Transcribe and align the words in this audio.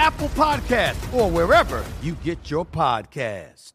Apple 0.00 0.28
Podcast, 0.28 1.12
or 1.12 1.30
wherever 1.30 1.84
you 2.00 2.14
get 2.24 2.50
your 2.50 2.64
podcast. 2.64 3.72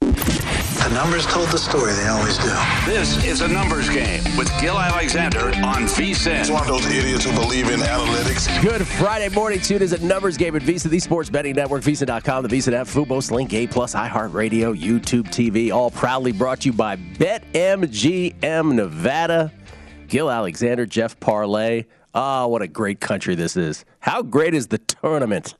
The 0.00 0.90
numbers 0.94 1.26
told 1.26 1.48
the 1.48 1.58
story. 1.58 1.92
They 1.92 2.06
always 2.06 2.38
do. 2.38 2.54
This 2.86 3.24
is 3.24 3.40
a 3.40 3.48
numbers 3.48 3.88
game 3.90 4.22
with 4.38 4.48
Gill 4.60 4.78
Alexander 4.78 5.46
on 5.46 5.88
VSIN. 5.88 6.38
It's 6.38 6.50
one 6.50 6.62
of 6.62 6.68
those 6.68 6.86
idiots 6.86 7.24
who 7.24 7.32
believe 7.32 7.68
in 7.68 7.80
analytics. 7.80 8.62
Good 8.62 8.86
Friday 8.86 9.28
morning 9.34 9.60
tune 9.60 9.82
is 9.82 9.92
a 9.92 9.98
numbers 10.06 10.36
game 10.36 10.54
at 10.54 10.62
VSIN, 10.62 10.88
the 10.90 11.00
sports 11.00 11.28
betting 11.28 11.56
network, 11.56 11.82
VSIN.com, 11.82 12.46
the 12.46 12.48
VSIN 12.56 12.72
app, 12.72 12.86
Fubo, 12.86 13.28
Link, 13.32 13.52
A+, 13.52 13.66
Plus, 13.66 13.96
iHeartRadio, 13.96 14.80
YouTube 14.80 15.24
TV, 15.30 15.72
all 15.72 15.90
proudly 15.90 16.30
brought 16.30 16.60
to 16.60 16.68
you 16.68 16.72
by 16.72 16.94
BetMGM 16.94 18.72
Nevada. 18.72 19.52
Gill 20.06 20.30
Alexander, 20.30 20.86
Jeff 20.86 21.18
Parlay. 21.18 21.86
Ah, 22.14 22.42
oh, 22.42 22.48
what 22.48 22.62
a 22.62 22.68
great 22.68 23.00
country 23.00 23.34
this 23.34 23.56
is. 23.56 23.84
How 24.00 24.22
great 24.22 24.54
is 24.54 24.66
the 24.66 24.78
tournament? 24.78 25.54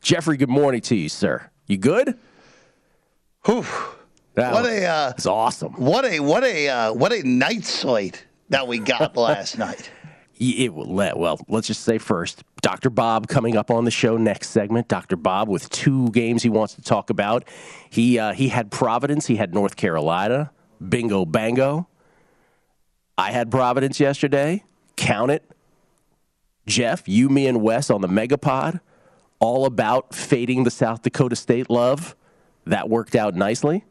Jeffrey, 0.00 0.36
good 0.36 0.48
morning 0.48 0.80
to 0.82 0.96
you, 0.96 1.08
sir. 1.08 1.50
You 1.66 1.76
good? 1.76 2.18
Whew. 3.44 3.66
That 4.34 4.54
what 4.54 4.64
a 4.64 4.86
uh, 4.86 5.10
it's 5.10 5.26
awesome. 5.26 5.74
What 5.74 6.06
a 6.06 6.20
what 6.20 6.44
a 6.44 6.68
uh, 6.68 6.92
what 6.94 7.12
a 7.12 7.22
night 7.22 7.64
slate 7.64 8.24
that 8.48 8.66
we 8.66 8.78
got 8.78 9.16
last 9.18 9.58
night. 9.58 9.90
It 10.38 10.72
will 10.72 10.92
let 10.92 11.18
well. 11.18 11.38
Let's 11.48 11.66
just 11.66 11.82
say 11.82 11.98
first, 11.98 12.42
Dr. 12.62 12.88
Bob 12.88 13.28
coming 13.28 13.56
up 13.56 13.70
on 13.70 13.84
the 13.84 13.90
show 13.90 14.16
next 14.16 14.48
segment. 14.48 14.88
Dr. 14.88 15.16
Bob 15.16 15.48
with 15.48 15.68
two 15.68 16.08
games 16.10 16.42
he 16.42 16.48
wants 16.48 16.74
to 16.74 16.82
talk 16.82 17.10
about. 17.10 17.44
He 17.90 18.18
uh, 18.18 18.32
he 18.32 18.48
had 18.48 18.70
Providence. 18.70 19.26
He 19.26 19.36
had 19.36 19.52
North 19.52 19.76
Carolina. 19.76 20.50
Bingo 20.88 21.26
bango. 21.26 21.86
I 23.18 23.30
had 23.30 23.50
Providence 23.50 24.00
yesterday. 24.00 24.64
Count 24.96 25.30
it. 25.30 25.51
Jeff, 26.66 27.08
you, 27.08 27.28
me, 27.28 27.46
and 27.46 27.62
Wes 27.62 27.90
on 27.90 28.00
the 28.00 28.08
Megapod, 28.08 28.80
all 29.40 29.66
about 29.66 30.14
fading 30.14 30.64
the 30.64 30.70
South 30.70 31.02
Dakota 31.02 31.36
State 31.36 31.68
love. 31.68 32.14
That 32.64 32.88
worked 32.88 33.16
out 33.16 33.34
nicely. 33.34 33.84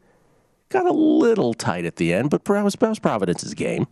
Got 0.70 0.86
a 0.86 0.92
little 0.92 1.52
tight 1.52 1.84
at 1.84 1.96
the 1.96 2.14
end, 2.14 2.30
but 2.30 2.44
perhaps 2.44 2.76
was 2.80 2.98
Providence's 2.98 3.52
game. 3.52 3.86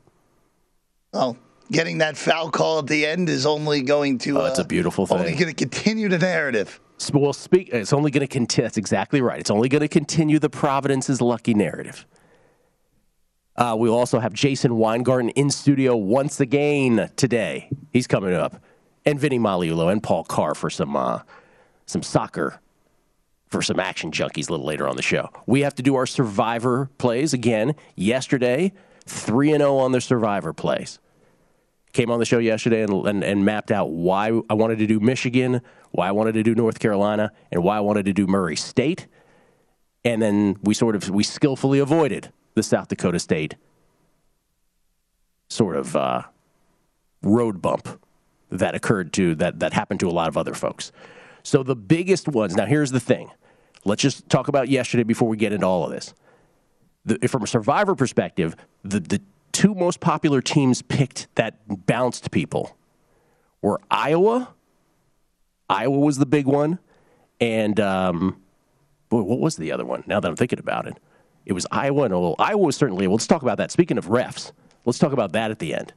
Oh, 1.13 1.37
getting 1.71 1.99
that 1.99 2.17
foul 2.17 2.51
call 2.51 2.79
at 2.79 2.87
the 2.87 3.05
end 3.05 3.29
is 3.29 3.45
only 3.45 3.83
going 3.83 4.17
to. 4.19 4.41
Oh, 4.41 4.47
it's 4.47 4.59
uh, 4.59 4.63
a 4.63 4.67
beautiful 4.67 5.07
thing. 5.07 5.19
Only 5.19 5.33
going 5.33 5.49
to 5.49 5.55
continue 5.55 6.09
the 6.09 6.19
narrative. 6.19 6.81
Well, 7.13 7.35
speak. 7.35 7.69
It's 7.73 7.93
only 7.93 8.11
going 8.11 8.27
to 8.27 8.27
continue. 8.27 8.67
That's 8.67 8.79
exactly 8.79 9.21
right. 9.21 9.41
It's 9.41 9.51
only 9.51 9.69
going 9.69 9.81
to 9.83 9.89
continue 9.89 10.39
the 10.39 10.51
Providence's 10.51 11.21
lucky 11.21 11.53
narrative. 11.53 12.07
Uh, 13.57 13.77
we'll 13.79 13.95
also 13.95 14.19
have 14.19 14.33
Jason 14.33 14.77
Weingarten 14.77 15.29
in 15.31 15.51
studio 15.51 15.95
once 15.97 16.41
again 16.41 17.11
today. 17.17 17.69
He's 17.93 18.07
coming 18.07 18.33
up 18.33 18.63
and 19.05 19.19
Vinny 19.19 19.39
Magliulo 19.39 19.91
and 19.91 20.03
Paul 20.03 20.25
Carr 20.25 20.55
for 20.55 20.71
some 20.71 20.97
uh, 20.97 21.21
some 21.87 22.03
soccer 22.03 22.61
for 23.49 23.63
some 23.63 23.81
action 23.81 24.13
junkies 24.13 24.49
a 24.49 24.53
little 24.53 24.67
later 24.67 24.89
on 24.89 24.97
the 24.97 25.03
show. 25.03 25.29
We 25.47 25.63
have 25.63 25.75
to 25.75 25.83
do 25.83 25.97
our 25.97 26.07
survivor 26.07 26.89
plays 26.99 27.35
again. 27.35 27.75
Yesterday, 27.97 28.73
3 29.07 29.53
and 29.53 29.61
0 29.61 29.77
on 29.79 29.93
the 29.93 30.01
survivor 30.01 30.53
plays. 30.53 31.01
Came 31.93 32.13
on 32.13 32.21
the 32.21 32.25
show 32.25 32.39
yesterday 32.39 32.85
and, 32.85 32.93
and, 33.07 33.25
and, 33.25 33.45
mapped 33.45 33.73
out 33.73 33.91
why 33.91 34.29
I 34.49 34.55
wanted 34.55 34.79
to 34.79 34.87
do 34.87 35.01
Michigan, 35.01 35.61
why 35.91 36.07
I 36.07 36.13
wanted 36.13 36.35
to 36.35 36.45
do 36.45 36.55
North 36.55 36.79
Carolina, 36.79 37.33
and 37.51 37.65
why 37.65 37.77
I 37.77 37.81
wanted 37.81 38.05
to 38.05 38.13
do 38.13 38.29
Murray 38.29 38.55
State. 38.55 39.09
And 40.05 40.23
then 40.23 40.57
we 40.63 40.73
sort 40.73 40.95
of 40.95 41.11
we 41.11 41.25
skillfully 41.25 41.81
avoided 41.81 42.33
the 42.55 42.63
South 42.63 42.87
Dakota 42.87 43.19
State 43.19 43.57
sort 45.49 45.75
of 45.75 45.97
uh, 45.97 46.23
road 47.23 47.61
bump 47.61 48.01
that 48.51 48.75
occurred 48.75 49.13
to 49.15 49.35
that 49.37 49.61
that 49.61 49.73
happened 49.73 50.01
to 50.01 50.09
a 50.09 50.13
lot 50.13 50.29
of 50.29 50.37
other 50.37 50.55
folks. 50.55 50.93
So 51.43 51.63
the 51.63 51.77
biggest 51.77 52.29
ones. 52.29 52.55
Now 52.55 52.67
here's 52.67 52.91
the 52.91 53.01
thing. 53.01 53.31
Let's 53.85 54.03
just 54.03 54.29
talk 54.29 54.49
about 54.49 54.69
yesterday 54.69 55.05
before 55.05 55.29
we 55.29 55.37
get 55.37 55.53
into 55.53 55.67
all 55.67 55.85
of 55.85 55.91
this. 55.91 56.15
The, 57.07 57.29
from 57.29 57.43
a 57.43 57.47
survivor 57.47 57.95
perspective, 57.95 58.55
the 58.85 59.01
the 59.01 59.23
two 59.53 59.75
most 59.75 60.01
popular 60.01 60.41
teams 60.41 60.83
picked 60.83 61.29
that 61.37 61.59
bounced 61.87 62.31
people 62.31 62.77
were 63.63 63.81
Iowa. 63.91 64.55
Iowa 65.69 65.99
was 65.99 66.19
the 66.19 66.27
big 66.27 66.47
one, 66.47 66.79
and 67.41 67.79
um, 67.79 68.43
boy, 69.09 69.23
what 69.23 69.39
was 69.39 69.57
the 69.57 69.73
other 69.73 69.85
one? 69.85 70.05
Now 70.07 70.21
that 70.21 70.29
I'm 70.29 70.37
thinking 70.37 70.59
about 70.59 70.87
it, 70.87 70.99
it 71.47 71.53
was 71.53 71.67
Iowa 71.71 72.05
and 72.05 72.15
well, 72.15 72.37
Iowa 72.39 72.63
was 72.67 72.77
certainly. 72.77 73.07
Well, 73.07 73.15
let's 73.15 73.27
talk 73.27 73.43
about 73.43 73.59
that. 73.59 73.71
Speaking 73.71 73.97
of 73.99 74.07
refs, 74.07 74.53
let's 74.85 74.99
talk 74.99 75.13
about 75.13 75.33
that 75.33 75.51
at 75.51 75.59
the 75.59 75.75
end. 75.75 75.95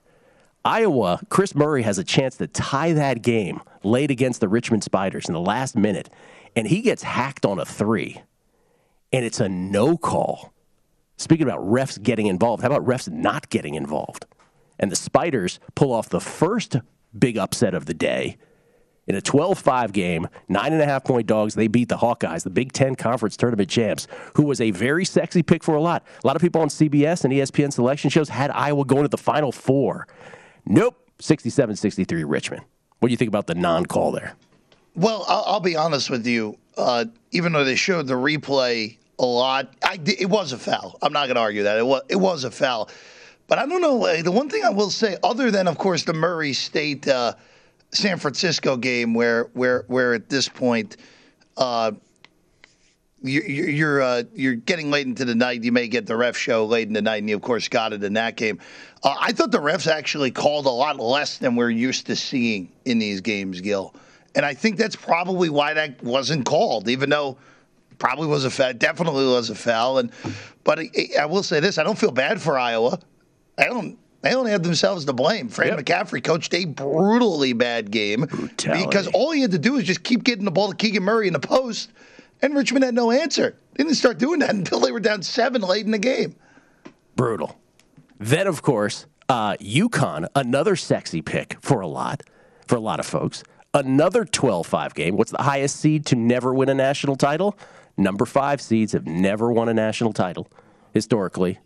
Iowa, 0.66 1.20
Kris 1.28 1.56
Murray 1.56 1.82
has 1.82 1.98
a 1.98 2.06
chance 2.06 2.38
to 2.38 2.48
tie 2.48 2.94
that 2.94 3.22
game 3.22 3.60
late 3.84 4.12
against 4.12 4.40
the 4.40 4.48
Richmond 4.48 4.84
Spiders 4.84 5.28
in 5.28 5.34
the 5.34 5.42
last 5.42 5.76
minute, 5.76 6.10
and 6.56 6.68
he 6.68 6.82
gets 6.82 7.04
hacked 7.04 7.46
on 7.46 7.60
a 7.60 7.66
three, 7.66 8.22
and 9.12 9.26
it's 9.26 9.42
a 9.42 9.50
no 9.50 9.98
call. 9.98 10.54
Speaking 11.18 11.46
about 11.46 11.60
refs 11.60 12.02
getting 12.02 12.28
involved, 12.28 12.64
how 12.64 12.70
about 12.70 12.86
refs 12.86 13.10
not 13.10 13.50
getting 13.50 13.76
involved? 13.76 14.26
And 14.80 14.90
the 14.90 14.96
Spiders 14.96 15.60
pull 15.76 15.92
off 15.92 16.08
the 16.08 16.22
first 16.22 16.78
big 17.18 17.38
upset 17.38 17.74
of 17.74 17.86
the 17.86 17.94
day. 17.94 18.38
In 19.06 19.16
a 19.16 19.22
12 19.22 19.60
5 19.60 19.92
game, 19.92 20.30
nine 20.48 20.72
and 20.72 20.82
a 20.82 20.86
half 20.86 21.04
point 21.04 21.28
dogs, 21.28 21.56
they 21.56 21.68
beat 21.68 21.90
the 21.90 21.98
Hawkeyes, 21.98 22.44
the 22.44 22.50
Big 22.50 22.72
Ten 22.72 22.96
Conference 22.96 23.36
Tournament 23.36 23.70
champs, 23.70 24.08
who 24.36 24.44
was 24.44 24.62
a 24.62 24.72
very 24.72 25.04
sexy 25.04 25.44
pick 25.44 25.62
for 25.62 25.76
a 25.76 25.82
lot. 25.82 26.06
A 26.24 26.28
lot 26.28 26.38
of 26.38 26.42
people 26.42 26.62
on 26.62 26.70
CBS 26.70 27.26
and 27.26 27.34
ESPN 27.34 27.74
selection 27.74 28.10
shows 28.10 28.30
had 28.30 28.50
Iowa 28.52 28.86
going 28.86 29.04
to 29.04 29.10
the 29.10 29.18
Final 29.18 29.52
Four. 29.52 30.08
Nope. 30.66 31.00
67 31.20 31.76
63 31.76 32.24
Richmond. 32.24 32.64
What 33.00 33.08
do 33.08 33.12
you 33.12 33.18
think 33.18 33.30
about 33.30 33.48
the 33.48 33.56
non 33.56 33.86
call 33.86 34.12
there? 34.12 34.36
Well, 34.96 35.26
I'll, 35.28 35.44
I'll, 35.48 35.60
be 35.60 35.76
honest 35.76 36.10
with 36.10 36.26
you. 36.28 36.58
Uh, 36.78 37.06
even 37.32 37.54
though 37.54 37.64
they 37.64 37.76
showed 37.76 38.08
the 38.08 38.14
replay 38.14 38.98
a 39.20 39.26
lot, 39.26 39.74
I, 39.84 40.00
it 40.06 40.30
was 40.30 40.54
a 40.54 40.58
foul. 40.58 40.98
I'm 41.02 41.14
not 41.14 41.26
going 41.28 41.36
to 41.36 41.42
argue 41.42 41.64
that. 41.64 41.78
It 41.78 41.86
was, 41.86 42.02
it 42.10 42.16
was 42.16 42.44
a 42.44 42.52
foul. 42.52 42.90
But 43.48 43.60
I 43.60 43.66
don't 43.66 43.82
know. 43.82 44.06
Uh, 44.06 44.22
the 44.22 44.32
one 44.32 44.50
thing 44.50 44.64
I 44.64 44.70
will 44.70 44.90
say, 44.90 45.18
other 45.24 45.52
than, 45.52 45.68
of 45.68 45.78
course, 45.78 46.04
the 46.04 46.14
Murray 46.14 46.54
State 46.54 47.08
uh, 47.08 47.34
San 47.92 48.18
Francisco 48.18 48.78
game, 48.78 49.14
where, 49.14 49.46
where, 49.54 49.86
where 49.88 50.14
at 50.14 50.30
this 50.30 50.48
point, 50.50 50.98
uh, 51.58 51.92
you're 53.24 53.46
you're, 53.46 54.02
uh, 54.02 54.24
you're 54.34 54.56
getting 54.56 54.92
late 54.92 55.08
into 55.08 55.26
the 55.26 55.36
night. 55.36 55.64
You 55.64 55.72
may 55.72 55.88
get 55.88 56.06
the 56.06 56.16
ref 56.16 56.36
show 56.36 56.66
late 56.66 56.88
in 56.88 56.94
the 56.94 57.02
night, 57.02 57.18
and 57.18 57.30
you 57.30 57.36
of 57.36 57.42
course 57.42 57.68
got 57.70 57.94
it 57.94 58.04
in 58.04 58.14
that 58.14 58.36
game. 58.36 58.60
Uh, 59.02 59.16
I 59.20 59.32
thought 59.32 59.52
the 59.52 59.60
refs 59.60 59.88
actually 59.88 60.32
called 60.32 60.66
a 60.66 60.70
lot 60.70 61.00
less 61.00 61.38
than 61.38 61.56
we're 61.56 61.70
used 61.70 62.06
to 62.08 62.16
seeing 62.16 62.70
in 62.86 63.00
these 63.00 63.22
games, 63.22 63.62
Gill, 63.62 63.96
and 64.36 64.46
I 64.46 64.54
think 64.54 64.78
that's 64.78 64.96
probably 64.96 65.50
why 65.50 65.74
that 65.74 66.04
wasn't 66.04 66.46
called, 66.46 66.90
even 66.90 67.10
though 67.10 67.38
probably 67.98 68.28
was 68.28 68.44
a 68.44 68.52
foul, 68.52 68.74
definitely 68.74 69.26
was 69.26 69.50
a 69.50 69.56
foul. 69.56 70.00
And 70.00 70.12
but 70.66 70.80
I, 70.80 70.90
I 71.22 71.26
will 71.26 71.44
say 71.44 71.62
this: 71.62 71.78
I 71.78 71.84
don't 71.84 71.98
feel 71.98 72.12
bad 72.12 72.42
for 72.42 72.60
Iowa. 72.60 73.00
I 73.58 73.66
don't. 73.66 73.98
They 74.22 74.36
only 74.36 74.52
have 74.52 74.64
themselves 74.64 75.04
to 75.06 75.14
blame. 75.14 75.50
Fran 75.50 75.70
yep. 75.70 75.80
McCaffery 75.80 76.24
coached 76.24 76.54
a 76.54 76.64
brutally 76.64 77.52
bad 77.52 77.92
game 77.92 78.22
Brutality. 78.22 78.86
because 78.86 79.08
all 79.08 79.32
he 79.32 79.42
had 79.42 79.52
to 79.52 79.60
do 79.60 79.74
was 79.74 79.84
just 79.84 80.04
keep 80.04 80.24
getting 80.24 80.46
the 80.46 80.52
ball 80.52 80.70
to 80.70 80.76
Keegan 80.76 81.04
Murray 81.04 81.28
in 81.28 81.34
the 81.34 81.40
post 81.40 81.92
and 82.44 82.56
Richmond 82.56 82.86
had 82.86 82.94
no 82.94 83.10
answer. 83.10 83.56
They 83.74 83.84
didn't 83.84 83.96
start 83.96 84.20
doing 84.20 84.40
that 84.40 84.50
until 84.54 84.80
they 84.80 84.92
were 84.92 85.00
down 85.00 85.24
seven 85.24 85.64
late 85.64 85.86
in 85.86 85.92
the 85.92 85.98
game. 85.98 86.36
Brutal. 87.16 87.58
Then, 88.20 88.46
of 88.46 88.62
course, 88.62 89.08
uh, 89.28 89.56
UConn, 89.56 90.28
another 90.36 90.76
sexy 90.76 91.24
pick 91.24 91.58
for 91.62 91.82
a 91.82 91.88
lot, 91.88 92.22
for 92.68 92.76
a 92.76 92.80
lot 92.80 93.00
of 93.00 93.08
folks. 93.08 93.44
Another 93.74 94.24
12-5 94.24 94.94
game. 94.94 95.18
What's 95.18 95.32
the 95.32 95.42
highest 95.42 95.78
seed 95.78 96.06
to 96.08 96.16
never 96.16 96.54
win 96.54 96.70
a 96.70 96.76
national 96.76 97.16
title? 97.16 97.58
number 97.98 98.26
five 98.26 98.62
seeds 98.62 98.94
have 98.94 99.06
never 99.06 99.52
won 99.52 99.70
a 99.70 99.74
national 99.74 100.14
title 100.14 100.48
historically. 100.94 101.60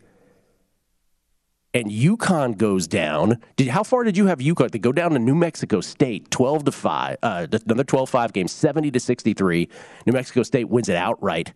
And 1.78 1.92
UConn 1.92 2.58
goes 2.58 2.88
down. 2.88 3.38
Did, 3.56 3.68
how 3.68 3.84
far 3.84 4.04
did 4.04 4.18
you 4.18 4.26
have 4.26 4.40
UConn? 4.40 4.72
They 4.72 4.80
go 4.80 4.92
down 4.92 5.12
to 5.12 5.20
New 5.20 5.36
Mexico 5.36 5.80
State, 5.80 6.32
twelve 6.32 6.66
to 6.66 6.72
five. 6.72 7.18
Uh, 7.22 7.46
another 7.52 7.84
12-5 7.84 8.34
game, 8.34 8.48
seventy 8.48 8.90
to 8.90 9.00
sixty-three. 9.00 9.70
New 10.08 10.14
Mexico 10.14 10.42
State 10.42 10.70
wins 10.70 10.90
it 10.90 10.96
outright 10.96 11.54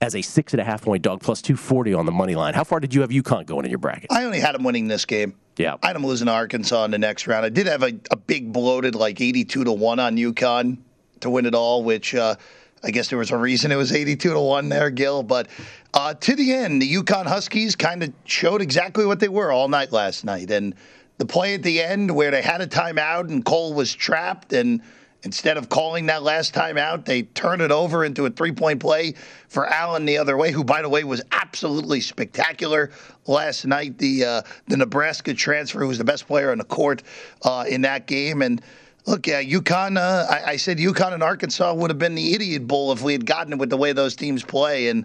as 0.00 0.14
a 0.14 0.22
six 0.22 0.52
and 0.52 0.60
a 0.60 0.64
half 0.64 0.82
point 0.82 1.02
dog, 1.02 1.22
plus 1.22 1.42
two 1.42 1.56
forty 1.56 1.92
on 1.92 2.06
the 2.06 2.12
money 2.12 2.36
line. 2.36 2.54
How 2.54 2.62
far 2.62 2.78
did 2.78 2.94
you 2.94 3.00
have 3.00 3.10
UConn 3.10 3.46
going 3.46 3.64
in 3.64 3.70
your 3.72 3.80
bracket? 3.80 4.12
I 4.12 4.22
only 4.22 4.38
had 4.38 4.54
them 4.54 4.62
winning 4.62 4.86
this 4.86 5.04
game. 5.06 5.34
Yeah, 5.56 5.74
I 5.82 5.88
had 5.88 5.96
them 5.96 6.06
losing 6.06 6.26
to 6.26 6.32
Arkansas 6.32 6.84
in 6.84 6.92
the 6.92 6.98
next 6.98 7.26
round. 7.26 7.44
I 7.44 7.48
did 7.48 7.66
have 7.66 7.82
a, 7.82 7.94
a 8.12 8.16
big 8.16 8.52
bloated 8.52 8.94
like 8.94 9.20
eighty-two 9.20 9.64
to 9.64 9.72
one 9.72 9.98
on 9.98 10.16
UConn 10.16 10.78
to 11.18 11.30
win 11.30 11.46
it 11.46 11.54
all, 11.56 11.82
which. 11.82 12.14
Uh, 12.14 12.36
I 12.84 12.90
guess 12.90 13.08
there 13.08 13.18
was 13.18 13.30
a 13.30 13.36
reason 13.36 13.72
it 13.72 13.76
was 13.76 13.92
82 13.92 14.34
to 14.34 14.38
1 14.38 14.68
there, 14.68 14.90
Gill. 14.90 15.22
But 15.22 15.48
uh, 15.94 16.12
to 16.14 16.36
the 16.36 16.52
end, 16.52 16.82
the 16.82 16.94
UConn 16.94 17.24
Huskies 17.24 17.74
kind 17.74 18.02
of 18.02 18.12
showed 18.24 18.60
exactly 18.60 19.06
what 19.06 19.20
they 19.20 19.28
were 19.28 19.50
all 19.50 19.68
night 19.68 19.90
last 19.90 20.24
night. 20.24 20.50
And 20.50 20.74
the 21.16 21.24
play 21.24 21.54
at 21.54 21.62
the 21.62 21.80
end 21.80 22.14
where 22.14 22.30
they 22.30 22.42
had 22.42 22.60
a 22.60 22.66
timeout 22.66 23.30
and 23.30 23.42
Cole 23.42 23.72
was 23.72 23.94
trapped, 23.94 24.52
and 24.52 24.82
instead 25.22 25.56
of 25.56 25.70
calling 25.70 26.06
that 26.06 26.22
last 26.22 26.54
timeout, 26.54 27.06
they 27.06 27.22
turned 27.22 27.62
it 27.62 27.70
over 27.70 28.04
into 28.04 28.26
a 28.26 28.30
three 28.30 28.52
point 28.52 28.80
play 28.80 29.14
for 29.48 29.66
Allen 29.66 30.04
the 30.04 30.18
other 30.18 30.36
way, 30.36 30.50
who, 30.50 30.62
by 30.62 30.82
the 30.82 30.88
way, 30.88 31.04
was 31.04 31.22
absolutely 31.32 32.02
spectacular 32.02 32.90
last 33.26 33.64
night. 33.64 33.96
The, 33.96 34.24
uh, 34.24 34.42
the 34.66 34.76
Nebraska 34.76 35.32
transfer, 35.32 35.80
who 35.80 35.88
was 35.88 35.98
the 35.98 36.04
best 36.04 36.26
player 36.26 36.50
on 36.50 36.58
the 36.58 36.64
court 36.64 37.02
uh, 37.42 37.64
in 37.66 37.80
that 37.82 38.06
game. 38.06 38.42
And 38.42 38.60
Look, 39.06 39.26
yeah, 39.26 39.42
UConn. 39.42 39.98
Uh, 39.98 40.26
I, 40.30 40.52
I, 40.52 40.56
said 40.56 40.78
UConn 40.78 41.12
and 41.12 41.22
Arkansas 41.22 41.74
would 41.74 41.90
have 41.90 41.98
been 41.98 42.14
the 42.14 42.32
idiot 42.32 42.66
bowl 42.66 42.90
if 42.90 43.02
we 43.02 43.12
had 43.12 43.26
gotten 43.26 43.52
it 43.52 43.58
with 43.58 43.68
the 43.68 43.76
way 43.76 43.92
those 43.92 44.16
teams 44.16 44.42
play, 44.42 44.88
and 44.88 45.04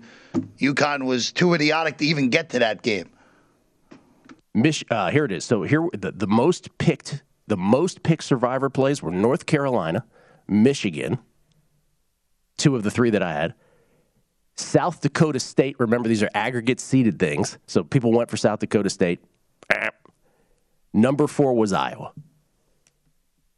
UConn 0.57 1.06
was 1.06 1.34
too 1.34 1.54
idiotic 1.54 1.98
to 1.98 2.06
even 2.06 2.30
get 2.30 2.50
to 2.51 2.60
that 2.60 2.81
game. 2.81 3.10
Mich- 4.54 4.86
uh, 4.90 5.12
here 5.12 5.25
it 5.25 5.31
is. 5.34 5.44
So 5.44 5.63
here, 5.63 5.86
the, 5.92 6.12
the 6.12 6.28
most 6.28 6.78
picked, 6.78 7.24
the 7.48 7.57
most 7.57 8.01
picked 8.01 8.24
survivor 8.24 8.69
plays 8.69 9.04
were 9.04 9.12
North 9.12 9.46
Carolina, 9.46 10.06
Michigan, 10.48 11.19
two 12.57 12.78
of 12.78 12.84
the 12.84 12.92
three 12.92 13.10
that 13.10 13.22
I 13.22 13.34
had. 13.34 13.54
South 14.56 15.02
Dakota 15.02 15.40
State. 15.40 15.75
Remember, 15.78 16.07
these 16.07 16.24
are 16.24 16.30
aggregate 16.34 16.80
seeded 16.80 17.19
things, 17.19 17.57
so 17.68 17.84
people 17.84 18.13
went 18.13 18.30
for 18.30 18.38
South 18.38 18.60
Dakota 18.60 18.90
State. 18.90 19.19
Number 20.94 21.28
four 21.28 21.54
was 21.54 21.74
Iowa. 21.74 22.13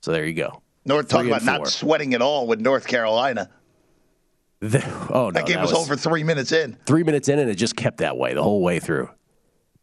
So 0.02 0.12
there 0.12 0.26
you 0.26 0.34
go. 0.34 0.62
North 0.86 1.08
talking 1.08 1.30
about 1.30 1.42
four. 1.44 1.58
not 1.60 1.68
sweating 1.68 2.14
at 2.14 2.22
all 2.22 2.48
with 2.48 2.60
North 2.60 2.88
Carolina. 2.88 3.50
The, 4.60 4.84
oh 5.12 5.26
no, 5.26 5.32
that 5.32 5.46
game 5.46 5.56
that 5.56 5.64
was, 5.64 5.72
was, 5.72 5.80
over 5.80 5.96
three 5.96 6.24
minutes 6.24 6.52
in. 6.52 6.78
Three 6.86 7.04
minutes 7.04 7.30
in, 7.30 7.40
and 7.40 7.50
it 7.50 7.56
just 7.56 7.76
kept 7.76 7.98
that 7.98 8.18
way 8.18 8.34
the 8.34 8.44
whole 8.44 8.62
way 8.62 8.80
through. 8.80 9.10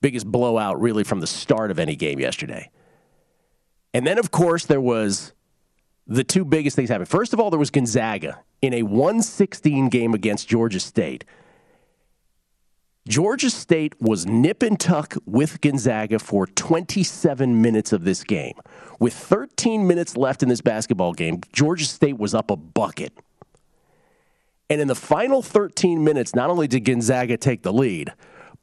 Biggest 0.01 0.27
blowout, 0.27 0.81
really, 0.81 1.03
from 1.03 1.21
the 1.21 1.27
start 1.27 1.71
of 1.71 1.79
any 1.79 1.97
game 1.97 2.21
yesterday. 2.21 2.71
And 3.93 4.07
then, 4.07 4.19
of 4.19 4.31
course, 4.31 4.67
there 4.67 4.81
was 4.81 5.33
the 6.07 6.23
two 6.23 6.45
biggest 6.45 6.77
things 6.77 6.91
happening. 6.91 7.07
First 7.07 7.33
of 7.33 7.41
all, 7.41 7.51
there 7.51 7.59
was 7.59 7.71
Gonzaga 7.71 8.41
in 8.63 8.73
a 8.73 8.83
116 8.83 9.89
game 9.89 10.15
against 10.15 10.49
Georgia 10.49 10.81
State. 10.81 11.25
Georgia 13.09 13.51
State 13.51 13.95
was 14.01 14.27
nip 14.27 14.63
and 14.63 14.79
tuck 14.79 15.15
with 15.25 15.61
Gonzaga 15.61 16.19
for 16.19 16.47
27 16.47 17.61
minutes 17.61 17.93
of 17.93 18.05
this 18.05 18.23
game. 18.23 18.55
With 18.99 19.15
13 19.15 19.87
minutes 19.87 20.17
left 20.17 20.43
in 20.43 20.49
this 20.49 20.61
basketball 20.61 21.13
game, 21.13 21.41
Georgia 21.53 21.85
State 21.85 22.19
was 22.19 22.35
up 22.35 22.51
a 22.51 22.57
bucket. 22.57 23.13
And 24.71 24.81
in 24.81 24.89
the 24.89 24.95
final 24.95 25.41
13 25.41 26.03
minutes, 26.03 26.35
not 26.35 26.51
only 26.51 26.67
did 26.67 26.81
Gonzaga 26.85 27.37
take 27.37 27.63
the 27.63 27.73
lead, 27.73 28.13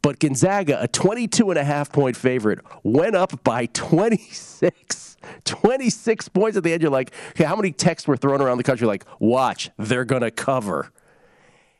but 0.01 0.19
Gonzaga, 0.19 0.81
a 0.81 0.87
22 0.87 1.49
and 1.49 1.57
a 1.57 1.63
half 1.63 1.91
point 1.91 2.15
favorite, 2.15 2.59
went 2.83 3.15
up 3.15 3.43
by 3.43 3.65
26. 3.67 5.17
26 5.45 6.29
points 6.29 6.57
at 6.57 6.63
the 6.63 6.73
end. 6.73 6.83
You're 6.83 6.91
like, 6.91 7.11
okay, 7.31 7.45
how 7.45 7.55
many 7.55 7.71
texts 7.71 8.07
were 8.07 8.17
thrown 8.17 8.41
around 8.41 8.57
the 8.57 8.63
country 8.63 8.85
like, 8.85 9.05
watch, 9.19 9.71
they're 9.79 10.05
going 10.05 10.21
to 10.21 10.29
cover? 10.29 10.91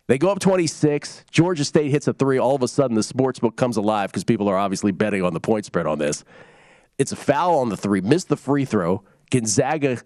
They 0.08 0.18
go 0.18 0.30
up 0.30 0.40
26. 0.40 1.26
Georgia 1.30 1.66
State 1.66 1.92
hits 1.92 2.08
a 2.08 2.14
three. 2.14 2.40
All 2.40 2.56
of 2.56 2.64
a 2.64 2.68
sudden, 2.68 2.96
the 2.96 3.04
sports 3.04 3.40
book 3.40 3.56
comes 3.56 3.78
alive 3.78 4.12
because 4.12 4.24
people 4.24 4.48
are 4.48 4.58
obviously 4.58 4.92
betting 4.92 5.24
on 5.24 5.34
the 5.34 5.40
point 5.40 5.66
spread 5.66 5.86
on 5.86 6.00
this. 6.00 6.24
It's 6.98 7.12
a 7.12 7.16
foul 7.16 7.60
on 7.60 7.70
the 7.70 7.78
three, 7.78 8.02
missed 8.02 8.30
the 8.30 8.38
free 8.38 8.66
throw. 8.66 9.04
Gonzaga 9.32 10.02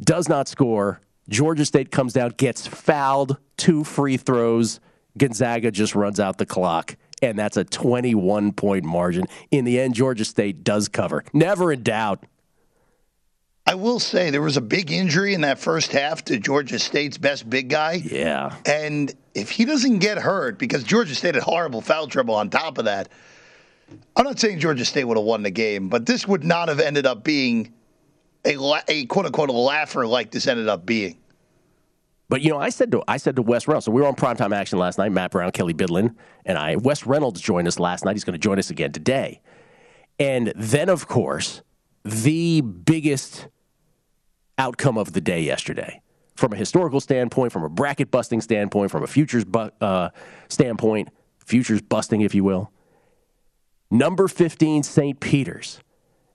does 0.00 0.28
not 0.28 0.48
score. 0.48 1.00
Georgia 1.28 1.64
State 1.64 1.90
comes 1.90 2.12
down, 2.12 2.30
gets 2.36 2.66
fouled, 2.66 3.38
two 3.56 3.84
free 3.84 4.16
throws. 4.16 4.80
Gonzaga 5.16 5.70
just 5.70 5.94
runs 5.94 6.18
out 6.18 6.38
the 6.38 6.46
clock, 6.46 6.96
and 7.22 7.38
that's 7.38 7.56
a 7.56 7.64
21 7.64 8.52
point 8.52 8.84
margin. 8.84 9.24
In 9.50 9.64
the 9.64 9.80
end, 9.80 9.94
Georgia 9.94 10.24
State 10.24 10.64
does 10.64 10.88
cover. 10.88 11.24
Never 11.32 11.72
in 11.72 11.82
doubt. 11.82 12.24
I 13.66 13.76
will 13.76 13.98
say 13.98 14.28
there 14.28 14.42
was 14.42 14.58
a 14.58 14.62
big 14.62 14.92
injury 14.92 15.32
in 15.32 15.40
that 15.40 15.58
first 15.58 15.92
half 15.92 16.24
to 16.26 16.38
Georgia 16.38 16.78
State's 16.78 17.16
best 17.16 17.48
big 17.48 17.70
guy. 17.70 17.94
Yeah. 17.94 18.56
And 18.66 19.14
if 19.34 19.50
he 19.50 19.64
doesn't 19.64 20.00
get 20.00 20.18
hurt, 20.18 20.58
because 20.58 20.84
Georgia 20.84 21.14
State 21.14 21.34
had 21.34 21.44
horrible 21.44 21.80
foul 21.80 22.06
trouble 22.06 22.34
on 22.34 22.50
top 22.50 22.76
of 22.76 22.84
that, 22.84 23.08
I'm 24.16 24.24
not 24.24 24.38
saying 24.38 24.60
Georgia 24.60 24.84
State 24.84 25.04
would 25.04 25.16
have 25.16 25.26
won 25.26 25.42
the 25.42 25.50
game, 25.50 25.88
but 25.88 26.06
this 26.06 26.26
would 26.26 26.44
not 26.44 26.68
have 26.68 26.80
ended 26.80 27.06
up 27.06 27.24
being 27.24 27.72
a, 28.44 28.56
a 28.88 29.06
quote 29.06 29.26
unquote 29.26 29.50
laugher 29.50 30.06
like 30.06 30.30
this 30.30 30.46
ended 30.46 30.68
up 30.68 30.86
being. 30.86 31.18
But 32.28 32.40
you 32.42 32.50
know, 32.50 32.58
I 32.58 32.70
said 32.70 32.90
to 32.92 33.02
I 33.06 33.16
said 33.16 33.36
to 33.36 33.42
Wes 33.42 33.68
Reynolds, 33.68 33.86
so 33.86 33.92
we 33.92 34.00
were 34.00 34.08
on 34.08 34.14
primetime 34.14 34.54
action 34.54 34.78
last 34.78 34.98
night. 34.98 35.12
Matt 35.12 35.30
Brown, 35.30 35.50
Kelley 35.52 35.74
Bydlon, 35.74 36.14
and 36.44 36.58
I. 36.58 36.76
Wes 36.76 37.06
Reynolds 37.06 37.40
joined 37.40 37.68
us 37.68 37.78
last 37.78 38.04
night. 38.04 38.16
He's 38.16 38.24
going 38.24 38.32
to 38.32 38.38
join 38.38 38.58
us 38.58 38.70
again 38.70 38.92
today. 38.92 39.40
And 40.18 40.52
then, 40.56 40.88
of 40.88 41.06
course, 41.06 41.62
the 42.04 42.60
biggest 42.60 43.48
outcome 44.58 44.96
of 44.96 45.12
the 45.12 45.20
day 45.20 45.40
yesterday 45.42 46.00
from 46.34 46.52
a 46.52 46.56
historical 46.56 47.00
standpoint, 47.00 47.52
from 47.52 47.62
a 47.62 47.68
bracket 47.68 48.10
busting 48.10 48.40
standpoint, 48.40 48.90
from 48.90 49.02
a 49.02 49.06
futures 49.06 49.44
bu- 49.44 49.70
uh, 49.80 50.10
standpoint, 50.48 51.08
futures 51.38 51.82
busting, 51.82 52.22
if 52.22 52.34
you 52.34 52.44
will. 52.44 52.70
Number 53.90 54.28
15, 54.28 54.82
St. 54.82 55.20
Peter's 55.20 55.80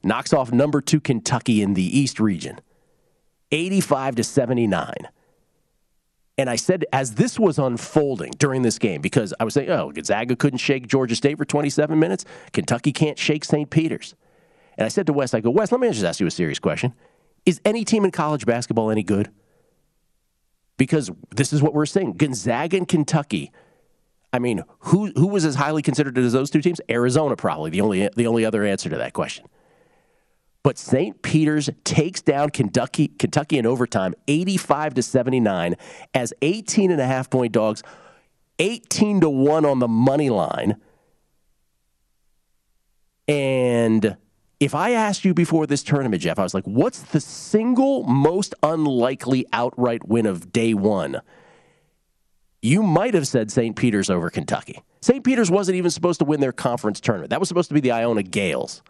knocks 0.03 0.33
off 0.33 0.51
number 0.51 0.81
two, 0.81 0.99
Kentucky 0.99 1.61
in 1.61 1.73
the 1.73 1.99
East 1.99 2.19
region, 2.19 2.59
85 3.51 4.15
to 4.15 4.23
79. 4.23 4.93
And 6.37 6.49
I 6.49 6.55
said, 6.55 6.85
as 6.93 7.15
this 7.15 7.37
was 7.37 7.59
unfolding 7.59 8.31
during 8.37 8.61
this 8.61 8.79
game, 8.79 9.01
because 9.01 9.33
I 9.41 9.43
was 9.43 9.53
saying, 9.53 9.69
oh, 9.69 9.91
Gonzaga 9.91 10.37
couldn't 10.37 10.59
shake 10.59 10.87
Georgia 10.87 11.15
State 11.15 11.37
for 11.37 11.43
27 11.43 11.99
minutes. 11.99 12.23
Kentucky 12.53 12.93
can't 12.93 13.19
shake 13.19 13.43
St. 13.43 13.69
Peter's. 13.69 14.15
And 14.77 14.85
I 14.85 14.87
said 14.87 15.05
to 15.07 15.13
Wes, 15.13 15.33
I 15.33 15.41
go, 15.41 15.49
Wes, 15.49 15.73
let 15.73 15.81
me 15.81 15.89
just 15.89 16.05
ask 16.05 16.21
you 16.21 16.27
a 16.27 16.31
serious 16.31 16.59
question. 16.59 16.93
Is 17.45 17.59
any 17.65 17.83
team 17.83 18.05
in 18.05 18.11
college 18.11 18.45
basketball 18.45 18.89
any 18.89 19.03
good? 19.03 19.29
Because 20.77 21.11
this 21.35 21.51
is 21.51 21.61
what 21.61 21.73
we're 21.73 21.85
saying 21.85 22.13
Gonzaga 22.13 22.77
and 22.77 22.87
Kentucky. 22.87 23.51
I 24.31 24.39
mean, 24.39 24.63
who 24.79 25.11
who 25.15 25.27
was 25.27 25.45
as 25.45 25.55
highly 25.55 25.81
considered 25.81 26.17
as 26.17 26.33
those 26.33 26.49
two 26.49 26.61
teams? 26.61 26.79
Arizona, 26.89 27.35
probably 27.35 27.71
the 27.71 27.81
only 27.81 28.09
the 28.15 28.27
only 28.27 28.45
other 28.45 28.63
answer 28.63 28.89
to 28.89 28.97
that 28.97 29.13
question. 29.13 29.45
But 30.61 30.77
St. 30.77 31.21
Peter's 31.21 31.69
takes 31.83 32.21
down 32.21 32.49
Kentucky 32.49 33.07
Kentucky 33.07 33.57
in 33.57 33.65
overtime, 33.65 34.13
85 34.27 34.95
to 34.95 35.01
79, 35.01 35.75
as 36.13 36.33
18 36.41 36.91
and 36.91 37.01
a 37.01 37.07
half 37.07 37.29
point 37.29 37.53
dogs, 37.53 37.81
18 38.59 39.21
to 39.21 39.29
1 39.29 39.65
on 39.65 39.79
the 39.79 39.87
money 39.87 40.29
line. 40.29 40.75
And 43.27 44.17
if 44.59 44.75
I 44.75 44.91
asked 44.91 45.23
you 45.23 45.33
before 45.33 45.65
this 45.65 45.81
tournament, 45.83 46.21
Jeff, 46.21 46.37
I 46.37 46.43
was 46.43 46.53
like, 46.53 46.65
what's 46.65 47.01
the 47.01 47.21
single 47.21 48.03
most 48.03 48.53
unlikely 48.61 49.45
outright 49.53 50.07
win 50.07 50.25
of 50.25 50.51
day 50.51 50.73
one? 50.73 51.21
You 52.61 52.83
might 52.83 53.13
have 53.13 53.27
said 53.27 53.51
St. 53.51 53.75
Peter's 53.75 54.09
over 54.09 54.29
Kentucky. 54.29 54.81
St. 55.01 55.23
Peter's 55.23 55.49
wasn't 55.49 55.77
even 55.77 55.91
supposed 55.91 56.19
to 56.19 56.25
win 56.25 56.41
their 56.41 56.51
conference 56.51 56.99
tournament. 56.99 57.29
That 57.29 57.39
was 57.39 57.47
supposed 57.47 57.69
to 57.69 57.73
be 57.73 57.79
the 57.79 57.91
Iona 57.91 58.23
Gaels. 58.23 58.81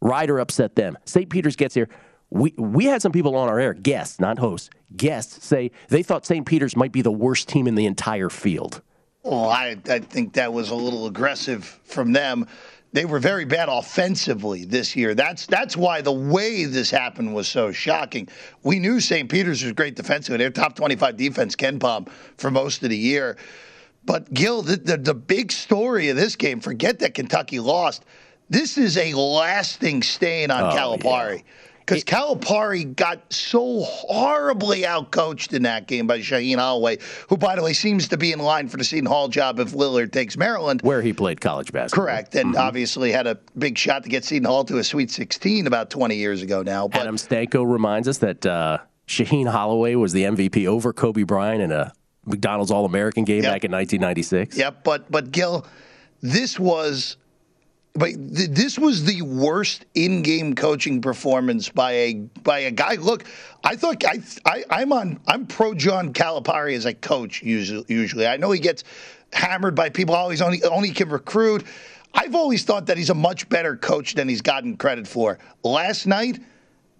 Rider 0.00 0.38
upset 0.38 0.76
them. 0.76 0.96
St. 1.04 1.28
Peter's 1.28 1.56
gets 1.56 1.74
here. 1.74 1.88
We, 2.30 2.54
we 2.56 2.86
had 2.86 3.02
some 3.02 3.12
people 3.12 3.36
on 3.36 3.48
our 3.48 3.58
air, 3.58 3.74
guests, 3.74 4.18
not 4.18 4.38
hosts, 4.38 4.70
guests, 4.96 5.44
say 5.44 5.70
they 5.88 6.02
thought 6.02 6.24
St. 6.24 6.46
Peter's 6.46 6.76
might 6.76 6.92
be 6.92 7.02
the 7.02 7.12
worst 7.12 7.48
team 7.48 7.66
in 7.66 7.74
the 7.74 7.84
entire 7.84 8.30
field. 8.30 8.80
Well, 9.22 9.50
I, 9.50 9.76
I 9.88 9.98
think 9.98 10.34
that 10.34 10.52
was 10.52 10.70
a 10.70 10.74
little 10.74 11.06
aggressive 11.06 11.64
from 11.84 12.12
them 12.12 12.46
they 12.92 13.04
were 13.04 13.18
very 13.18 13.44
bad 13.44 13.68
offensively 13.68 14.64
this 14.64 14.94
year. 14.94 15.14
That's 15.14 15.46
that's 15.46 15.76
why 15.76 16.02
the 16.02 16.12
way 16.12 16.64
this 16.64 16.90
happened 16.90 17.34
was 17.34 17.48
so 17.48 17.72
shocking. 17.72 18.28
We 18.62 18.78
knew 18.78 19.00
St. 19.00 19.30
Peter's 19.30 19.62
was 19.62 19.72
great 19.72 19.96
defensively. 19.96 20.38
Their 20.38 20.50
top 20.50 20.76
25 20.76 21.16
defense, 21.16 21.56
KenPom, 21.56 22.08
for 22.36 22.50
most 22.50 22.82
of 22.82 22.90
the 22.90 22.96
year. 22.96 23.36
But 24.04 24.32
Gill, 24.34 24.62
the, 24.62 24.76
the, 24.76 24.96
the 24.96 25.14
big 25.14 25.52
story 25.52 26.08
of 26.08 26.16
this 26.16 26.34
game, 26.36 26.60
forget 26.60 26.98
that 26.98 27.14
Kentucky 27.14 27.60
lost. 27.60 28.04
This 28.50 28.76
is 28.76 28.98
a 28.98 29.14
lasting 29.14 30.02
stain 30.02 30.50
on 30.50 30.72
oh, 30.72 30.76
Calipari. 30.76 31.38
Yeah 31.38 31.42
Because 32.00 32.04
Calipari 32.04 32.94
got 32.96 33.32
so 33.32 33.80
horribly 33.82 34.82
outcoached 34.82 35.52
in 35.52 35.62
that 35.62 35.86
game 35.86 36.06
by 36.06 36.18
Shaheen 36.20 36.56
Holloway, 36.58 36.98
who, 37.28 37.36
by 37.36 37.56
the 37.56 37.62
way, 37.62 37.72
seems 37.72 38.08
to 38.08 38.16
be 38.16 38.32
in 38.32 38.38
line 38.38 38.68
for 38.68 38.76
the 38.76 38.84
Seton 38.84 39.06
Hall 39.06 39.28
job 39.28 39.58
if 39.58 39.74
Willard 39.74 40.12
takes 40.12 40.36
Maryland. 40.36 40.80
Where 40.82 41.02
he 41.02 41.12
played 41.12 41.40
college 41.40 41.72
basketball. 41.72 42.06
Correct. 42.06 42.34
And 42.34 42.56
obviously 42.56 43.12
had 43.12 43.26
a 43.26 43.38
big 43.58 43.76
shot 43.78 44.02
to 44.04 44.08
get 44.08 44.24
Seton 44.24 44.44
Hall 44.46 44.64
to 44.64 44.78
a 44.78 44.84
Sweet 44.84 45.10
16 45.10 45.66
about 45.66 45.90
20 45.90 46.16
years 46.16 46.42
ago 46.42 46.62
now. 46.62 46.88
But 46.88 47.02
Adam 47.02 47.16
Stanko 47.16 47.70
reminds 47.70 48.08
us 48.08 48.18
that 48.18 48.44
uh, 48.46 48.78
Shaheen 49.06 49.48
Holloway 49.48 49.94
was 49.94 50.12
the 50.12 50.24
MVP 50.24 50.66
over 50.66 50.92
Kobe 50.92 51.22
Bryant 51.24 51.62
in 51.62 51.72
a 51.72 51.92
McDonald's 52.24 52.70
All 52.70 52.84
American 52.84 53.24
game 53.24 53.42
Yep. 53.42 53.52
back 53.52 53.64
in 53.64 53.72
1996. 53.72 54.56
Yep, 54.56 54.84
but 54.84 55.10
but 55.10 55.32
Gill, 55.32 55.66
this 56.20 56.58
was, 56.58 57.16
but 57.94 58.10
th- 58.10 58.50
this 58.50 58.78
was 58.78 59.04
the 59.04 59.22
worst 59.22 59.84
in-game 59.94 60.54
coaching 60.54 61.00
performance 61.00 61.68
by 61.68 61.92
a 61.92 62.14
by 62.42 62.60
a 62.60 62.70
guy. 62.70 62.94
Look, 62.94 63.24
I 63.64 63.76
thought 63.76 64.04
I, 64.04 64.20
I 64.46 64.64
I'm 64.70 64.92
on 64.92 65.20
I'm 65.26 65.46
pro 65.46 65.74
John 65.74 66.12
Calipari 66.12 66.74
as 66.74 66.86
a 66.86 66.94
coach 66.94 67.42
usually. 67.42 67.84
Usually, 67.88 68.26
I 68.26 68.36
know 68.36 68.50
he 68.50 68.60
gets 68.60 68.84
hammered 69.32 69.74
by 69.74 69.90
people. 69.90 70.14
Always 70.14 70.40
only 70.40 70.62
only 70.64 70.90
can 70.90 71.08
recruit. 71.10 71.64
I've 72.14 72.34
always 72.34 72.64
thought 72.64 72.86
that 72.86 72.98
he's 72.98 73.10
a 73.10 73.14
much 73.14 73.48
better 73.48 73.76
coach 73.76 74.14
than 74.14 74.28
he's 74.28 74.42
gotten 74.42 74.76
credit 74.76 75.08
for. 75.08 75.38
Last 75.62 76.06
night, 76.06 76.40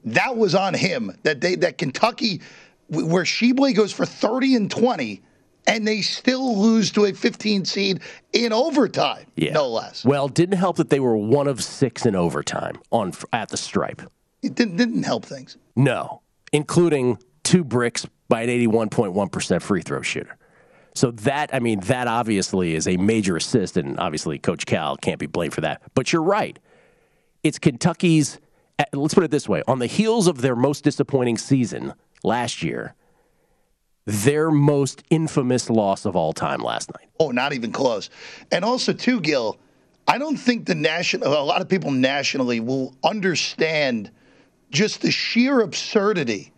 that 0.05 0.37
was 0.37 0.55
on 0.55 0.75
him. 0.75 1.17
That 1.23 1.41
they 1.41 1.55
that 1.57 1.79
Kentucky, 1.79 2.41
where 2.89 3.25
Tshiebwe 3.25 3.75
goes 3.75 3.93
for 3.93 4.07
thirty 4.07 4.57
and 4.57 4.71
twenty, 4.71 5.23
and 5.67 5.87
they 5.87 6.01
still 6.01 6.59
lose 6.61 6.91
to 6.93 7.05
a 7.07 7.13
fifteen 7.13 7.65
seed 7.65 8.01
in 8.33 8.53
overtime, 8.53 9.27
Yeah. 9.37 9.53
no 9.53 9.69
less. 9.69 10.05
Well, 10.05 10.27
it 10.27 10.35
didn't 10.35 10.59
help 10.59 10.77
that 10.77 10.91
they 10.91 11.01
were 11.01 11.17
one 11.17 11.47
of 11.49 11.63
six 11.63 12.05
in 12.07 12.15
overtime 12.17 12.81
on 12.91 13.13
at 13.33 13.49
the 13.51 13.57
stripe. 13.57 14.03
It 14.43 14.55
didn't, 14.55 14.77
didn't 14.77 15.05
help 15.05 15.25
things. 15.25 15.57
No, 15.77 16.23
including 16.53 17.19
two 17.45 17.63
bricks 17.65 18.07
by 18.29 18.43
an 18.43 18.49
81.1% 18.49 19.63
free 19.63 19.83
throw 19.83 20.03
shooter. 20.03 20.37
So 20.95 21.11
that, 21.13 21.55
I 21.55 21.59
mean, 21.61 21.81
that 21.81 22.07
obviously 22.09 22.75
is 22.75 22.87
a 22.89 22.97
major 22.97 23.37
assist, 23.37 23.77
and 23.77 23.99
obviously 23.99 24.39
Coach 24.39 24.67
Cal 24.67 24.97
can't 24.97 25.19
be 25.19 25.27
blamed 25.27 25.55
for 25.55 25.61
that. 25.63 25.81
But 25.95 26.13
you're 26.13 26.23
right. 26.23 26.59
It's 27.43 27.59
Kentucky's, 27.59 28.39
eh, 28.79 28.85
let's 28.93 29.15
put 29.15 29.25
it 29.25 29.31
this 29.31 29.49
way 29.49 29.63
on 29.67 29.79
the 29.79 29.87
heels 29.87 30.27
of 30.27 30.41
their 30.43 30.55
most 30.57 30.85
disappointing 30.85 31.39
season 31.39 31.95
last 32.25 32.63
year, 32.63 32.95
their 34.05 34.51
most 34.51 35.03
infamous 35.11 35.71
loss 35.71 36.05
of 36.05 36.17
all 36.17 36.33
time 36.33 36.61
last 36.61 36.91
night. 36.95 37.09
Oh, 37.21 37.31
not 37.31 37.53
even 37.53 37.73
close. 37.73 38.11
And 38.51 38.65
also, 38.65 38.93
too, 38.93 39.21
Gill, 39.21 39.59
I 40.09 40.19
don't 40.19 40.37
think 40.37 40.67
the 40.67 40.75
national, 40.75 41.29
a 41.29 41.45
lot 41.45 41.61
of 41.61 41.69
people 41.69 41.91
nationally 41.91 42.61
will 42.61 42.95
understand 43.05 44.11
just 44.71 45.03
the 45.03 45.11
sheer 45.11 45.61
absurdity 45.61 46.53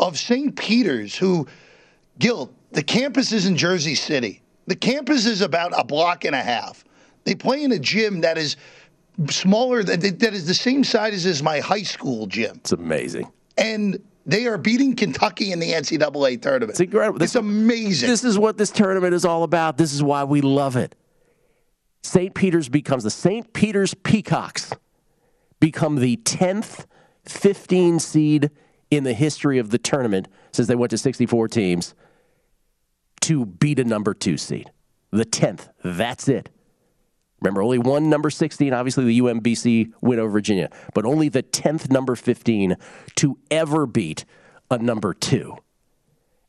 of 0.00 0.18
St. 0.18 0.56
Peter's, 0.56 1.16
who, 1.16 1.46
Gill, 2.18 2.50
the 2.72 2.82
campus 2.82 3.32
is 3.32 3.46
in 3.46 3.56
Jersey 3.56 3.94
City. 3.94 4.42
The 4.66 4.76
campus 4.76 5.26
is 5.26 5.40
about 5.42 5.72
a 5.78 5.84
block 5.84 6.24
and 6.24 6.34
a 6.34 6.42
half. 6.42 6.84
They 7.24 7.34
play 7.34 7.62
in 7.62 7.72
a 7.72 7.78
gym 7.78 8.22
that 8.22 8.38
is 8.38 8.56
smaller, 9.28 9.82
that, 9.82 10.00
that 10.00 10.34
is 10.34 10.46
the 10.46 10.54
same 10.54 10.84
size 10.84 11.26
as 11.26 11.42
my 11.42 11.60
high 11.60 11.82
school 11.82 12.26
gym. 12.26 12.56
It's 12.56 12.72
amazing. 12.72 13.30
And 13.58 14.02
they 14.26 14.46
are 14.46 14.58
beating 14.58 14.94
Kentucky 14.96 15.52
in 15.52 15.58
the 15.58 15.72
NCAA 15.72 16.40
tournament. 16.42 16.70
It's 16.70 16.80
incredible. 16.80 17.22
It's 17.22 17.34
amazing. 17.34 18.08
This 18.08 18.24
is 18.24 18.38
what 18.38 18.58
this 18.58 18.70
tournament 18.70 19.14
is 19.14 19.24
all 19.24 19.42
about. 19.42 19.76
This 19.76 19.92
is 19.92 20.02
why 20.02 20.24
we 20.24 20.40
love 20.40 20.76
it. 20.76 20.94
St. 22.02 22.34
Peter's 22.34 22.68
becomes 22.68 23.04
the 23.04 23.10
St. 23.10 23.52
Peter's 23.52 23.94
Peacocks 23.94 24.72
become 25.58 25.96
the 25.96 26.16
10th 26.18 26.86
15 27.26 27.98
seed 27.98 28.50
in 28.90 29.04
the 29.04 29.12
history 29.12 29.58
of 29.58 29.70
the 29.70 29.78
tournament 29.78 30.26
since 30.52 30.66
they 30.66 30.74
went 30.74 30.90
to 30.90 30.98
64 30.98 31.48
teams 31.48 31.94
to 33.20 33.44
beat 33.44 33.78
a 33.78 33.84
number 33.84 34.14
2 34.14 34.36
seed. 34.36 34.70
The 35.10 35.26
10th. 35.26 35.68
That's 35.84 36.28
it. 36.28 36.48
Remember, 37.40 37.62
only 37.62 37.78
one 37.78 38.10
number 38.10 38.30
16, 38.30 38.72
obviously 38.72 39.04
the 39.04 39.20
UMBC 39.20 39.92
win 40.00 40.18
over 40.18 40.30
Virginia, 40.30 40.70
but 40.94 41.04
only 41.04 41.28
the 41.28 41.42
10th 41.42 41.90
number 41.90 42.14
15 42.14 42.76
to 43.16 43.38
ever 43.50 43.86
beat 43.86 44.24
a 44.70 44.78
number 44.78 45.14
2. 45.14 45.56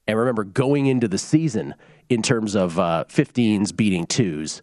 And 0.08 0.18
remember, 0.18 0.44
going 0.44 0.88
into 0.88 1.08
the 1.08 1.18
season 1.18 1.76
in 2.10 2.22
terms 2.22 2.56
of 2.56 2.78
uh, 2.78 3.06
15s 3.08 3.76
beating 3.76 4.06
twos, 4.06 4.62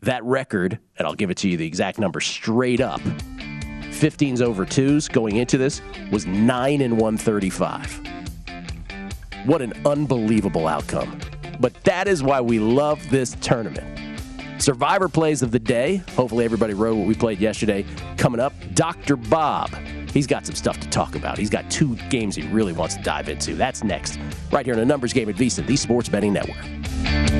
that 0.00 0.24
record, 0.24 0.78
and 0.96 1.06
I'll 1.06 1.14
give 1.14 1.30
it 1.30 1.36
to 1.38 1.48
you 1.48 1.58
the 1.58 1.66
exact 1.66 1.98
number 1.98 2.20
straight 2.20 2.80
up 2.80 3.02
15s 4.00 4.40
over 4.40 4.64
twos 4.64 5.08
going 5.08 5.36
into 5.36 5.58
this 5.58 5.82
was 6.10 6.24
9 6.24 6.80
and 6.80 6.98
135. 6.98 8.00
What 9.44 9.60
an 9.60 9.74
unbelievable 9.84 10.66
outcome. 10.66 11.20
But 11.58 11.74
that 11.84 12.08
is 12.08 12.22
why 12.22 12.40
we 12.40 12.58
love 12.58 12.98
this 13.10 13.36
tournament. 13.42 13.89
Survivor 14.60 15.08
plays 15.08 15.40
of 15.40 15.52
the 15.52 15.58
day. 15.58 15.96
Hopefully, 16.16 16.44
everybody 16.44 16.74
wrote 16.74 16.94
what 16.96 17.08
we 17.08 17.14
played 17.14 17.40
yesterday. 17.40 17.86
Coming 18.18 18.40
up, 18.40 18.52
Dr. 18.74 19.16
Bob. 19.16 19.70
He's 20.12 20.26
got 20.26 20.44
some 20.44 20.54
stuff 20.54 20.78
to 20.80 20.88
talk 20.90 21.14
about. 21.14 21.38
He's 21.38 21.48
got 21.48 21.70
two 21.70 21.96
games 22.10 22.36
he 22.36 22.46
really 22.48 22.74
wants 22.74 22.96
to 22.96 23.02
dive 23.02 23.30
into. 23.30 23.54
That's 23.54 23.82
next, 23.82 24.18
right 24.52 24.66
here 24.66 24.74
on 24.74 24.80
a 24.80 24.84
numbers 24.84 25.14
game 25.14 25.30
at 25.30 25.36
VSIN, 25.36 25.66
the 25.66 25.76
Sports 25.76 26.10
Betting 26.10 26.34
Network. 26.34 27.39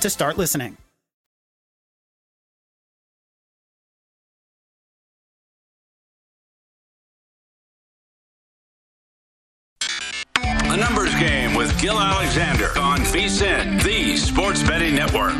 to 0.00 0.10
start 0.10 0.38
listening. 0.38 0.76
A 10.42 10.76
numbers 10.76 11.14
game 11.16 11.54
with 11.54 11.78
Gill 11.80 11.98
Alexander 11.98 12.68
on 12.78 13.00
VSIN, 13.00 13.82
the 13.82 14.16
Sports 14.16 14.62
Betting 14.62 14.94
Network. 14.94 15.39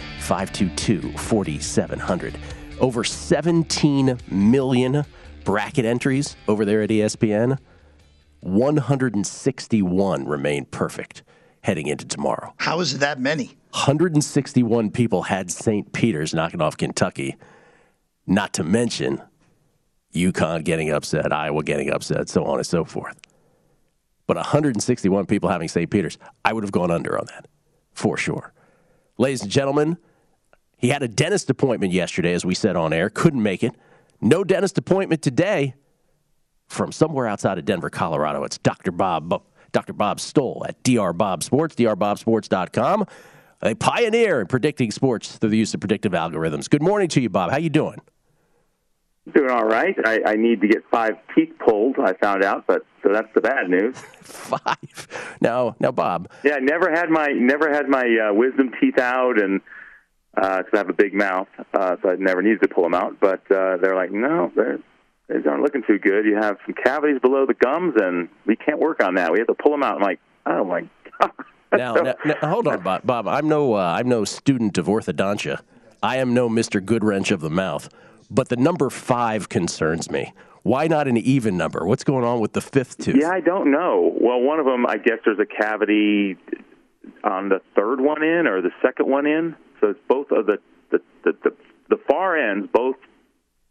522 0.21 1.17
4700. 1.17 2.37
Over 2.79 3.03
17 3.03 4.17
million 4.29 5.05
bracket 5.43 5.85
entries 5.85 6.35
over 6.47 6.65
there 6.65 6.81
at 6.81 6.89
ESPN. 6.89 7.57
161 8.41 10.25
remain 10.25 10.65
perfect 10.65 11.23
heading 11.61 11.87
into 11.87 12.05
tomorrow. 12.05 12.53
How 12.57 12.79
is 12.79 12.93
it 12.93 12.99
that 12.99 13.19
many? 13.19 13.57
161 13.71 14.91
people 14.91 15.23
had 15.23 15.51
St. 15.51 15.93
Peter's 15.93 16.33
knocking 16.33 16.61
off 16.61 16.77
Kentucky. 16.77 17.37
Not 18.27 18.53
to 18.53 18.63
mention 18.63 19.21
UConn 20.13 20.63
getting 20.63 20.91
upset, 20.91 21.31
Iowa 21.31 21.63
getting 21.63 21.89
upset, 21.91 22.29
so 22.29 22.43
on 22.45 22.57
and 22.57 22.65
so 22.65 22.83
forth. 22.83 23.19
But 24.27 24.37
161 24.37 25.25
people 25.25 25.49
having 25.49 25.67
St. 25.67 25.89
Peter's, 25.89 26.17
I 26.43 26.53
would 26.53 26.63
have 26.63 26.71
gone 26.71 26.91
under 26.91 27.17
on 27.17 27.25
that 27.27 27.47
for 27.93 28.17
sure. 28.17 28.53
Ladies 29.17 29.41
and 29.41 29.51
gentlemen, 29.51 29.97
he 30.81 30.89
had 30.89 31.03
a 31.03 31.07
dentist 31.07 31.49
appointment 31.49 31.93
yesterday, 31.93 32.33
as 32.33 32.43
we 32.43 32.55
said 32.55 32.75
on 32.75 32.91
air, 32.91 33.09
couldn't 33.09 33.41
make 33.41 33.63
it. 33.63 33.73
No 34.19 34.43
dentist 34.43 34.77
appointment 34.79 35.21
today 35.21 35.75
from 36.67 36.91
somewhere 36.91 37.27
outside 37.27 37.59
of 37.59 37.65
Denver, 37.65 37.89
Colorado. 37.89 38.43
It's 38.43 38.57
Dr. 38.57 38.91
Bob, 38.91 39.43
Dr. 39.71 39.93
Bob 39.93 40.19
Stoll 40.19 40.65
at 40.67 40.81
DR 40.83 41.13
Bob 41.13 41.43
Sports, 41.43 41.75
drbobsports.com. 41.75 43.05
a 43.61 43.75
pioneer 43.75 44.41
in 44.41 44.47
predicting 44.47 44.89
sports 44.89 45.37
through 45.37 45.51
the 45.51 45.57
use 45.57 45.73
of 45.75 45.79
predictive 45.79 46.13
algorithms. 46.13 46.67
Good 46.67 46.81
morning 46.81 47.09
to 47.09 47.21
you, 47.21 47.29
Bob. 47.29 47.51
How 47.51 47.57
you 47.57 47.69
doing? 47.69 48.01
Doing 49.35 49.51
all 49.51 49.65
right. 49.65 49.95
I, 50.03 50.19
I 50.25 50.35
need 50.35 50.61
to 50.61 50.67
get 50.67 50.83
five 50.89 51.13
teeth 51.35 51.53
pulled. 51.63 51.97
I 51.99 52.13
found 52.13 52.43
out, 52.43 52.65
but 52.65 52.83
so 53.03 53.09
that's 53.13 53.31
the 53.35 53.41
bad 53.41 53.69
news. 53.69 53.95
five. 54.21 55.37
Now, 55.41 55.75
now, 55.79 55.91
Bob. 55.91 56.27
Yeah, 56.43 56.55
I 56.55 56.59
never 56.59 56.89
had 56.89 57.11
my 57.11 57.27
never 57.27 57.71
had 57.71 57.87
my 57.87 58.29
uh, 58.29 58.33
wisdom 58.33 58.71
teeth 58.81 58.97
out, 58.97 59.39
and 59.39 59.61
because 60.35 60.65
uh, 60.73 60.75
I 60.75 60.77
have 60.77 60.89
a 60.89 60.93
big 60.93 61.13
mouth, 61.13 61.47
uh, 61.73 61.97
so 62.01 62.09
I 62.09 62.15
never 62.15 62.41
needed 62.41 62.61
to 62.61 62.67
pull 62.67 62.83
them 62.83 62.93
out. 62.93 63.19
But 63.19 63.41
uh, 63.51 63.77
they're 63.77 63.95
like, 63.95 64.11
no, 64.11 64.51
they're 64.55 64.79
they 65.27 65.49
aren't 65.49 65.63
looking 65.63 65.83
too 65.87 65.97
good. 65.97 66.25
You 66.25 66.35
have 66.35 66.57
some 66.65 66.75
cavities 66.75 67.19
below 67.21 67.45
the 67.45 67.53
gums, 67.53 67.95
and 67.97 68.27
we 68.45 68.55
can't 68.55 68.79
work 68.79 69.01
on 69.01 69.15
that. 69.15 69.31
We 69.31 69.39
have 69.39 69.47
to 69.47 69.53
pull 69.53 69.71
them 69.71 69.83
out. 69.83 69.95
I'm 69.95 70.01
like, 70.01 70.19
oh 70.45 70.63
my 70.63 70.81
god. 71.19 71.31
now, 71.77 71.93
now, 71.95 72.15
now, 72.25 72.35
hold 72.49 72.67
on, 72.67 72.81
Bob. 72.81 73.05
Bob 73.05 73.27
I'm 73.27 73.47
no, 73.47 73.75
uh, 73.75 73.95
I'm 73.97 74.09
no 74.09 74.25
student 74.25 74.77
of 74.77 74.87
orthodontia. 74.87 75.61
I 76.03 76.17
am 76.17 76.33
no 76.33 76.49
Mr. 76.49 76.83
Goodwrench 76.83 77.31
of 77.31 77.41
the 77.41 77.49
mouth. 77.49 77.89
But 78.29 78.49
the 78.49 78.55
number 78.55 78.89
five 78.89 79.49
concerns 79.49 80.09
me. 80.09 80.33
Why 80.63 80.87
not 80.87 81.07
an 81.07 81.17
even 81.17 81.57
number? 81.57 81.85
What's 81.85 82.03
going 82.03 82.23
on 82.23 82.39
with 82.39 82.53
the 82.53 82.61
fifth 82.61 82.97
tooth? 82.97 83.17
Yeah, 83.19 83.29
I 83.29 83.41
don't 83.41 83.71
know. 83.71 84.15
Well, 84.19 84.39
one 84.39 84.59
of 84.59 84.65
them, 84.65 84.85
I 84.85 84.97
guess 84.97 85.17
there's 85.25 85.39
a 85.39 85.45
cavity 85.45 86.37
on 87.23 87.49
the 87.49 87.61
third 87.75 87.99
one 87.99 88.23
in 88.23 88.47
or 88.47 88.61
the 88.61 88.71
second 88.81 89.09
one 89.09 89.25
in. 89.25 89.55
So 89.81 89.89
it's 89.89 89.99
both 90.07 90.31
of 90.31 90.45
the 90.45 90.57
the 90.91 90.99
the, 91.23 91.33
the, 91.43 91.55
the 91.89 91.97
far 92.07 92.37
ends, 92.37 92.69
both 92.71 92.95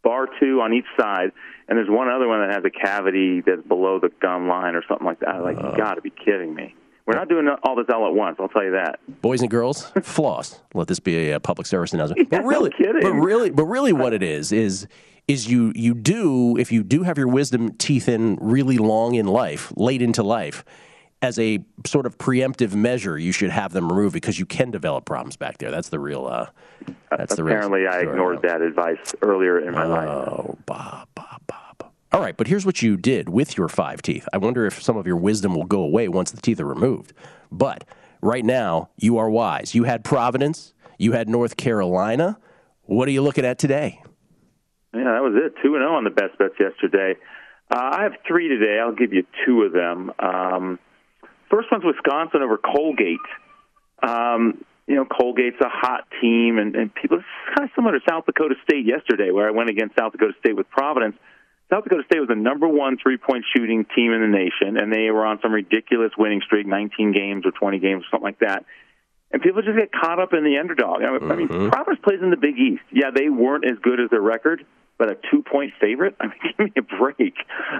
bar 0.03 0.27
two 0.39 0.61
on 0.61 0.73
each 0.73 0.85
side, 0.99 1.31
and 1.67 1.77
there's 1.77 1.89
one 1.89 2.09
other 2.09 2.27
one 2.27 2.41
that 2.41 2.53
has 2.53 2.65
a 2.65 2.69
cavity 2.69 3.41
that's 3.41 3.65
below 3.67 3.99
the 3.99 4.09
gum 4.21 4.47
line 4.47 4.75
or 4.75 4.83
something 4.87 5.05
like 5.05 5.19
that. 5.21 5.41
Like, 5.43 5.57
uh, 5.57 5.71
you 5.71 5.77
got 5.77 5.95
to 5.95 6.01
be 6.01 6.11
kidding 6.11 6.53
me. 6.53 6.75
We're 7.05 7.15
not 7.15 7.29
doing 7.29 7.47
all 7.63 7.75
this 7.75 7.87
all 7.93 8.07
at 8.07 8.13
once. 8.13 8.37
I'll 8.39 8.47
tell 8.47 8.63
you 8.63 8.71
that. 8.71 8.99
Boys 9.21 9.41
and 9.41 9.49
girls, 9.49 9.91
floss. 10.03 10.59
Let 10.73 10.87
this 10.87 10.99
be 10.99 11.31
a 11.31 11.39
public 11.39 11.67
service 11.67 11.93
announcement. 11.93 12.29
Yeah, 12.31 12.39
but 12.39 12.45
really, 12.45 12.71
no 12.79 13.01
but 13.01 13.13
really, 13.13 13.49
but 13.49 13.65
really, 13.65 13.93
what 13.93 14.13
it 14.13 14.23
is 14.23 14.51
is 14.51 14.87
is 15.27 15.49
you 15.49 15.71
you 15.75 15.93
do 15.93 16.57
if 16.57 16.71
you 16.71 16.83
do 16.83 17.03
have 17.03 17.17
your 17.17 17.27
wisdom 17.27 17.73
teeth 17.77 18.07
in 18.07 18.37
really 18.39 18.77
long 18.77 19.15
in 19.15 19.25
life, 19.27 19.73
late 19.75 20.01
into 20.01 20.23
life, 20.23 20.63
as 21.21 21.37
a 21.37 21.63
sort 21.85 22.05
of 22.05 22.17
preemptive 22.17 22.73
measure, 22.73 23.17
you 23.17 23.31
should 23.31 23.51
have 23.51 23.73
them 23.73 23.91
removed 23.91 24.13
because 24.13 24.39
you 24.39 24.45
can 24.45 24.71
develop 24.71 25.05
problems 25.05 25.35
back 25.35 25.59
there. 25.59 25.71
That's 25.71 25.89
the 25.89 25.99
real. 25.99 26.25
Uh, 26.25 26.47
that's 27.09 27.35
the 27.35 27.45
apparently 27.45 27.81
real 27.81 27.91
I 27.91 27.99
ignored 27.99 28.41
that 28.41 28.61
advice 28.61 29.13
earlier 29.21 29.59
in 29.59 29.73
my 29.73 29.85
oh, 29.85 29.89
life. 29.89 30.09
Oh, 30.09 30.57
Bob, 30.65 31.07
Bob, 31.13 31.41
Bob. 31.47 31.91
All 32.11 32.19
right, 32.19 32.35
but 32.35 32.47
here's 32.47 32.65
what 32.65 32.81
you 32.81 32.97
did 32.97 33.29
with 33.29 33.57
your 33.57 33.69
five 33.69 34.01
teeth. 34.01 34.27
I 34.33 34.37
wonder 34.37 34.65
if 34.65 34.81
some 34.81 34.97
of 34.97 35.05
your 35.07 35.15
wisdom 35.15 35.55
will 35.55 35.65
go 35.65 35.81
away 35.81 36.07
once 36.07 36.31
the 36.31 36.41
teeth 36.41 36.59
are 36.59 36.65
removed. 36.65 37.13
But 37.51 37.85
right 38.21 38.43
now, 38.43 38.89
you 38.97 39.17
are 39.17 39.29
wise. 39.29 39.75
You 39.75 39.83
had 39.83 40.03
Providence. 40.03 40.73
You 40.97 41.13
had 41.13 41.29
North 41.29 41.55
Carolina. 41.55 42.37
What 42.83 43.07
are 43.07 43.11
you 43.11 43.21
looking 43.21 43.45
at 43.45 43.59
today? 43.59 44.01
Yeah, 44.93 45.03
that 45.03 45.21
was 45.21 45.33
it. 45.35 45.53
Two 45.63 45.75
and 45.75 45.81
zero 45.81 45.95
on 45.95 46.03
the 46.03 46.09
best 46.09 46.37
bets 46.37 46.55
yesterday. 46.59 47.15
Uh, 47.73 47.91
I 47.93 48.03
have 48.03 48.13
three 48.27 48.49
today. 48.49 48.79
I'll 48.83 48.93
give 48.93 49.13
you 49.13 49.23
two 49.45 49.61
of 49.61 49.71
them. 49.71 50.11
Um, 50.19 50.79
First 51.51 51.67
one's 51.71 51.83
Wisconsin 51.83 52.41
over 52.41 52.57
Colgate. 52.57 53.19
Um, 54.01 54.63
you 54.87 54.95
know, 54.95 55.05
Colgate's 55.05 55.59
a 55.61 55.69
hot 55.69 56.07
team, 56.21 56.57
and, 56.57 56.75
and 56.75 56.93
people, 56.95 57.17
it's 57.17 57.55
kind 57.55 57.69
of 57.69 57.75
similar 57.75 57.99
to 57.99 58.03
South 58.09 58.25
Dakota 58.25 58.55
State 58.63 58.85
yesterday, 58.85 59.31
where 59.31 59.47
I 59.47 59.51
went 59.51 59.69
against 59.69 59.95
South 59.97 60.13
Dakota 60.13 60.33
State 60.39 60.55
with 60.55 60.69
Providence. 60.69 61.15
South 61.69 61.83
Dakota 61.83 62.03
State 62.05 62.19
was 62.19 62.29
the 62.29 62.35
number 62.35 62.67
one 62.67 62.97
three 63.01 63.17
point 63.17 63.45
shooting 63.55 63.85
team 63.95 64.11
in 64.11 64.21
the 64.21 64.27
nation, 64.27 64.77
and 64.77 64.91
they 64.91 65.11
were 65.11 65.25
on 65.25 65.39
some 65.41 65.53
ridiculous 65.53 66.11
winning 66.17 66.41
streak 66.45 66.65
19 66.65 67.13
games 67.13 67.45
or 67.45 67.51
20 67.51 67.79
games 67.79 68.03
or 68.03 68.07
something 68.11 68.25
like 68.25 68.39
that. 68.39 68.65
And 69.31 69.41
people 69.41 69.61
just 69.61 69.77
get 69.77 69.91
caught 69.91 70.19
up 70.19 70.33
in 70.33 70.43
the 70.43 70.57
underdog. 70.57 71.03
I 71.03 71.11
mean. 71.11 71.31
I 71.31 71.35
mean 71.35 71.47
mm-hmm. 71.47 71.69
Providence 71.69 72.01
plays 72.03 72.19
in 72.21 72.31
the 72.31 72.37
Big 72.37 72.57
East. 72.57 72.83
Yeah, 72.91 73.11
they 73.15 73.29
weren't 73.29 73.65
as 73.65 73.77
good 73.81 73.99
as 74.01 74.09
their 74.09 74.21
record, 74.21 74.65
but 74.97 75.09
a 75.09 75.17
two 75.31 75.43
point 75.43 75.71
favorite? 75.79 76.15
I 76.19 76.27
mean, 76.27 76.35
give 76.43 76.59
me 76.59 76.73
a 76.77 76.81
break. 76.81 77.35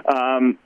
Um, 0.08 0.58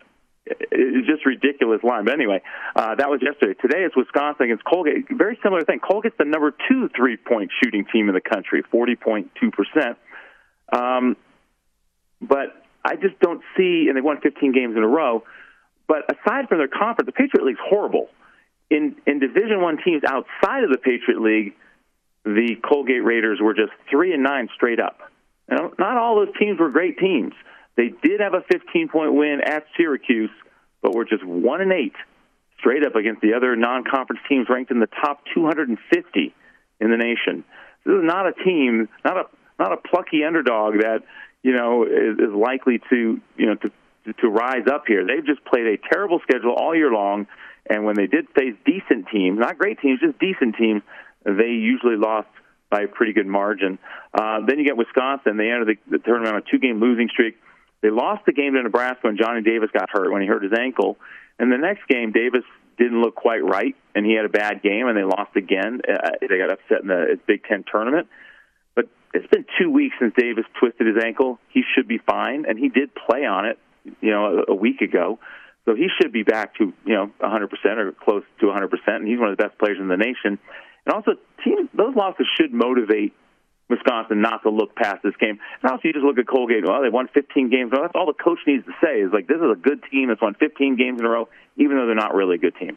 it's 0.47 1.07
just 1.07 1.27
ridiculous 1.27 1.83
line. 1.83 2.05
But 2.05 2.15
anyway, 2.15 2.41
uh, 2.75 2.95
that 2.95 3.11
was 3.11 3.21
yesterday. 3.23 3.59
Today 3.61 3.85
it's 3.85 3.97
Wisconsin 3.97 4.45
against 4.47 4.65
Colgate. 4.65 5.07
Very 5.11 5.39
similar 5.43 5.65
thing. 5.65 5.81
Colgate's 5.81 6.17
the 6.19 6.25
number 6.25 6.55
two 6.69 6.89
three 6.97 7.17
point 7.17 7.51
shooting 7.63 7.85
team 7.93 8.09
in 8.09 8.15
the 8.15 8.21
country, 8.21 8.63
forty 8.71 8.97
point 8.97 9.31
two 9.41 9.51
percent. 9.51 9.99
Um, 10.73 11.17
but 12.21 12.63
I 12.85 12.95
just 12.97 13.19
don't 13.21 13.43
see, 13.57 13.87
and 13.89 13.97
they 13.97 14.01
won 14.01 14.21
15 14.21 14.53
games 14.53 14.77
in 14.77 14.83
a 14.83 14.89
row. 14.89 15.25
But 15.89 16.11
aside 16.11 16.49
from 16.49 16.59
their 16.59 16.69
conference, 16.69 17.07
the 17.07 17.13
Patriot 17.13 17.45
League's 17.45 17.61
horrible. 17.63 18.09
In 18.71 18.97
in 19.07 19.21
Division 19.21 19.61
One 19.61 19.79
teams 19.85 20.03
outside 20.05 20.65
of 20.65 20.71
the 20.71 20.79
Patriot 20.79 21.21
League, 21.21 21.55
the 22.25 22.57
Colgate 22.69 23.05
Raiders 23.05 23.39
were 23.41 23.55
just 23.55 23.71
three 23.91 24.13
and 24.13 24.23
nine 24.23 24.49
straight 24.55 24.81
up. 24.81 24.99
You 25.49 25.57
know, 25.57 25.75
not 25.79 25.97
all 25.97 26.17
those 26.17 26.35
teams 26.39 26.59
were 26.59 26.71
great 26.71 26.99
teams. 26.99 27.33
They 27.77 27.93
did 28.03 28.21
have 28.21 28.35
a 28.35 28.43
15 28.51 28.89
point 28.89 29.15
win 29.15 29.41
at 29.45 29.65
Syracuse, 29.77 30.31
but 30.83 30.95
were 30.95 31.05
just 31.05 31.25
one 31.25 31.61
and 31.61 31.73
eight 31.73 31.95
straight 32.59 32.85
up 32.87 32.95
against 32.95 33.21
the 33.21 33.35
other 33.35 33.55
non 33.57 33.85
conference 33.85 34.23
teams 34.29 34.49
ranked 34.49 34.71
in 34.71 34.81
the 34.81 34.89
top 34.89 35.21
250 35.35 36.35
in 36.81 36.91
the 36.91 36.97
nation. 36.97 37.45
This 37.85 37.95
is 37.95 38.05
not 38.05 38.27
a 38.27 38.33
team, 38.33 38.89
not 39.05 39.17
a 39.17 39.25
not 39.59 39.73
a 39.73 39.77
plucky 39.77 40.25
underdog 40.25 40.75
that 40.81 41.03
you 41.43 41.53
know 41.53 41.85
is, 41.85 42.19
is 42.19 42.35
likely 42.35 42.81
to 42.91 43.21
you 43.37 43.47
know 43.47 43.55
to 43.55 43.71
to 44.21 44.29
rise 44.29 44.67
up 44.73 44.85
here. 44.87 45.07
They've 45.07 45.25
just 45.25 45.45
played 45.45 45.67
a 45.67 45.77
terrible 45.93 46.21
schedule 46.21 46.55
all 46.57 46.75
year 46.75 46.91
long, 46.91 47.27
and 47.69 47.85
when 47.85 47.97
they 47.97 48.07
did 48.07 48.27
face 48.37 48.55
decent 48.65 49.09
teams, 49.13 49.39
not 49.39 49.59
great 49.59 49.81
teams, 49.81 50.01
just 50.01 50.19
decent 50.19 50.57
teams, 50.57 50.83
they 51.25 51.49
usually 51.49 51.97
lost 51.97 52.29
by 52.71 52.83
a 52.83 52.89
pretty 52.89 53.13
good 53.13 53.27
margin. 53.27 53.79
Uh, 54.13 54.41
then 54.47 54.59
you 54.59 54.65
get 54.65 54.77
Wisconsin. 54.77 55.37
They 55.37 55.51
enter 55.51 55.65
the, 55.65 55.77
the 55.91 55.99
tournament 55.99 56.35
on 56.35 56.43
a 56.43 56.51
two-game 56.51 56.81
losing 56.81 57.09
streak. 57.09 57.37
They 57.83 57.91
lost 57.91 58.25
the 58.27 58.33
game 58.33 58.55
to 58.55 58.63
Nebraska 58.63 59.01
when 59.03 59.17
Johnny 59.17 59.43
Davis 59.43 59.71
got 59.73 59.91
hurt 59.91 60.11
when 60.13 60.23
he 60.23 60.29
hurt 60.29 60.43
his 60.43 60.53
ankle. 60.59 60.97
And 61.39 61.53
the 61.53 61.59
next 61.59 61.87
game, 61.89 62.13
Davis 62.13 62.45
didn't 62.79 63.01
look 63.01 63.15
quite 63.15 63.45
right, 63.45 63.75
and 63.95 64.05
he 64.05 64.15
had 64.15 64.25
a 64.25 64.31
bad 64.31 64.63
game, 64.63 64.87
and 64.87 64.97
they 64.97 65.03
lost 65.03 65.37
again. 65.37 65.81
Uh, 65.89 66.11
they 66.21 66.39
got 66.39 66.51
upset 66.51 66.83
in 66.83 66.89
the 66.89 67.19
Big 67.27 67.45
Ten 67.45 67.65
tournament. 67.71 68.09
But 68.75 68.87
it's 69.15 69.27
been 69.29 69.45
two 69.59 69.71
weeks 69.71 69.97
since 69.99 70.15
Davis 70.17 70.45
twisted 70.59 70.87
his 70.87 71.03
ankle. 71.03 71.39
He 71.49 71.63
should 71.75 71.89
be 71.89 71.99
fine, 71.99 72.45
and 72.49 72.59
he 72.59 72.69
did 72.69 72.91
play 72.95 73.25
on 73.25 73.47
it, 73.47 73.59
you 74.01 74.11
know, 74.11 74.43
a, 74.49 74.53
a 74.53 74.55
week 74.55 74.81
ago. 74.81 75.19
So 75.65 75.75
he 75.75 75.89
should 76.01 76.13
be 76.13 76.23
back 76.23 76.55
to 76.57 76.73
you 76.85 76.95
know 76.95 77.11
100% 77.21 77.49
or 77.77 77.93
close 77.93 78.23
to 78.41 78.47
100%, 78.47 78.71
and 78.87 79.09
he's 79.09 79.19
one 79.19 79.31
of 79.31 79.37
the 79.37 79.43
best 79.43 79.59
players 79.59 79.79
in 79.81 79.89
the 79.89 79.97
nation. 79.97 80.39
And 80.87 80.95
also, 80.95 81.13
teams 81.45 81.69
those 81.75 81.95
losses 81.97 82.27
should 82.39 82.53
motivate 82.53 83.13
Wisconsin 83.69 84.21
not 84.21 84.43
to 84.43 84.51
look 84.51 84.75
past 84.77 85.03
this 85.03 85.17
game. 85.19 85.39
And 85.63 85.71
also, 85.71 85.83
you 85.85 85.93
just 85.93 86.05
look 86.05 86.19
at 86.19 86.27
Colgate. 86.27 86.67
Well, 86.67 86.83
they 86.83 86.89
won 86.89 87.09
15 87.13 87.51
games. 87.51 87.73
Well, 87.73 87.83
that's 87.83 87.95
all 87.95 88.07
the 88.07 88.15
coach 88.15 88.39
needs 88.47 88.65
to 88.67 88.73
say 88.83 89.01
is 89.01 89.13
like, 89.13 89.27
this 89.27 89.39
is 89.39 89.51
a 89.51 89.57
good 89.57 89.83
team 89.91 90.09
that's 90.09 90.23
won 90.23 90.35
15 90.35 90.77
games 90.77 91.01
in 91.01 91.07
a 91.07 91.11
row, 91.11 91.29
even 91.57 91.77
though 91.77 91.87
they're 91.87 91.95
not 91.95 92.15
really 92.15 92.37
a 92.37 92.39
good 92.39 92.55
team. 92.57 92.77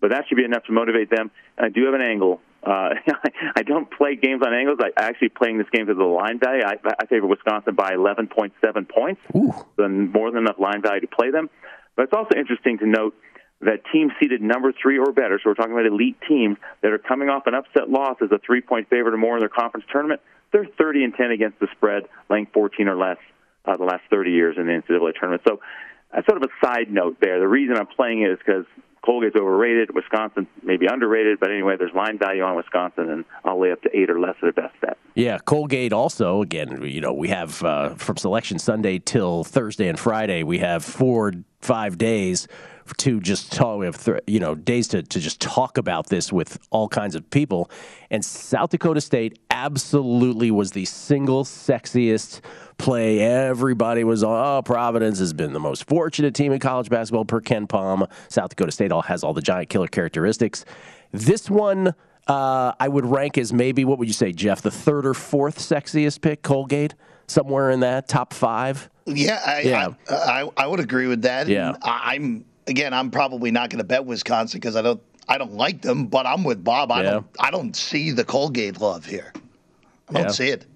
But 0.00 0.10
that 0.10 0.24
should 0.28 0.36
be 0.36 0.44
enough 0.44 0.64
to 0.64 0.72
motivate 0.72 1.10
them. 1.10 1.30
And 1.58 1.66
I 1.66 1.68
do 1.68 1.84
have 1.84 1.94
an 1.94 2.00
angle. 2.00 2.40
Uh, 2.64 2.96
I 3.56 3.62
don't 3.62 3.90
play 3.90 4.16
games 4.16 4.42
on 4.44 4.54
angles. 4.54 4.78
I 4.80 4.92
actually 4.96 5.28
playing 5.28 5.58
this 5.58 5.68
game 5.72 5.84
because 5.86 6.00
of 6.00 6.04
the 6.06 6.12
line 6.12 6.40
value. 6.40 6.62
I, 6.64 6.76
I 6.98 7.06
favor 7.06 7.26
Wisconsin 7.26 7.74
by 7.74 7.92
11.7 7.92 8.52
points. 8.88 9.20
Ooh. 9.36 9.52
So 9.76 9.88
more 9.88 10.30
than 10.30 10.44
enough 10.44 10.58
line 10.58 10.80
value 10.80 11.02
to 11.02 11.06
play 11.06 11.30
them. 11.30 11.50
But 11.96 12.04
it's 12.04 12.12
also 12.14 12.34
interesting 12.34 12.78
to 12.78 12.86
note 12.86 13.14
that 13.60 13.82
team 13.92 14.10
seeded 14.20 14.40
number 14.40 14.72
three 14.72 14.98
or 14.98 15.12
better, 15.12 15.38
so 15.42 15.50
we're 15.50 15.54
talking 15.54 15.72
about 15.72 15.86
elite 15.86 16.16
teams 16.26 16.56
that 16.82 16.92
are 16.92 16.98
coming 16.98 17.28
off 17.28 17.46
an 17.46 17.54
upset 17.54 17.90
loss 17.90 18.16
as 18.22 18.30
a 18.32 18.38
three 18.38 18.60
point 18.60 18.88
favorite 18.88 19.14
or 19.14 19.18
more 19.18 19.36
in 19.36 19.40
their 19.40 19.50
conference 19.50 19.84
tournament, 19.92 20.20
they're 20.52 20.66
30 20.78 21.04
and 21.04 21.14
10 21.14 21.30
against 21.30 21.60
the 21.60 21.68
spread, 21.72 22.04
laying 22.28 22.46
14 22.46 22.88
or 22.88 22.96
less 22.96 23.18
uh, 23.66 23.76
the 23.76 23.84
last 23.84 24.02
30 24.10 24.30
years 24.30 24.56
in 24.58 24.66
the 24.66 24.72
NCAA 24.72 25.14
tournament. 25.14 25.42
So 25.46 25.60
that's 26.12 26.26
sort 26.26 26.42
of 26.42 26.48
a 26.48 26.66
side 26.66 26.90
note 26.90 27.18
there. 27.20 27.38
The 27.38 27.48
reason 27.48 27.76
I'm 27.76 27.86
playing 27.86 28.22
it 28.22 28.30
is 28.30 28.38
because 28.38 28.64
Colgate's 29.04 29.36
overrated, 29.36 29.94
Wisconsin 29.94 30.46
maybe 30.62 30.86
underrated, 30.86 31.40
but 31.40 31.50
anyway, 31.50 31.76
there's 31.78 31.94
line 31.94 32.18
value 32.18 32.42
on 32.42 32.56
Wisconsin, 32.56 33.10
and 33.10 33.24
I'll 33.44 33.60
lay 33.60 33.72
up 33.72 33.82
to 33.82 33.96
eight 33.96 34.10
or 34.10 34.20
less 34.20 34.36
at 34.42 34.54
the 34.54 34.60
best 34.60 34.78
bet. 34.80 34.98
Yeah, 35.14 35.38
Colgate 35.38 35.92
also, 35.92 36.42
again, 36.42 36.82
you 36.82 37.00
know, 37.00 37.12
we 37.12 37.28
have 37.28 37.62
uh, 37.62 37.90
from 37.90 38.16
Selection 38.16 38.58
Sunday 38.58 38.98
till 38.98 39.44
Thursday 39.44 39.88
and 39.88 39.98
Friday, 39.98 40.42
we 40.42 40.58
have 40.58 40.84
four, 40.84 41.32
five 41.60 41.96
days 41.96 42.46
to 42.98 43.20
just 43.20 43.52
talk. 43.52 43.78
We 43.78 43.86
have 43.86 44.02
th- 44.02 44.20
you 44.26 44.40
know 44.40 44.54
days 44.54 44.88
to 44.88 45.02
to 45.02 45.20
just 45.20 45.40
talk 45.40 45.78
about 45.78 46.08
this 46.08 46.32
with 46.32 46.58
all 46.70 46.88
kinds 46.88 47.14
of 47.14 47.28
people, 47.30 47.70
and 48.10 48.24
South 48.24 48.70
Dakota 48.70 49.00
State 49.00 49.38
absolutely 49.50 50.50
was 50.50 50.72
the 50.72 50.84
single 50.84 51.44
sexiest 51.44 52.40
play. 52.78 53.20
Everybody 53.20 54.04
was 54.04 54.22
on. 54.22 54.58
Oh, 54.58 54.62
Providence 54.62 55.18
has 55.18 55.32
been 55.32 55.52
the 55.52 55.60
most 55.60 55.86
fortunate 55.88 56.34
team 56.34 56.52
in 56.52 56.58
college 56.58 56.88
basketball 56.88 57.24
per 57.24 57.40
KenPom. 57.40 58.10
South 58.28 58.50
Dakota 58.50 58.72
State 58.72 58.92
all 58.92 59.02
has 59.02 59.22
all 59.22 59.32
the 59.34 59.42
giant 59.42 59.68
killer 59.70 59.88
characteristics. 59.88 60.64
This 61.12 61.50
one. 61.50 61.94
Uh, 62.26 62.72
I 62.78 62.86
would 62.86 63.06
rank 63.06 63.38
as 63.38 63.52
maybe 63.52 63.84
what 63.84 63.98
would 63.98 64.06
you 64.06 64.14
say, 64.14 64.30
Jeff? 64.30 64.62
The 64.62 64.70
third 64.70 65.04
or 65.04 65.14
fourth 65.14 65.58
sexiest 65.58 66.20
pick, 66.20 66.42
Colgate, 66.42 66.94
somewhere 67.26 67.70
in 67.70 67.80
that 67.80 68.06
top 68.06 68.32
five. 68.32 68.88
Yeah, 69.06 69.42
I, 69.44 69.60
Yeah. 69.62 69.88
I, 70.08 70.14
I, 70.14 70.48
I 70.58 70.66
would 70.66 70.78
agree 70.78 71.08
with 71.08 71.22
that. 71.22 71.48
Yeah. 71.48 71.74
I'm 71.82 72.44
again, 72.70 72.94
I'm 72.94 73.10
probably 73.10 73.50
not 73.50 73.68
going 73.68 73.78
to 73.78 73.84
bet 73.84 74.06
Wisconsin 74.06 74.58
because 74.60 74.76
I 74.76 74.82
don't, 74.82 75.02
I 75.28 75.36
don't 75.36 75.52
like 75.54 75.82
them. 75.82 76.06
But 76.06 76.24
I'm 76.26 76.44
with 76.44 76.64
Bob. 76.64 76.90
I 76.90 77.02
Yeah. 77.02 77.10
don't, 77.10 77.26
I 77.38 77.50
don't 77.50 77.76
see 77.76 78.12
the 78.12 78.24
Colgate 78.24 78.80
love 78.80 79.04
here. 79.04 79.32
I 80.08 80.12
don't 80.14 80.22
Yeah. 80.22 80.28
see 80.28 80.48
it. 80.48 80.66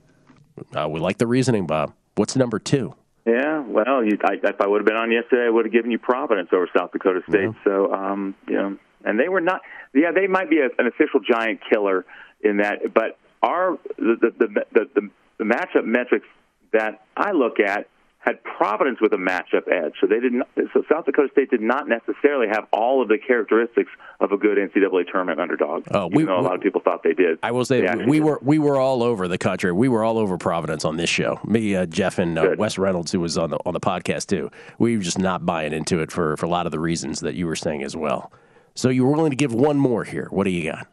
Uh, 0.76 0.88
we 0.88 1.00
like 1.00 1.18
the 1.18 1.26
reasoning, 1.26 1.66
Bob. 1.66 1.94
What's 2.16 2.36
number 2.36 2.58
two? 2.58 2.94
Yeah, 3.26 3.60
well, 3.66 4.04
you, 4.04 4.18
I, 4.22 4.34
if 4.34 4.60
I 4.60 4.66
would 4.66 4.82
have 4.82 4.86
been 4.86 4.96
on 4.96 5.10
yesterday, 5.10 5.46
I 5.46 5.50
would 5.50 5.64
have 5.64 5.72
given 5.72 5.90
you 5.90 5.98
Providence 5.98 6.50
over 6.52 6.68
South 6.76 6.92
Dakota 6.92 7.22
State. 7.28 7.50
So, 7.64 7.90
um, 7.92 8.34
you 8.46 8.54
know, 8.54 8.76
and 9.04 9.18
they 9.18 9.28
were 9.30 9.40
not. 9.40 9.62
Yeah, 9.94 10.12
they 10.12 10.26
might 10.26 10.50
be 10.50 10.58
a, 10.58 10.66
an 10.78 10.86
official 10.86 11.20
giant 11.20 11.60
killer 11.72 12.04
in 12.42 12.58
that, 12.58 12.92
but 12.92 13.16
our 13.42 13.78
the 13.96 14.16
the 14.20 14.30
the, 14.38 14.64
the, 14.72 14.88
the, 14.94 15.10
the 15.38 15.44
matchup 15.44 15.84
metrics 15.86 16.26
that 16.72 17.00
I 17.16 17.32
look 17.32 17.60
at 17.60 17.88
had 18.24 18.42
Providence 18.42 19.00
with 19.02 19.12
a 19.12 19.16
matchup 19.16 19.70
edge. 19.70 19.92
So 20.00 20.06
they 20.06 20.18
didn't. 20.18 20.44
So 20.72 20.82
South 20.90 21.04
Dakota 21.04 21.28
State 21.32 21.50
did 21.50 21.60
not 21.60 21.86
necessarily 21.88 22.46
have 22.48 22.66
all 22.72 23.02
of 23.02 23.08
the 23.08 23.18
characteristics 23.18 23.90
of 24.18 24.32
a 24.32 24.38
good 24.38 24.56
NCAA 24.56 25.10
tournament 25.12 25.40
underdog. 25.40 25.84
Oh, 25.90 26.06
we- 26.06 26.24
though 26.24 26.38
a 26.38 26.40
lot 26.40 26.54
of 26.54 26.62
people 26.62 26.80
thought 26.80 27.02
they 27.02 27.12
did. 27.12 27.38
I 27.42 27.50
will 27.52 27.66
say 27.66 27.82
we 28.06 28.18
did. 28.18 28.24
were 28.24 28.38
we 28.42 28.58
were 28.58 28.78
all 28.78 29.02
over 29.02 29.28
the 29.28 29.36
country. 29.38 29.72
We 29.72 29.88
were 29.88 30.02
all 30.02 30.18
over 30.18 30.38
Providence 30.38 30.84
on 30.86 30.96
this 30.96 31.10
show. 31.10 31.38
Me, 31.44 31.76
uh, 31.76 31.84
Jeff, 31.86 32.18
and 32.18 32.38
uh, 32.38 32.54
Wes 32.56 32.78
Reynolds, 32.78 33.12
who 33.12 33.20
was 33.20 33.36
on 33.36 33.50
the 33.50 33.58
on 33.66 33.74
the 33.74 33.80
podcast 33.80 34.26
too. 34.28 34.50
We 34.78 34.96
were 34.96 35.02
just 35.02 35.18
not 35.18 35.44
buying 35.44 35.74
into 35.74 36.00
it 36.00 36.10
for 36.10 36.36
for 36.38 36.46
a 36.46 36.48
lot 36.48 36.64
of 36.64 36.72
the 36.72 36.80
reasons 36.80 37.20
that 37.20 37.34
you 37.34 37.46
were 37.46 37.56
saying 37.56 37.82
as 37.82 37.94
well. 37.94 38.32
So 38.74 38.88
you 38.88 39.04
were 39.04 39.12
willing 39.12 39.30
to 39.30 39.36
give 39.36 39.52
one 39.52 39.76
more 39.76 40.04
here. 40.04 40.28
What 40.30 40.44
do 40.44 40.50
you 40.50 40.70
got? 40.72 40.86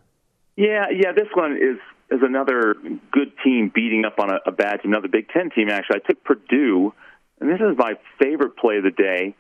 Yeah, 0.58 0.88
yeah. 0.91 1.13
This 1.13 1.28
one 1.34 1.54
is 1.54 1.78
is 2.12 2.20
another 2.22 2.76
good 3.12 3.32
team 3.44 3.72
beating 3.74 4.04
up 4.06 4.20
on 4.20 4.30
a, 4.32 4.39
a 4.46 4.52
bad 4.52 4.82
team, 4.82 4.91
another 4.91 5.08
Big 5.08 5.30
Ten 5.30 5.50
team. 5.50 5.70
Actually, 5.70 6.02
I 6.04 6.08
took 6.08 6.24
Purdue, 6.26 6.94
and 7.42 7.50
this 7.50 7.60
is 7.60 7.78
my 7.78 7.94
favorite 8.22 8.56
play 8.56 8.78
of 8.78 8.84
the 8.84 8.92
day. 8.92 9.36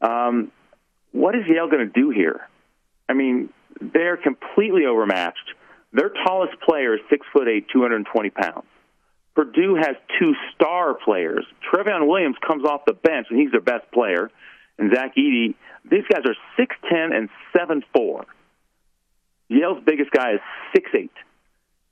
Um, 0.00 0.50
what 1.12 1.34
is 1.34 1.42
Yale 1.48 1.68
going 1.68 1.86
to 1.86 1.92
do 1.92 2.10
here? 2.10 2.48
I 3.08 3.12
mean, 3.12 3.50
they're 3.80 4.16
completely 4.16 4.86
overmatched. 4.86 5.54
Their 5.92 6.10
tallest 6.24 6.60
player 6.60 6.94
is 6.94 7.00
six 7.10 7.26
foot 7.32 7.48
eight, 7.48 7.66
two 7.72 7.82
hundred 7.82 7.96
and 7.96 8.06
twenty 8.06 8.30
pounds. 8.30 8.66
Purdue 9.34 9.74
has 9.74 9.96
two 10.18 10.34
star 10.54 10.94
players. 10.94 11.44
Trevion 11.72 12.06
Williams 12.06 12.36
comes 12.46 12.64
off 12.64 12.82
the 12.86 12.92
bench, 12.92 13.26
and 13.30 13.40
he's 13.40 13.50
their 13.50 13.60
best 13.60 13.90
player. 13.92 14.30
And 14.78 14.94
Zach 14.94 15.14
Edey, 15.16 15.54
these 15.90 16.04
guys 16.10 16.22
are 16.26 16.36
six 16.56 16.76
ten 16.88 17.12
and 17.12 17.28
seven 17.56 17.82
four. 17.92 18.24
Yale's 19.48 19.82
biggest 19.84 20.12
guy 20.12 20.34
is 20.34 20.40
six 20.74 20.88
eight. 20.94 21.12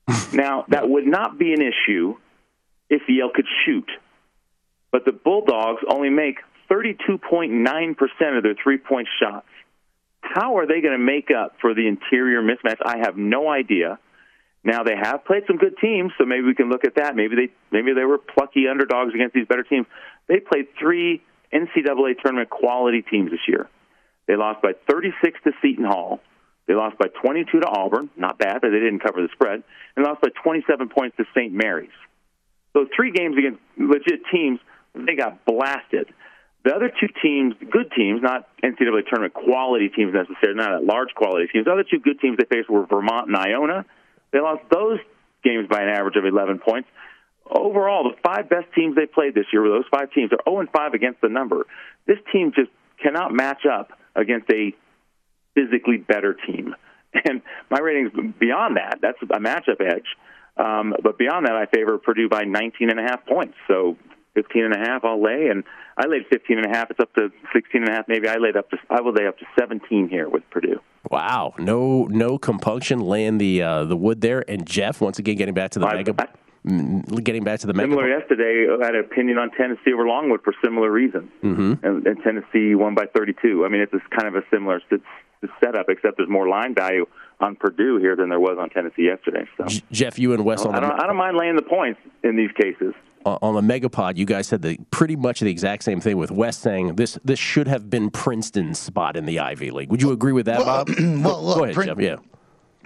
now 0.33 0.63
that 0.69 0.89
would 0.89 1.05
not 1.05 1.37
be 1.37 1.51
an 1.51 1.61
issue 1.61 2.15
if 2.89 3.01
Yale 3.09 3.29
could 3.33 3.45
shoot, 3.65 3.89
but 4.91 5.05
the 5.05 5.11
Bulldogs 5.11 5.81
only 5.89 6.09
make 6.09 6.37
thirty 6.67 6.97
two 7.07 7.17
point 7.17 7.51
nine 7.51 7.95
percent 7.95 8.37
of 8.37 8.43
their 8.43 8.55
three 8.61 8.77
point 8.77 9.07
shots. 9.21 9.47
How 10.21 10.57
are 10.57 10.67
they 10.67 10.81
going 10.81 10.97
to 10.97 11.03
make 11.03 11.29
up 11.31 11.55
for 11.61 11.73
the 11.73 11.87
interior 11.87 12.41
mismatch? 12.41 12.77
I 12.83 12.99
have 12.99 13.17
no 13.17 13.49
idea. 13.49 13.99
Now 14.63 14.83
they 14.83 14.95
have 14.95 15.23
played 15.25 15.43
some 15.47 15.57
good 15.57 15.75
teams, 15.79 16.11
so 16.17 16.25
maybe 16.25 16.43
we 16.43 16.55
can 16.55 16.69
look 16.69 16.83
at 16.83 16.95
that. 16.95 17.15
Maybe 17.15 17.35
they 17.35 17.49
maybe 17.71 17.93
they 17.93 18.03
were 18.03 18.17
plucky 18.17 18.67
underdogs 18.67 19.13
against 19.13 19.33
these 19.33 19.47
better 19.47 19.63
teams. 19.63 19.87
They 20.27 20.39
played 20.39 20.67
three 20.77 21.21
NCAA 21.53 22.21
tournament 22.21 22.49
quality 22.49 23.01
teams 23.01 23.31
this 23.31 23.47
year. 23.47 23.69
They 24.27 24.35
lost 24.35 24.61
by 24.61 24.73
36 24.87 25.39
to 25.45 25.51
Seton 25.61 25.85
Hall. 25.85 26.19
They 26.67 26.75
lost 26.75 26.99
by 26.99 27.07
22 27.07 27.61
to 27.61 27.67
Auburn, 27.67 28.11
not 28.15 28.37
bad, 28.37 28.61
but 28.61 28.69
they 28.69 28.79
didn't 28.79 28.99
cover 28.99 29.23
the 29.23 29.29
spread, 29.33 29.63
and 29.95 30.05
lost 30.05 30.21
by 30.21 30.29
27 30.43 30.89
points 30.89 31.17
to 31.17 31.25
St. 31.35 31.51
Mary's. 31.51 31.89
So 32.73 32.85
three 32.95 33.11
games 33.11 33.35
against 33.37 33.59
legit 33.75 34.21
teams, 34.31 34.59
they 34.93 35.15
got 35.15 35.45
blasted. 35.45 36.07
The 36.63 36.75
other 36.75 36.89
two 36.89 37.07
teams, 37.21 37.55
good 37.71 37.91
teams, 37.95 38.21
not 38.21 38.47
NCAA 38.61 39.07
tournament 39.07 39.33
quality 39.33 39.89
teams 39.89 40.13
necessarily, 40.13 40.57
not 40.57 40.73
at 40.73 40.83
large 40.83 41.09
quality 41.15 41.47
teams. 41.47 41.65
The 41.65 41.71
other 41.71 41.85
two 41.89 41.99
good 41.99 42.19
teams 42.19 42.37
they 42.37 42.45
faced 42.45 42.69
were 42.69 42.85
Vermont 42.85 43.27
and 43.27 43.37
Iona. 43.37 43.85
They 44.31 44.39
lost 44.39 44.63
those 44.69 44.99
games 45.43 45.67
by 45.69 45.81
an 45.81 45.89
average 45.89 46.17
of 46.17 46.25
11 46.25 46.59
points. 46.59 46.89
Overall, 47.49 48.03
the 48.03 48.15
five 48.21 48.49
best 48.49 48.67
teams 48.75 48.95
they 48.95 49.05
played 49.05 49.33
this 49.33 49.45
year 49.53 49.61
were 49.61 49.69
those 49.69 49.87
five 49.89 50.11
teams. 50.11 50.29
They're 50.29 50.39
0 50.47 50.59
and 50.59 50.69
5 50.69 50.93
against 50.93 51.21
the 51.21 51.29
number. 51.29 51.65
This 52.05 52.19
team 52.31 52.51
just 52.53 52.69
cannot 53.01 53.33
match 53.33 53.65
up 53.65 53.91
against 54.15 54.51
a 54.51 54.75
physically 55.55 55.97
better 55.97 56.35
team. 56.47 56.75
And 57.11 57.41
my 57.71 57.79
ratings 57.79 58.11
beyond 58.39 58.77
that, 58.77 58.99
that's 59.01 59.17
a 59.23 59.39
matchup 59.39 59.81
edge. 59.81 60.05
Um, 60.57 60.93
but 61.01 61.17
beyond 61.17 61.47
that, 61.47 61.55
I 61.55 61.65
favor 61.65 61.97
Purdue 61.97 62.29
by 62.29 62.43
19 62.43 62.91
and 62.91 62.99
a 62.99 63.01
half 63.01 63.25
points. 63.25 63.55
So 63.67 63.97
15 64.41 64.63
and 64.65 64.73
a 64.73 64.77
half, 64.79 65.03
I'll 65.03 65.21
lay, 65.21 65.47
and 65.47 65.63
I 65.97 66.07
laid 66.07 66.25
15 66.29 66.57
and 66.57 66.65
a 66.65 66.69
half. 66.69 66.89
It's 66.91 66.99
up 66.99 67.13
to 67.15 67.29
16 67.53 67.81
and 67.81 67.89
a 67.89 67.93
half. 67.93 68.07
Maybe 68.07 68.27
I 68.29 68.35
laid 68.37 68.55
up 68.55 68.69
to 68.69 68.77
I 68.89 69.01
will 69.01 69.13
lay 69.13 69.27
up 69.27 69.37
to 69.39 69.45
17 69.59 70.07
here 70.09 70.29
with 70.29 70.43
Purdue. 70.49 70.79
Wow, 71.11 71.53
no 71.57 72.05
no 72.05 72.37
compunction 72.37 72.99
laying 72.99 73.37
the 73.37 73.61
uh, 73.61 73.83
the 73.85 73.97
wood 73.97 74.21
there. 74.21 74.43
And 74.47 74.65
Jeff, 74.65 75.01
once 75.01 75.19
again, 75.19 75.35
getting 75.35 75.53
back 75.53 75.71
to 75.71 75.79
the 75.79 75.87
mega, 75.87 76.13
mm, 76.65 77.23
getting 77.23 77.43
back 77.43 77.59
to 77.61 77.67
the 77.67 77.73
mega. 77.73 77.89
Similar 77.91 78.07
yesterday, 78.09 78.67
I 78.81 78.85
had 78.85 78.95
an 78.95 79.01
opinion 79.01 79.37
on 79.37 79.51
Tennessee 79.51 79.93
over 79.93 80.05
Longwood 80.07 80.41
for 80.43 80.53
similar 80.63 80.89
reasons, 80.91 81.29
Mm-hmm. 81.43 81.85
and, 81.85 82.07
and 82.07 82.23
Tennessee 82.23 82.75
won 82.75 82.95
by 82.95 83.05
32. 83.13 83.65
I 83.65 83.69
mean, 83.69 83.81
it's 83.81 83.91
just 83.91 84.09
kind 84.11 84.27
of 84.27 84.35
a 84.35 84.43
similar 84.51 84.81
setup, 85.61 85.85
except 85.89 86.17
there's 86.17 86.29
more 86.29 86.47
line 86.49 86.75
value 86.75 87.05
on 87.39 87.55
Purdue 87.55 87.97
here 87.97 88.15
than 88.17 88.27
there 88.29 88.39
was 88.39 88.57
on 88.59 88.69
Tennessee 88.69 89.03
yesterday. 89.03 89.47
So 89.57 89.65
Jeff, 89.91 90.19
you 90.19 90.33
and 90.33 90.43
Wes 90.43 90.65
on 90.65 90.75
I 90.75 90.79
don't, 90.81 90.91
I 91.01 91.07
don't 91.07 91.15
mind 91.15 91.37
laying 91.37 91.55
the 91.55 91.61
points 91.61 91.99
in 92.23 92.35
these 92.35 92.51
cases. 92.51 92.93
On 93.25 93.53
the 93.53 93.61
Megapod, 93.61 94.15
you 94.15 94.25
guys 94.25 94.47
said 94.47 94.61
the 94.61 94.77
pretty 94.91 95.15
much 95.15 95.41
the 95.41 95.49
exact 95.49 95.83
same 95.83 95.99
thing 95.99 96.17
with 96.17 96.31
Wes 96.31 96.57
saying 96.57 96.95
this 96.95 97.19
this 97.25 97.37
should 97.37 97.67
have 97.67 97.89
been 97.89 98.09
Princeton's 98.09 98.79
spot 98.79 99.17
in 99.17 99.25
the 99.25 99.39
Ivy 99.39 99.71
League. 99.71 99.89
Would 99.89 100.01
you 100.01 100.11
agree 100.11 100.31
with 100.31 100.45
that, 100.45 100.59
Bob? 100.59 100.89
well, 100.99 101.43
look, 101.43 101.57
Go 101.57 101.63
ahead, 101.65 101.75
Prin- 101.75 101.87
Jeff. 101.87 101.99
Yeah. 101.99 102.15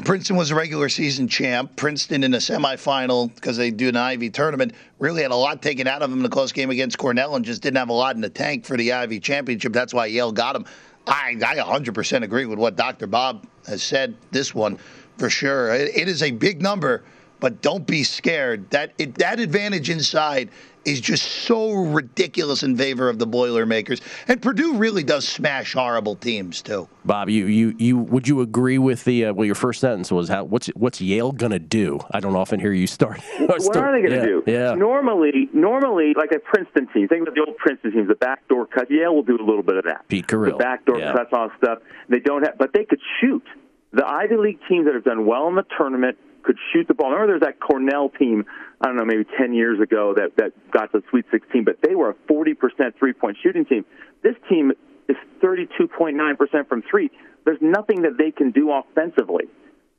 Princeton 0.03 0.35
was 0.35 0.49
a 0.49 0.55
regular 0.55 0.89
season 0.89 1.27
champ. 1.27 1.75
Princeton 1.75 2.23
in 2.23 2.33
a 2.33 2.37
semifinal 2.37 3.33
because 3.35 3.57
they 3.57 3.69
do 3.69 3.89
an 3.89 3.95
Ivy 3.95 4.31
tournament 4.31 4.73
really 4.97 5.21
had 5.21 5.29
a 5.29 5.35
lot 5.35 5.61
taken 5.61 5.85
out 5.85 6.01
of 6.01 6.09
them 6.09 6.19
in 6.19 6.23
the 6.23 6.29
close 6.29 6.51
game 6.51 6.71
against 6.71 6.97
Cornell 6.97 7.35
and 7.35 7.45
just 7.45 7.61
didn't 7.61 7.77
have 7.77 7.89
a 7.89 7.93
lot 7.93 8.15
in 8.15 8.21
the 8.21 8.29
tank 8.29 8.65
for 8.65 8.75
the 8.75 8.91
Ivy 8.91 9.19
championship. 9.19 9.71
That's 9.71 9.93
why 9.93 10.07
Yale 10.07 10.31
got 10.31 10.53
them. 10.53 10.65
I, 11.05 11.35
I 11.45 11.55
100% 11.57 12.23
agree 12.23 12.45
with 12.45 12.57
what 12.57 12.75
Dr. 12.75 13.05
Bob 13.07 13.45
has 13.67 13.83
said. 13.83 14.15
This 14.31 14.55
one 14.55 14.79
for 15.17 15.29
sure. 15.29 15.73
It, 15.73 15.95
it 15.95 16.07
is 16.07 16.23
a 16.23 16.31
big 16.31 16.61
number, 16.61 17.03
but 17.43 17.61
don't 17.61 17.85
be 17.85 18.03
scared. 18.03 18.69
That 18.69 18.93
it, 18.97 19.15
that 19.15 19.41
advantage 19.41 19.89
inside 19.89 20.49
is 20.85 21.01
just 21.01 21.23
so 21.23 21.73
ridiculous 21.73 22.63
in 22.63 22.77
favor 22.77 23.09
of 23.09 23.19
the 23.19 23.27
Boilermakers. 23.27 23.99
And 24.29 24.41
Purdue 24.41 24.75
really 24.75 25.03
does 25.03 25.27
smash 25.27 25.73
horrible 25.73 26.15
teams 26.15 26.61
too. 26.61 26.87
Bob, 27.03 27.29
you, 27.29 27.47
you, 27.47 27.75
you 27.77 27.97
would 27.97 28.29
you 28.29 28.39
agree 28.39 28.77
with 28.77 29.03
the 29.03 29.25
uh, 29.25 29.33
well? 29.33 29.43
Your 29.43 29.55
first 29.55 29.81
sentence 29.81 30.09
was 30.09 30.29
how 30.29 30.45
what's 30.45 30.67
what's 30.67 31.01
Yale 31.01 31.33
gonna 31.33 31.59
do? 31.59 31.99
I 32.11 32.21
don't 32.21 32.37
often 32.37 32.61
hear 32.61 32.71
you 32.71 32.87
start. 32.87 33.19
What 33.39 33.75
are 33.75 33.91
they 33.91 34.07
going 34.07 34.11
to 34.11 34.15
yeah, 34.15 34.25
do? 34.25 34.43
Yeah, 34.47 34.73
Normally, 34.75 35.49
normally, 35.51 36.13
like 36.15 36.31
a 36.31 36.39
Princeton 36.39 36.87
team, 36.93 37.09
think 37.09 37.23
about 37.23 37.35
the 37.35 37.43
old 37.45 37.57
Princeton 37.57 37.91
teams, 37.91 38.07
the 38.07 38.15
backdoor 38.15 38.67
cut. 38.67 38.89
Yale 38.89 39.13
will 39.13 39.23
do 39.23 39.35
a 39.35 39.43
little 39.43 39.63
bit 39.63 39.75
of 39.75 39.83
that. 39.83 40.07
Pete 40.07 40.27
Carril. 40.27 40.53
The 40.53 40.63
backdoor 40.63 40.97
yeah. 40.97 41.11
cuts 41.11 41.33
on 41.33 41.51
stuff. 41.57 41.79
They 42.07 42.19
don't 42.19 42.43
have, 42.43 42.57
but 42.57 42.71
they 42.73 42.85
could 42.85 43.01
shoot. 43.19 43.43
The 43.91 44.07
Ivy 44.07 44.37
League 44.37 44.59
teams 44.69 44.85
that 44.85 44.95
have 44.95 45.03
done 45.03 45.25
well 45.25 45.49
in 45.49 45.55
the 45.55 45.65
tournament 45.77 46.17
could 46.43 46.57
shoot 46.71 46.87
the 46.87 46.93
ball. 46.93 47.11
Remember, 47.11 47.33
there's 47.33 47.41
that 47.41 47.59
Cornell 47.59 48.09
team. 48.09 48.45
I 48.81 48.87
don't 48.87 48.97
know, 48.97 49.05
maybe 49.05 49.25
10 49.37 49.53
years 49.53 49.79
ago 49.79 50.13
that 50.15 50.35
that 50.37 50.51
got 50.71 50.91
to 50.91 50.99
the 50.99 51.03
Sweet 51.09 51.25
16, 51.31 51.63
but 51.63 51.77
they 51.81 51.95
were 51.95 52.09
a 52.09 52.15
40% 52.31 52.55
three-point 52.99 53.37
shooting 53.41 53.65
team. 53.65 53.85
This 54.23 54.35
team 54.49 54.71
is 55.07 55.17
32.9% 55.41 56.67
from 56.67 56.83
three. 56.89 57.09
There's 57.45 57.61
nothing 57.61 58.03
that 58.03 58.17
they 58.17 58.31
can 58.31 58.51
do 58.51 58.71
offensively 58.71 59.45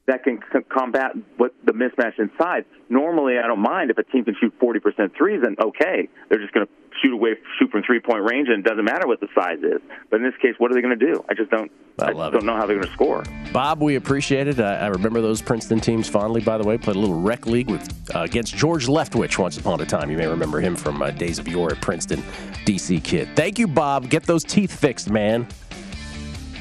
that 0.06 0.22
can 0.22 0.40
c- 0.52 0.60
combat 0.68 1.12
what 1.36 1.54
the 1.64 1.72
mismatch 1.72 2.18
inside. 2.18 2.64
Normally, 2.88 3.38
I 3.38 3.46
don't 3.46 3.62
mind 3.62 3.90
if 3.90 3.98
a 3.98 4.04
team 4.04 4.24
can 4.24 4.34
shoot 4.38 4.52
40% 4.60 5.16
threes, 5.16 5.40
then 5.42 5.56
okay, 5.60 6.08
they're 6.28 6.40
just 6.40 6.52
going 6.52 6.66
to 6.66 6.72
shoot 7.02 7.12
away, 7.12 7.34
shoot 7.58 7.70
from 7.70 7.82
three 7.82 8.00
point 8.00 8.22
range, 8.30 8.48
and 8.48 8.64
it 8.64 8.68
doesn't 8.68 8.84
matter 8.84 9.06
what 9.06 9.20
the 9.20 9.28
size 9.34 9.58
is. 9.58 9.80
But 10.10 10.20
in 10.20 10.22
this 10.22 10.34
case, 10.40 10.54
what 10.58 10.70
are 10.70 10.74
they 10.74 10.82
going 10.82 10.98
to 10.98 11.12
do? 11.12 11.24
I 11.28 11.34
just 11.34 11.50
don't. 11.50 11.70
I 11.98 12.06
I, 12.06 12.12
love 12.12 12.32
just 12.32 12.44
don't 12.44 12.54
know 12.54 12.60
how 12.60 12.66
they're 12.66 12.76
going 12.76 12.88
to 12.88 12.92
score. 12.92 13.24
Bob, 13.52 13.80
we 13.80 13.94
appreciate 13.96 14.48
it. 14.48 14.60
I, 14.60 14.76
I 14.76 14.86
remember 14.88 15.20
those 15.20 15.40
Princeton 15.40 15.80
teams 15.80 16.08
fondly. 16.08 16.40
By 16.40 16.58
the 16.58 16.64
way, 16.64 16.76
played 16.76 16.96
a 16.96 16.98
little 16.98 17.20
rec 17.20 17.46
league 17.46 17.70
with 17.70 17.88
uh, 18.14 18.20
against 18.20 18.54
George 18.54 18.86
Leftwich 18.86 19.38
once 19.38 19.56
upon 19.58 19.80
a 19.80 19.86
time. 19.86 20.10
You 20.10 20.16
may 20.16 20.26
remember 20.26 20.60
him 20.60 20.76
from 20.76 21.02
uh, 21.02 21.10
days 21.10 21.38
of 21.38 21.48
yore 21.48 21.72
at 21.72 21.80
Princeton, 21.80 22.22
DC 22.66 23.02
kid. 23.04 23.28
Thank 23.36 23.58
you, 23.58 23.66
Bob. 23.66 24.10
Get 24.10 24.24
those 24.24 24.44
teeth 24.44 24.78
fixed, 24.78 25.10
man. 25.10 25.46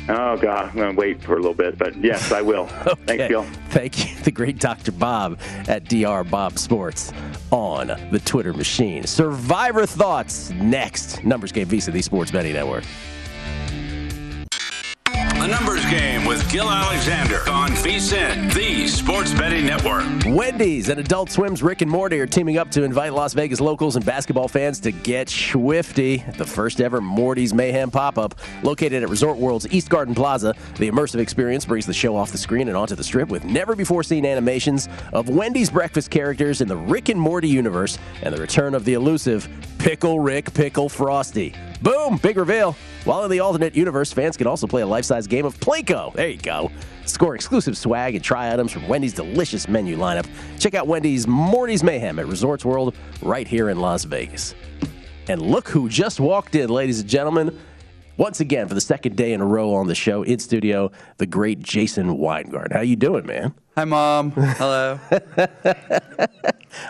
Oh 0.10 0.36
God, 0.38 0.70
I'm 0.70 0.76
gonna 0.76 0.94
wait 0.94 1.22
for 1.22 1.34
a 1.34 1.38
little 1.38 1.54
bit, 1.54 1.78
but 1.78 1.96
yes, 1.96 2.32
I 2.32 2.42
will. 2.42 2.68
Thanks, 3.06 3.28
Gill. 3.30 3.44
Thank 3.70 4.00
you, 4.00 4.16
the 4.24 4.32
great 4.32 4.60
Dr. 4.60 4.92
Bob 4.92 5.40
at 5.68 5.88
Dr. 5.88 6.24
Bob 6.30 6.58
Sports 6.58 7.14
on 7.52 7.88
the 8.12 8.22
Twitter 8.26 8.54
machine. 8.54 9.06
Survivor 9.06 9.86
thoughts 9.86 10.50
next. 10.52 11.24
Numbers 11.24 11.52
game 11.52 11.68
VSIN, 11.68 11.94
the 11.94 12.02
Sports 12.02 12.32
Betting 12.32 12.54
Network. 12.54 12.84
A 15.44 15.48
numbers 15.50 15.86
game 15.88 16.24
with 16.24 16.50
Gill 16.50 16.70
Alexander 16.70 17.42
on 17.50 17.72
VSIN, 17.72 18.54
the 18.54 18.88
Sports 18.88 19.34
Betting 19.34 19.66
Network. 19.66 20.06
Wendy's 20.26 20.88
and 20.88 21.02
Adult 21.02 21.30
Swim's 21.30 21.62
Rick 21.62 21.82
and 21.82 21.92
Morty 21.92 22.18
are 22.22 22.26
teaming 22.26 22.58
up 22.58 22.72
to 22.72 22.84
invite 22.84 23.12
Las 23.12 23.34
Vegas 23.34 23.60
locals 23.60 23.98
and 23.98 24.06
basketball 24.06 24.48
fans 24.48 24.80
to 24.80 24.94
get 24.94 25.28
schwifty 25.28 26.26
at 26.26 26.38
the 26.38 26.46
first 26.46 26.80
ever 26.80 27.02
Morty's 27.02 27.54
Mayhem 27.54 27.92
pop 27.92 28.18
up. 28.18 28.36
Located 28.64 29.04
at 29.04 29.10
Resort 29.10 29.38
World's 29.38 29.68
East 29.74 29.90
Garden 29.90 30.16
Plaza, 30.16 30.56
the 30.78 30.90
immersive 30.90 31.20
experience 31.20 31.66
brings 31.66 31.86
the 31.86 31.94
show 31.94 32.16
off 32.16 32.32
the 32.32 32.38
screen 32.38 32.70
and 32.70 32.78
onto 32.78 32.96
the 32.96 33.04
strip 33.04 33.28
with 33.28 33.44
never 33.44 33.76
before 33.76 34.02
seen 34.02 34.26
animations 34.26 34.88
of 35.12 35.28
Wendy's 35.28 35.70
breakfast 35.70 36.10
characters 36.10 36.62
in 36.62 36.70
the 36.70 36.78
Rick 36.78 37.10
and 37.10 37.20
Morty 37.20 37.50
universe 37.50 37.98
and 38.22 38.34
the 38.34 38.40
return 38.40 38.74
of 38.74 38.86
the 38.86 38.94
elusive 38.94 39.50
Pickle 39.78 40.22
Rick 40.22 40.54
Pickle 40.54 40.88
Frosty. 40.88 41.54
Boom! 41.84 42.16
Big 42.16 42.38
reveal. 42.38 42.78
While 43.04 43.26
in 43.26 43.30
the 43.32 43.42
alternate 43.42 43.76
universe, 43.76 44.14
fans 44.14 44.38
can 44.38 44.48
also 44.48 44.66
play 44.66 44.84
a 44.84 44.88
life 44.88 45.04
size 45.04 45.28
game 45.28 45.46
of 45.46 45.60
Plinko. 45.60 46.14
There 46.14 46.30
you 46.30 46.38
go. 46.38 46.72
Score 47.06 47.36
exclusive 47.36 47.78
swag 47.78 48.16
and 48.16 48.24
try 48.24 48.54
items 48.54 48.72
from 48.72 48.88
Wendy's 48.88 49.14
delicious 49.14 49.68
menu 49.68 49.98
lineup. 49.98 50.26
Check 50.60 50.76
out 50.76 50.88
Wendy's 50.88 51.28
Morty's 51.28 51.84
Mayhem 51.84 52.20
at 52.20 52.28
Resorts 52.28 52.64
World 52.64 52.96
right 53.22 53.46
here 53.46 53.70
in 53.70 53.82
Las 53.82 54.06
Vegas. 54.06 54.56
And 55.28 55.42
look 55.42 55.68
who 55.68 55.90
just 55.90 56.22
walked 56.22 56.56
in, 56.56 56.70
ladies 56.70 57.02
and 57.02 57.10
gentlemen. 57.10 57.60
Once 58.18 58.40
again, 58.40 58.68
for 58.68 58.76
the 58.76 58.82
second 58.82 59.16
day 59.16 59.34
in 59.34 59.42
a 59.42 59.46
row 59.46 59.74
on 59.74 59.88
the 59.88 59.96
show, 59.96 60.22
in 60.22 60.38
studio, 60.38 60.92
the 61.18 61.26
great 61.26 61.60
Jason 61.60 62.18
Weingarten. 62.20 62.72
How 62.72 62.82
you 62.82 62.96
doing, 62.96 63.26
man? 63.26 63.54
Hi, 63.76 63.86
Mom. 63.86 64.30
Hello. 64.32 65.00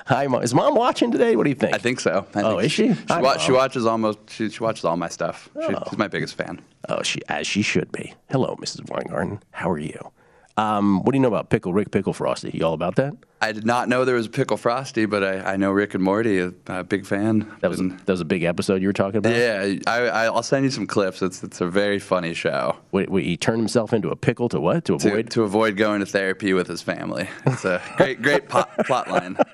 Hi, 0.08 0.28
Mom. 0.28 0.44
Is 0.44 0.54
Mom 0.54 0.76
watching 0.76 1.12
today? 1.12 1.38
What 1.38 1.44
do 1.46 1.50
you 1.50 1.56
think? 1.56 1.74
I 1.74 1.78
think 1.78 2.02
so. 2.02 2.26
I 2.36 2.42
Oh, 2.42 2.50
think 2.52 2.64
is 2.66 2.72
she? 2.74 2.94
She, 2.94 3.02
Hi, 3.08 3.22
wa- 3.22 3.38
she 3.38 3.54
watches 3.54 3.86
almost. 3.86 4.20
She, 4.30 4.50
she 4.50 4.62
watches 4.62 4.84
all 4.84 4.98
my 4.98 5.08
stuff. 5.08 5.50
She, 5.66 5.74
Oh. 5.74 5.84
she's 5.90 5.98
my 5.98 6.10
biggest 6.10 6.36
fan. 6.36 6.62
Oh, 6.90 7.02
she 7.04 7.22
as 7.30 7.48
she 7.48 7.62
should 7.62 7.90
be. 7.94 8.14
Hello, 8.30 8.58
Mrs. 8.60 8.90
Weingarten. 8.90 9.42
How 9.52 9.70
are 9.72 9.80
you? 9.80 10.12
Um, 10.56 11.02
what 11.04 11.12
do 11.13 11.18
you 11.18 11.22
know 11.22 11.28
about 11.30 11.50
Pickle 11.50 11.74
Rick 11.74 11.89
Pickle 11.92 12.13
Frosty? 12.13 12.52
You 12.54 12.63
all 12.66 12.74
about 12.74 12.96
that? 12.98 13.16
I 13.42 13.52
did 13.52 13.66
not 13.66 13.89
know 13.89 14.06
there 14.06 14.16
was 14.16 14.28
a 14.28 14.30
pickle 14.30 14.56
frosty, 14.56 15.06
but 15.06 15.22
I, 15.24 15.54
I 15.54 15.58
know 15.58 15.72
Rick 15.72 15.96
and 15.96 16.04
Morty. 16.04 16.39
A, 16.39 16.54
a 16.68 16.84
big 16.84 17.06
fan. 17.06 17.52
That 17.60 17.70
was 17.70 17.80
that 17.80 18.08
was 18.08 18.22
a 18.22 18.26
big 18.26 18.44
episode 18.44 18.82
you 18.82 18.88
were 18.88 18.94
talking 18.94 19.18
about. 19.18 19.36
Yeah, 19.36 19.74
I, 19.86 20.00
I, 20.08 20.26
I'll 20.28 20.44
send 20.44 20.63
you 20.63 20.72
some 20.72 20.88
clips. 20.88 21.22
It's 21.22 21.44
it's 21.44 21.60
a 21.60 21.68
very 21.68 22.00
funny 22.00 22.34
show. 22.34 22.78
Wait, 22.94 23.10
wait, 23.10 23.26
he 23.26 23.36
turned 23.36 23.58
himself 23.60 23.92
into 23.92 24.10
a 24.12 24.16
pickle 24.16 24.48
to 24.50 24.62
what? 24.62 24.86
To 24.86 24.98
To, 24.98 25.08
avoid? 25.10 25.30
to 25.32 25.44
avoid 25.44 25.76
going 25.76 26.00
to 26.00 26.06
therapy 26.06 26.54
with 26.54 26.68
his 26.68 26.82
family. 26.82 27.28
It's 27.48 27.66
a 27.66 27.82
great 27.98 28.22
great 28.22 28.48
plot, 28.48 28.70
plot 28.86 29.10
line. 29.10 29.38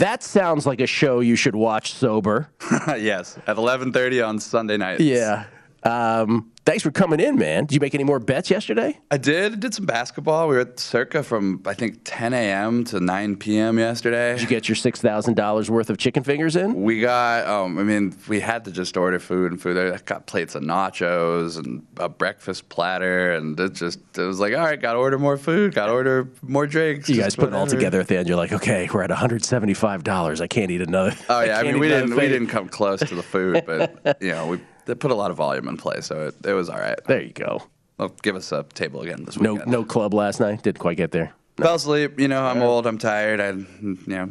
That 0.00 0.24
sounds 0.24 0.66
like 0.66 0.80
a 0.80 0.86
show 0.88 1.20
you 1.20 1.36
should 1.36 1.54
watch 1.54 1.92
sober. 1.92 2.48
yes, 2.88 3.38
at 3.46 3.56
11:30 3.56 4.26
on 4.26 4.38
Sunday 4.40 4.76
nights. 4.78 5.00
Yeah. 5.00 5.44
Um, 5.86 6.50
thanks 6.64 6.82
for 6.82 6.90
coming 6.90 7.20
in, 7.20 7.36
man. 7.36 7.66
Did 7.66 7.74
you 7.74 7.80
make 7.80 7.94
any 7.94 8.02
more 8.02 8.18
bets 8.18 8.50
yesterday? 8.50 8.98
I 9.10 9.18
did. 9.18 9.60
Did 9.60 9.72
some 9.72 9.86
basketball. 9.86 10.48
We 10.48 10.56
were 10.56 10.62
at 10.62 10.80
Circa 10.80 11.22
from 11.22 11.62
I 11.64 11.74
think 11.74 12.00
10 12.04 12.34
a.m. 12.34 12.84
to 12.86 12.98
9 12.98 13.36
p.m. 13.36 13.78
yesterday. 13.78 14.32
Did 14.32 14.42
you 14.42 14.48
get 14.48 14.68
your 14.68 14.74
six 14.74 15.00
thousand 15.00 15.34
dollars 15.34 15.70
worth 15.70 15.88
of 15.88 15.98
chicken 15.98 16.24
fingers 16.24 16.56
in? 16.56 16.82
We 16.82 17.00
got. 17.00 17.46
Um, 17.46 17.78
I 17.78 17.84
mean, 17.84 18.16
we 18.26 18.40
had 18.40 18.64
to 18.64 18.72
just 18.72 18.96
order 18.96 19.18
food 19.18 19.52
and 19.52 19.62
food. 19.62 19.76
I 19.78 19.96
got 19.98 20.26
plates 20.26 20.54
of 20.54 20.62
nachos 20.62 21.56
and 21.56 21.86
a 21.98 22.08
breakfast 22.08 22.68
platter, 22.68 23.32
and 23.32 23.58
it 23.60 23.74
just 23.74 24.00
it 24.18 24.22
was 24.22 24.40
like, 24.40 24.54
all 24.54 24.64
right, 24.64 24.80
got 24.80 24.94
to 24.94 24.98
order 24.98 25.18
more 25.18 25.36
food. 25.36 25.74
Got 25.74 25.86
to 25.86 25.92
order 25.92 26.28
more 26.42 26.66
drinks. 26.66 27.08
You 27.08 27.20
guys 27.20 27.36
put 27.36 27.48
it 27.48 27.54
all 27.54 27.66
together 27.66 28.00
at 28.00 28.08
the 28.08 28.18
end. 28.18 28.28
You're 28.28 28.36
like, 28.36 28.52
okay, 28.52 28.88
we're 28.92 29.02
at 29.02 29.10
one 29.10 29.18
hundred 29.18 29.44
seventy-five 29.44 30.02
dollars. 30.02 30.40
I 30.40 30.48
can't 30.48 30.70
eat 30.70 30.80
another. 30.80 31.14
Oh 31.28 31.40
yeah, 31.42 31.58
I, 31.58 31.62
can't 31.62 31.74
mean, 31.74 31.80
we 31.80 31.88
didn't 31.88 32.14
we 32.14 32.28
didn't 32.28 32.48
come 32.48 32.68
close 32.68 33.00
to 33.00 33.14
the 33.14 33.22
food, 33.22 33.62
but 33.66 34.18
you 34.20 34.30
know, 34.30 34.46
we 34.48 34.60
they 34.86 34.94
put 34.94 35.10
a 35.10 35.14
lot 35.14 35.30
of 35.30 35.36
volume 35.36 35.68
in 35.68 35.76
play, 35.76 36.00
so 36.00 36.28
it, 36.28 36.46
it 36.46 36.52
was 36.54 36.68
all 36.70 36.78
right. 36.78 36.98
There 37.06 37.20
you 37.22 37.32
go. 37.32 37.62
They'll 37.98 38.08
give 38.22 38.36
us 38.36 38.50
a 38.52 38.62
table 38.74 39.02
again 39.02 39.24
this 39.24 39.38
No, 39.40 39.52
weekend. 39.54 39.70
no 39.72 39.80
no 39.80 39.84
club 39.84 40.14
last 40.14 40.40
night. 40.40 40.62
Didn't 40.62 40.78
quite 40.78 40.96
get 40.96 41.10
there. 41.12 41.32
Fell 41.56 41.74
asleep. 41.76 42.18
You 42.20 42.28
know, 42.28 42.44
I'm 42.44 42.62
old. 42.62 42.86
I'm 42.86 42.98
tired. 42.98 43.40
I, 43.40 43.50
you 43.50 43.98
know, 44.06 44.30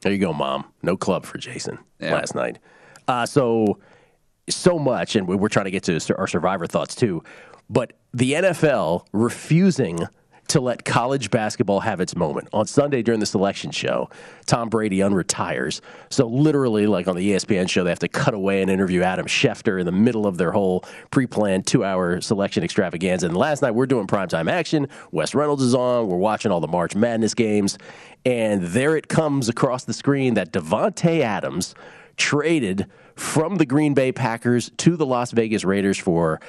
There 0.00 0.12
you 0.12 0.18
go, 0.18 0.32
mom. 0.32 0.64
No 0.82 0.96
club 0.96 1.24
for 1.24 1.38
Jason 1.38 1.78
Yeah. 2.00 2.14
last 2.14 2.34
night. 2.34 2.58
Uh, 3.08 3.24
so, 3.26 3.78
so 4.48 4.78
much, 4.78 5.14
and 5.16 5.28
we- 5.28 5.36
we're 5.36 5.48
trying 5.48 5.66
to 5.66 5.70
get 5.70 5.84
to 5.84 6.16
our 6.18 6.26
survivor 6.26 6.66
thoughts 6.66 6.94
too. 6.96 7.22
But 7.70 7.92
the 8.12 8.32
NFL 8.34 9.06
refusing 9.12 10.00
to 10.48 10.60
let 10.60 10.84
college 10.84 11.30
basketball 11.30 11.80
have 11.80 12.00
its 12.00 12.14
moment. 12.14 12.48
On 12.52 12.66
Sunday 12.66 13.02
during 13.02 13.20
the 13.20 13.26
selection 13.26 13.70
show, 13.70 14.08
Tom 14.46 14.68
Brady 14.68 14.98
unretires. 14.98 15.80
So, 16.10 16.26
literally, 16.26 16.86
like 16.86 17.08
on 17.08 17.16
the 17.16 17.32
ESPN 17.32 17.68
show, 17.68 17.84
they 17.84 17.90
have 17.90 17.98
to 18.00 18.08
cut 18.08 18.34
away 18.34 18.62
and 18.62 18.70
interview 18.70 19.02
Adam 19.02 19.26
Schefter 19.26 19.78
in 19.78 19.86
the 19.86 19.92
middle 19.92 20.26
of 20.26 20.36
their 20.36 20.52
whole 20.52 20.84
pre 21.10 21.26
planned 21.26 21.66
two 21.66 21.84
hour 21.84 22.20
selection 22.20 22.62
extravaganza. 22.62 23.26
And 23.26 23.36
last 23.36 23.62
night, 23.62 23.72
we're 23.72 23.86
doing 23.86 24.06
primetime 24.06 24.50
action. 24.50 24.88
Wes 25.10 25.34
Reynolds 25.34 25.62
is 25.62 25.74
on. 25.74 26.08
We're 26.08 26.16
watching 26.16 26.52
all 26.52 26.60
the 26.60 26.68
March 26.68 26.94
Madness 26.94 27.34
games. 27.34 27.78
And 28.24 28.62
there 28.62 28.96
it 28.96 29.08
comes 29.08 29.48
across 29.48 29.84
the 29.84 29.92
screen 29.92 30.34
that 30.34 30.52
Davante 30.52 31.20
Adams 31.20 31.74
traded 32.16 32.86
from 33.14 33.56
the 33.56 33.66
Green 33.66 33.94
Bay 33.94 34.12
Packers 34.12 34.70
to 34.78 34.96
the 34.96 35.06
Las 35.06 35.30
Vegas 35.32 35.64
Raiders 35.64 35.98
for 35.98 36.40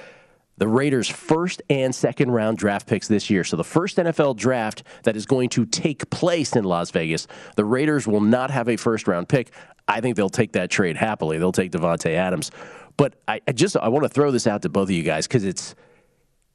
the 0.57 0.67
Raiders' 0.67 1.07
first 1.07 1.61
and 1.69 1.93
second 1.93 2.31
round 2.31 2.57
draft 2.57 2.87
picks 2.87 3.07
this 3.07 3.29
year. 3.29 3.43
So, 3.43 3.57
the 3.57 3.63
first 3.63 3.97
NFL 3.97 4.35
draft 4.37 4.83
that 5.03 5.15
is 5.15 5.25
going 5.25 5.49
to 5.49 5.65
take 5.65 6.09
place 6.09 6.55
in 6.55 6.63
Las 6.63 6.91
Vegas, 6.91 7.27
the 7.55 7.65
Raiders 7.65 8.07
will 8.07 8.21
not 8.21 8.51
have 8.51 8.67
a 8.67 8.75
first 8.75 9.07
round 9.07 9.29
pick. 9.29 9.51
I 9.87 10.01
think 10.01 10.15
they'll 10.15 10.29
take 10.29 10.53
that 10.53 10.69
trade 10.69 10.97
happily. 10.97 11.37
They'll 11.37 11.51
take 11.51 11.71
Davante 11.71 12.13
Adams. 12.13 12.51
But 12.97 13.15
I, 13.27 13.41
I 13.47 13.51
just 13.51 13.77
I 13.77 13.87
want 13.89 14.03
to 14.03 14.09
throw 14.09 14.31
this 14.31 14.47
out 14.47 14.63
to 14.63 14.69
both 14.69 14.89
of 14.89 14.91
you 14.91 15.03
guys 15.03 15.27
because 15.27 15.45
it's 15.45 15.75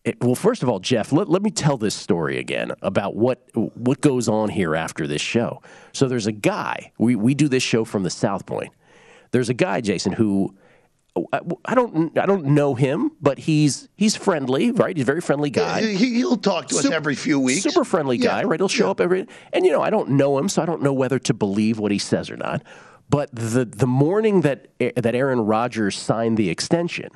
it, 0.04 0.22
well, 0.22 0.34
first 0.34 0.64
of 0.64 0.68
all, 0.68 0.80
Jeff, 0.80 1.12
let, 1.12 1.28
let 1.28 1.42
me 1.42 1.50
tell 1.50 1.76
this 1.76 1.94
story 1.94 2.38
again 2.38 2.72
about 2.82 3.14
what 3.14 3.48
what 3.54 4.00
goes 4.00 4.28
on 4.28 4.48
here 4.48 4.74
after 4.74 5.06
this 5.06 5.22
show. 5.22 5.62
So 5.92 6.08
there's 6.08 6.26
a 6.26 6.32
guy. 6.32 6.92
We 6.98 7.14
we 7.14 7.34
do 7.34 7.48
this 7.48 7.62
show 7.62 7.84
from 7.84 8.02
the 8.02 8.10
South 8.10 8.44
Point. 8.44 8.72
There's 9.30 9.48
a 9.48 9.54
guy, 9.54 9.80
Jason, 9.80 10.12
who 10.12 10.54
I, 11.32 11.74
don't 11.74 12.16
I 12.18 12.24
don't 12.24 12.46
know 12.46 12.74
him, 12.74 13.10
but 13.20 13.38
he's 13.38 13.88
he's 13.96 14.16
friendly, 14.16 14.70
right? 14.70 14.96
He's 14.96 15.02
a 15.04 15.06
very 15.06 15.20
friendly 15.20 15.50
guy. 15.50 15.82
He, 15.82 16.14
he'll 16.14 16.38
talk 16.38 16.68
to 16.68 16.76
us 16.78 16.86
every 16.90 17.14
few 17.14 17.38
weeks. 17.38 17.62
Super 17.62 17.84
friendly 17.84 18.16
guy, 18.16 18.40
Yeah, 18.40 18.46
right? 18.46 18.58
He'll 18.58 18.68
show 18.68 18.86
yeah. 18.86 18.90
up 18.92 19.00
every, 19.00 19.26
and 19.52 19.66
you 19.66 19.72
know, 19.72 19.82
I 19.82 19.90
don't 19.90 20.10
know 20.10 20.38
him, 20.38 20.48
so 20.48 20.62
I 20.62 20.66
don't 20.66 20.80
know 20.82 20.92
whether 20.94 21.18
to 21.18 21.34
believe 21.34 21.78
what 21.78 21.92
he 21.92 21.98
says 21.98 22.30
or 22.30 22.36
not. 22.36 22.62
But 23.10 23.28
the 23.34 23.66
the 23.66 23.86
morning 23.86 24.40
that 24.40 24.68
eh, 24.80 24.92
that 24.96 25.14
Aaron 25.14 25.40
Rodgers 25.40 25.98
signed 25.98 26.38
the 26.38 26.48
extension, 26.48 27.10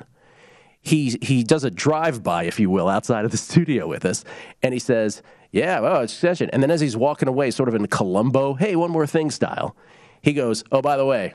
he 0.79 1.17
he 1.23 1.43
does 1.43 1.63
a 1.63 1.71
drive 1.71 2.21
by, 2.21 2.43
if 2.43 2.59
you 2.59 2.69
will, 2.69 2.87
outside 2.89 3.25
of 3.25 3.31
the 3.31 3.37
studio 3.49 3.87
with 3.87 4.05
us, 4.05 4.23
and 4.61 4.73
he 4.73 4.79
says, 4.79 5.23
"Yeah, 5.51 5.79
well, 5.79 6.01
extension." 6.01 6.51
And 6.51 6.61
then 6.61 6.69
as 6.69 6.81
he's 6.81 6.95
walking 6.95 7.27
away, 7.27 7.49
sort 7.49 7.67
of 7.67 7.73
in 7.73 7.87
Columbo, 7.87 8.53
"Hey, 8.53 8.75
one 8.75 8.91
more 8.91 9.07
thing" 9.07 9.31
style, 9.31 9.75
he 10.21 10.33
goes, 10.33 10.63
"Oh, 10.71 10.83
by 10.83 10.97
the 10.97 11.05
way, 11.05 11.33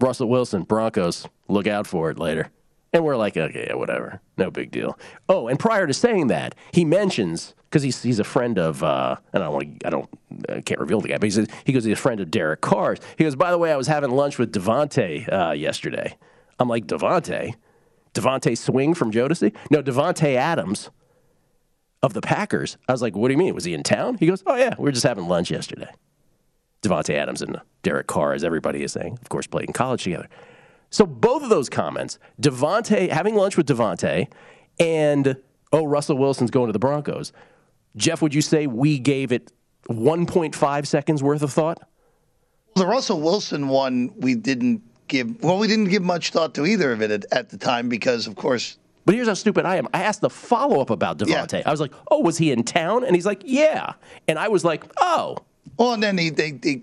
Russell 0.00 0.28
Wilson, 0.28 0.62
Broncos, 0.62 1.26
look 1.48 1.66
out 1.66 1.86
for 1.86 2.10
it 2.10 2.18
later." 2.18 2.50
And 2.92 3.04
we're 3.04 3.16
like, 3.16 3.36
okay, 3.36 3.66
yeah, 3.68 3.74
whatever, 3.74 4.22
no 4.38 4.50
big 4.50 4.70
deal. 4.70 4.98
Oh, 5.28 5.48
and 5.48 5.58
prior 5.58 5.86
to 5.86 5.92
saying 5.92 6.28
that, 6.28 6.54
he 6.72 6.84
mentions 6.84 7.54
because 7.64 7.82
he's 7.82 8.02
he's 8.02 8.18
a 8.18 8.24
friend 8.24 8.58
of, 8.58 8.82
uh, 8.82 9.16
and 9.34 9.42
I 9.42 9.46
don't 9.46 9.54
want 9.54 9.80
to, 9.80 9.86
I 9.86 9.90
don't, 9.90 10.08
I 10.48 10.60
can't 10.62 10.80
reveal 10.80 11.02
the 11.02 11.08
guy, 11.08 11.18
but 11.18 11.24
he 11.24 11.30
says 11.30 11.48
he 11.64 11.74
goes, 11.74 11.84
he's 11.84 11.98
a 11.98 12.00
friend 12.00 12.20
of 12.20 12.30
Derek 12.30 12.62
Carr's. 12.62 13.00
He 13.18 13.24
goes, 13.24 13.36
by 13.36 13.50
the 13.50 13.58
way, 13.58 13.70
I 13.70 13.76
was 13.76 13.86
having 13.86 14.12
lunch 14.12 14.38
with 14.38 14.52
Davante 14.52 15.30
uh, 15.30 15.52
yesterday. 15.52 16.16
I'm 16.58 16.68
like, 16.68 16.86
Devontae, 16.86 17.56
DeVante 18.14 18.56
Swing 18.56 18.94
from 18.94 19.12
Jodeci? 19.12 19.54
No, 19.70 19.82
Davante 19.82 20.34
Adams 20.34 20.90
of 22.02 22.14
the 22.14 22.22
Packers. 22.22 22.78
I 22.88 22.92
was 22.92 23.02
like, 23.02 23.14
what 23.14 23.28
do 23.28 23.32
you 23.34 23.38
mean? 23.38 23.54
Was 23.54 23.64
he 23.64 23.74
in 23.74 23.82
town? 23.82 24.16
He 24.18 24.26
goes, 24.26 24.42
oh 24.46 24.56
yeah, 24.56 24.74
we 24.78 24.84
were 24.84 24.92
just 24.92 25.06
having 25.06 25.28
lunch 25.28 25.50
yesterday. 25.50 25.90
Davante 26.86 27.14
Adams 27.14 27.42
and 27.42 27.60
Derek 27.82 28.06
Carr, 28.06 28.32
as 28.32 28.44
everybody 28.44 28.82
is 28.82 28.92
saying, 28.92 29.18
of 29.20 29.28
course, 29.28 29.46
played 29.46 29.66
in 29.68 29.72
college 29.72 30.04
together. 30.04 30.28
So 30.90 31.04
both 31.04 31.42
of 31.42 31.48
those 31.48 31.68
comments, 31.68 32.18
Davante 32.40 33.10
having 33.10 33.34
lunch 33.34 33.56
with 33.56 33.66
Davante, 33.66 34.28
and 34.78 35.36
oh, 35.72 35.84
Russell 35.84 36.16
Wilson's 36.16 36.50
going 36.50 36.68
to 36.68 36.72
the 36.72 36.78
Broncos. 36.78 37.32
Jeff, 37.96 38.22
would 38.22 38.34
you 38.34 38.42
say 38.42 38.66
we 38.66 38.98
gave 38.98 39.32
it 39.32 39.52
1.5 39.88 40.86
seconds 40.86 41.22
worth 41.22 41.42
of 41.42 41.52
thought? 41.52 41.78
The 42.76 42.86
Russell 42.86 43.20
Wilson 43.20 43.68
one, 43.68 44.12
we 44.18 44.34
didn't 44.34 44.82
give. 45.08 45.42
Well, 45.42 45.58
we 45.58 45.66
didn't 45.66 45.88
give 45.88 46.02
much 46.02 46.30
thought 46.30 46.54
to 46.54 46.66
either 46.66 46.92
of 46.92 47.00
it 47.00 47.10
at, 47.10 47.24
at 47.32 47.48
the 47.48 47.56
time 47.56 47.88
because, 47.88 48.26
of 48.26 48.36
course, 48.36 48.76
But 49.06 49.14
here's 49.14 49.28
how 49.28 49.34
stupid 49.34 49.64
I 49.64 49.76
am. 49.76 49.88
I 49.94 50.02
asked 50.02 50.20
the 50.20 50.28
follow 50.30 50.80
up 50.80 50.90
about 50.90 51.18
Davante. 51.18 51.62
I 51.64 51.70
was 51.70 51.80
like, 51.80 51.92
"Oh, 52.10 52.20
was 52.20 52.36
he 52.38 52.52
in 52.52 52.64
town?" 52.64 53.04
And 53.04 53.14
he's 53.14 53.24
like, 53.24 53.42
"Yeah." 53.44 53.94
And 54.28 54.38
I 54.38 54.48
was 54.48 54.62
like, 54.64 54.84
"Oh." 54.98 55.38
Well, 55.78 55.92
and 55.94 56.02
then 56.02 56.16
he, 56.18 56.30
they, 56.30 56.52
they, 56.52 56.82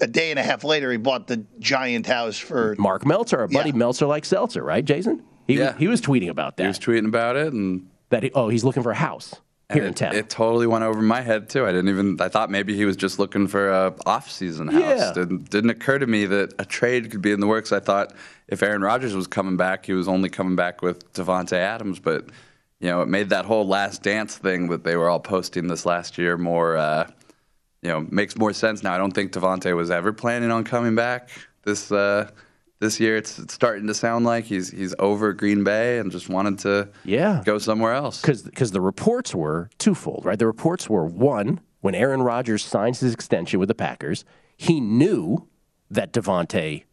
a 0.00 0.06
day 0.06 0.30
and 0.30 0.38
a 0.38 0.42
half 0.42 0.64
later, 0.64 0.90
he 0.90 0.96
bought 0.98 1.26
the 1.26 1.44
giant 1.58 2.06
house 2.06 2.38
for 2.38 2.74
Mark 2.78 3.04
Meltzer, 3.06 3.38
our 3.40 3.48
buddy 3.48 3.72
Meltzer 3.72 4.06
like 4.06 4.24
seltzer, 4.24 4.62
right, 4.62 4.84
Jason? 4.84 5.22
He, 5.46 5.58
Yeah. 5.58 5.76
he 5.76 5.88
was 5.88 6.00
tweeting 6.00 6.28
about 6.28 6.56
that. 6.56 6.62
He 6.64 6.68
was 6.68 6.78
tweeting 6.78 7.06
about 7.06 7.36
it, 7.36 7.52
and 7.52 7.88
that 8.10 8.22
he, 8.22 8.30
oh, 8.34 8.48
he's 8.48 8.64
looking 8.64 8.82
for 8.82 8.92
a 8.92 8.96
house 8.96 9.34
here 9.72 9.84
in 9.84 9.92
town. 9.92 10.14
it 10.14 10.30
totally 10.30 10.66
went 10.66 10.82
over 10.84 11.02
my 11.02 11.20
head 11.20 11.48
too. 11.50 11.66
I 11.66 11.72
didn't 11.72 11.88
even. 11.90 12.20
I 12.20 12.28
thought 12.28 12.50
maybe 12.50 12.74
he 12.74 12.84
was 12.84 12.96
just 12.96 13.18
looking 13.18 13.46
for 13.48 13.68
a 13.70 13.94
off-season 14.06 14.68
house. 14.68 14.80
Yeah. 14.82 15.12
Didn't, 15.14 15.50
didn't 15.50 15.70
occur 15.70 15.98
to 15.98 16.06
me 16.06 16.24
that 16.26 16.54
a 16.58 16.64
trade 16.64 17.10
could 17.10 17.20
be 17.22 17.32
in 17.32 17.40
the 17.40 17.46
works. 17.46 17.70
I 17.72 17.80
thought 17.80 18.14
if 18.46 18.62
Aaron 18.62 18.80
Rodgers 18.82 19.14
was 19.14 19.26
coming 19.26 19.56
back, 19.58 19.84
he 19.86 19.92
was 19.92 20.08
only 20.08 20.28
coming 20.30 20.56
back 20.56 20.80
with 20.80 21.12
Davante 21.12 21.52
Adams. 21.52 21.98
But 21.98 22.26
you 22.80 22.88
know, 22.88 23.02
it 23.02 23.08
made 23.08 23.28
that 23.30 23.44
whole 23.44 23.66
last 23.66 24.02
dance 24.02 24.36
thing 24.38 24.68
that 24.68 24.84
they 24.84 24.96
were 24.96 25.08
all 25.10 25.20
posting 25.20 25.66
this 25.66 25.84
last 25.84 26.16
year 26.16 26.38
more. 26.38 26.76
Uh, 26.76 27.10
you 27.82 27.90
know, 27.90 28.06
makes 28.10 28.36
more 28.36 28.52
sense 28.52 28.82
now. 28.82 28.92
I 28.94 28.98
don't 28.98 29.12
think 29.12 29.32
Davante 29.32 29.74
was 29.76 29.90
ever 29.90 30.12
planning 30.12 30.50
on 30.50 30.64
coming 30.64 30.94
back 30.94 31.30
this 31.64 31.92
uh, 31.92 32.30
this 32.80 32.98
year. 33.00 33.16
It's, 33.16 33.38
it's 33.38 33.54
starting 33.54 33.86
to 33.86 33.94
sound 33.94 34.24
like 34.24 34.44
he's 34.44 34.70
he's 34.70 34.94
over 34.98 35.32
Green 35.32 35.64
Bay 35.64 35.98
and 35.98 36.10
just 36.10 36.28
wanted 36.28 36.58
to 36.60 36.88
yeah 37.04 37.42
go 37.44 37.58
somewhere 37.58 37.94
else. 37.94 38.20
Because 38.20 38.72
the 38.72 38.80
reports 38.80 39.34
were 39.34 39.70
twofold, 39.78 40.24
right? 40.24 40.38
The 40.38 40.46
reports 40.46 40.88
were 40.88 41.04
one, 41.04 41.60
when 41.80 41.94
Aaron 41.94 42.22
Rodgers 42.22 42.64
signs 42.64 43.00
his 43.00 43.14
extension 43.14 43.60
with 43.60 43.68
the 43.68 43.74
Packers, 43.74 44.24
he 44.56 44.80
knew 44.80 45.46
that 45.90 46.12
Davante 46.12 46.84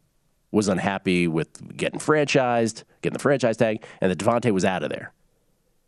was 0.51 0.67
unhappy 0.67 1.27
with 1.27 1.75
getting 1.75 1.99
franchised, 1.99 2.83
getting 3.01 3.13
the 3.13 3.19
franchise 3.19 3.57
tag, 3.57 3.83
and 3.99 4.09
that 4.11 4.19
Davante 4.19 4.51
was 4.51 4.63
out 4.63 4.83
of 4.83 4.89
there. 4.89 5.11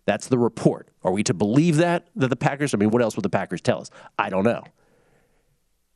That's 0.06 0.28
the 0.28 0.38
report. 0.38 0.90
Are 1.04 1.12
we 1.12 1.24
to 1.24 1.34
believe 1.34 1.78
that 1.78 2.08
that 2.16 2.30
the 2.30 2.36
Packers? 2.36 2.74
I 2.74 2.78
mean, 2.78 2.90
what 2.90 3.02
else 3.02 3.16
would 3.16 3.24
the 3.24 3.30
Packers 3.30 3.62
tell 3.62 3.82
us? 3.82 3.92
I 4.18 4.30
don't 4.30 4.44
know. 4.44 4.64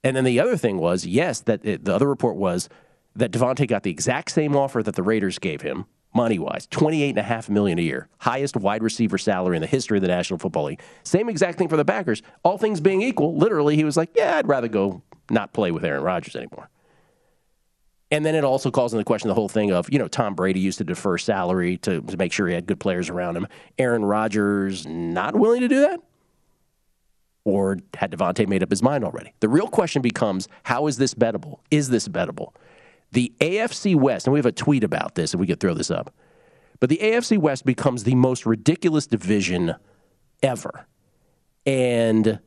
And 0.03 0.15
then 0.15 0.23
the 0.23 0.39
other 0.39 0.57
thing 0.57 0.77
was, 0.77 1.05
yes, 1.05 1.41
that 1.41 1.63
it, 1.63 1.85
the 1.85 1.93
other 1.93 2.07
report 2.07 2.35
was 2.35 2.69
that 3.15 3.31
Davante 3.31 3.67
got 3.67 3.83
the 3.83 3.91
exact 3.91 4.31
same 4.31 4.55
offer 4.55 4.81
that 4.81 4.95
the 4.95 5.03
Raiders 5.03 5.37
gave 5.37 5.61
him, 5.61 5.85
money 6.13 6.39
wise, 6.39 6.65
twenty 6.67 7.03
eight 7.03 7.11
and 7.11 7.19
a 7.19 7.23
half 7.23 7.49
million 7.49 7.77
a 7.77 7.83
year, 7.83 8.07
highest 8.19 8.55
wide 8.55 8.83
receiver 8.83 9.17
salary 9.17 9.57
in 9.57 9.61
the 9.61 9.67
history 9.67 9.97
of 9.97 10.01
the 10.01 10.07
National 10.07 10.39
Football 10.39 10.65
League. 10.65 10.81
Same 11.03 11.29
exact 11.29 11.57
thing 11.57 11.67
for 11.67 11.77
the 11.77 11.85
Packers. 11.85 12.21
All 12.43 12.57
things 12.57 12.81
being 12.81 13.01
equal, 13.01 13.37
literally, 13.37 13.75
he 13.75 13.83
was 13.83 13.97
like, 13.97 14.09
"Yeah, 14.15 14.37
I'd 14.37 14.47
rather 14.47 14.67
go 14.67 15.03
not 15.29 15.53
play 15.53 15.71
with 15.71 15.85
Aaron 15.85 16.03
Rodgers 16.03 16.35
anymore." 16.35 16.69
And 18.13 18.25
then 18.25 18.35
it 18.35 18.43
also 18.43 18.71
calls 18.71 18.93
into 18.93 19.05
question 19.05 19.29
the 19.29 19.33
whole 19.33 19.47
thing 19.47 19.71
of, 19.71 19.89
you 19.89 19.97
know, 19.97 20.09
Tom 20.09 20.35
Brady 20.35 20.59
used 20.59 20.77
to 20.79 20.83
defer 20.83 21.17
salary 21.17 21.77
to, 21.77 22.01
to 22.01 22.17
make 22.17 22.33
sure 22.33 22.45
he 22.45 22.53
had 22.53 22.65
good 22.65 22.79
players 22.79 23.09
around 23.09 23.37
him. 23.37 23.47
Aaron 23.77 24.03
Rodgers 24.03 24.85
not 24.85 25.33
willing 25.33 25.61
to 25.61 25.69
do 25.69 25.79
that? 25.79 26.01
Or 27.43 27.77
had 27.95 28.11
Davante 28.11 28.47
made 28.47 28.61
up 28.61 28.69
his 28.69 28.83
mind 28.83 29.03
already? 29.03 29.33
The 29.39 29.49
real 29.49 29.67
question 29.67 30.01
becomes 30.01 30.47
how 30.63 30.87
is 30.87 30.97
this 30.97 31.13
bettable? 31.13 31.59
Is 31.71 31.89
this 31.89 32.07
bettable? 32.07 32.53
The 33.11 33.33
AFC 33.39 33.95
West, 33.95 34.27
and 34.27 34.33
we 34.33 34.39
have 34.39 34.45
a 34.45 34.51
tweet 34.51 34.83
about 34.83 35.15
this, 35.15 35.33
and 35.33 35.39
we 35.39 35.47
could 35.47 35.59
throw 35.59 35.73
this 35.73 35.91
up, 35.91 36.13
but 36.79 36.89
the 36.89 36.99
AFC 37.01 37.37
West 37.37 37.65
becomes 37.65 38.03
the 38.03 38.15
most 38.15 38.45
ridiculous 38.45 39.07
division 39.07 39.75
ever. 40.41 40.87
And 41.65 42.39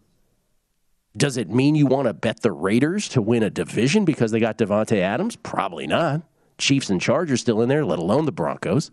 does 1.16 1.36
it 1.36 1.50
mean 1.50 1.74
you 1.74 1.86
want 1.86 2.08
to 2.08 2.14
bet 2.14 2.42
the 2.42 2.50
Raiders 2.52 3.08
to 3.10 3.22
win 3.22 3.42
a 3.42 3.50
division 3.50 4.04
because 4.04 4.32
they 4.32 4.40
got 4.40 4.58
Davante 4.58 4.98
Adams? 4.98 5.36
Probably 5.36 5.86
not. 5.86 6.22
Chiefs 6.58 6.90
and 6.90 7.00
Chargers 7.00 7.40
still 7.40 7.62
in 7.62 7.68
there, 7.68 7.84
let 7.84 7.98
alone 7.98 8.26
the 8.26 8.32
Broncos. 8.32 8.90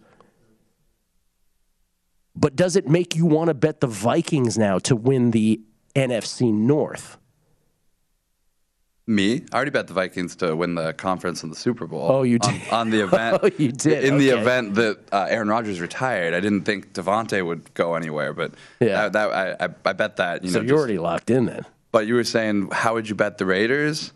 But 2.36 2.56
does 2.56 2.76
it 2.76 2.88
make 2.88 3.16
you 3.16 3.26
want 3.26 3.48
to 3.48 3.54
bet 3.54 3.82
the 3.82 3.88
Vikings 3.88 4.58
now 4.58 4.80
to 4.80 4.96
win 4.96 5.32
the 5.32 5.62
NFC 5.96 6.54
North? 6.54 7.18
Me? 9.08 9.44
I 9.52 9.56
already 9.56 9.72
bet 9.72 9.88
the 9.88 9.94
Vikings 9.94 10.36
to 10.38 10.56
win 10.56 10.76
the 10.76 10.94
conference 10.94 11.44
and 11.44 11.52
the 11.52 11.56
Super 11.56 11.88
Bowl. 11.88 12.08
Oh, 12.10 12.24
you 12.24 12.40
did? 12.40 12.70
on 12.72 12.92
the 12.92 13.02
event. 13.04 13.40
Oh, 13.44 13.50
you 13.58 13.72
did. 13.72 14.04
In 14.06 14.18
the 14.20 14.30
event 14.30 14.76
that 14.76 15.00
uh, 15.12 15.26
Aaron 15.30 15.50
Rodgers 15.50 15.82
retired, 15.82 16.34
I 16.34 16.40
didn't 16.40 16.62
think 16.64 16.94
Davante 16.94 17.44
would 17.46 17.74
go 17.74 17.96
anywhere, 17.96 18.32
but 18.34 18.54
Yeah. 18.80 19.10
that, 19.10 19.14
that, 19.14 19.32
I, 19.62 19.66
I, 19.66 19.70
I 19.86 19.94
bet 19.94 20.18
that. 20.18 20.44
You 20.44 20.50
so 20.52 20.60
know, 20.60 20.64
you're 20.66 20.70
just- 20.76 20.78
already 20.80 20.98
locked 21.00 21.30
in 21.30 21.46
then. 21.46 21.66
But 21.92 22.08
you 22.08 22.14
were 22.14 22.24
saying, 22.24 22.70
how 22.72 22.94
would 22.94 23.10
you 23.10 23.16
bet 23.16 23.38
the 23.38 23.46
Raiders? 23.46 24.14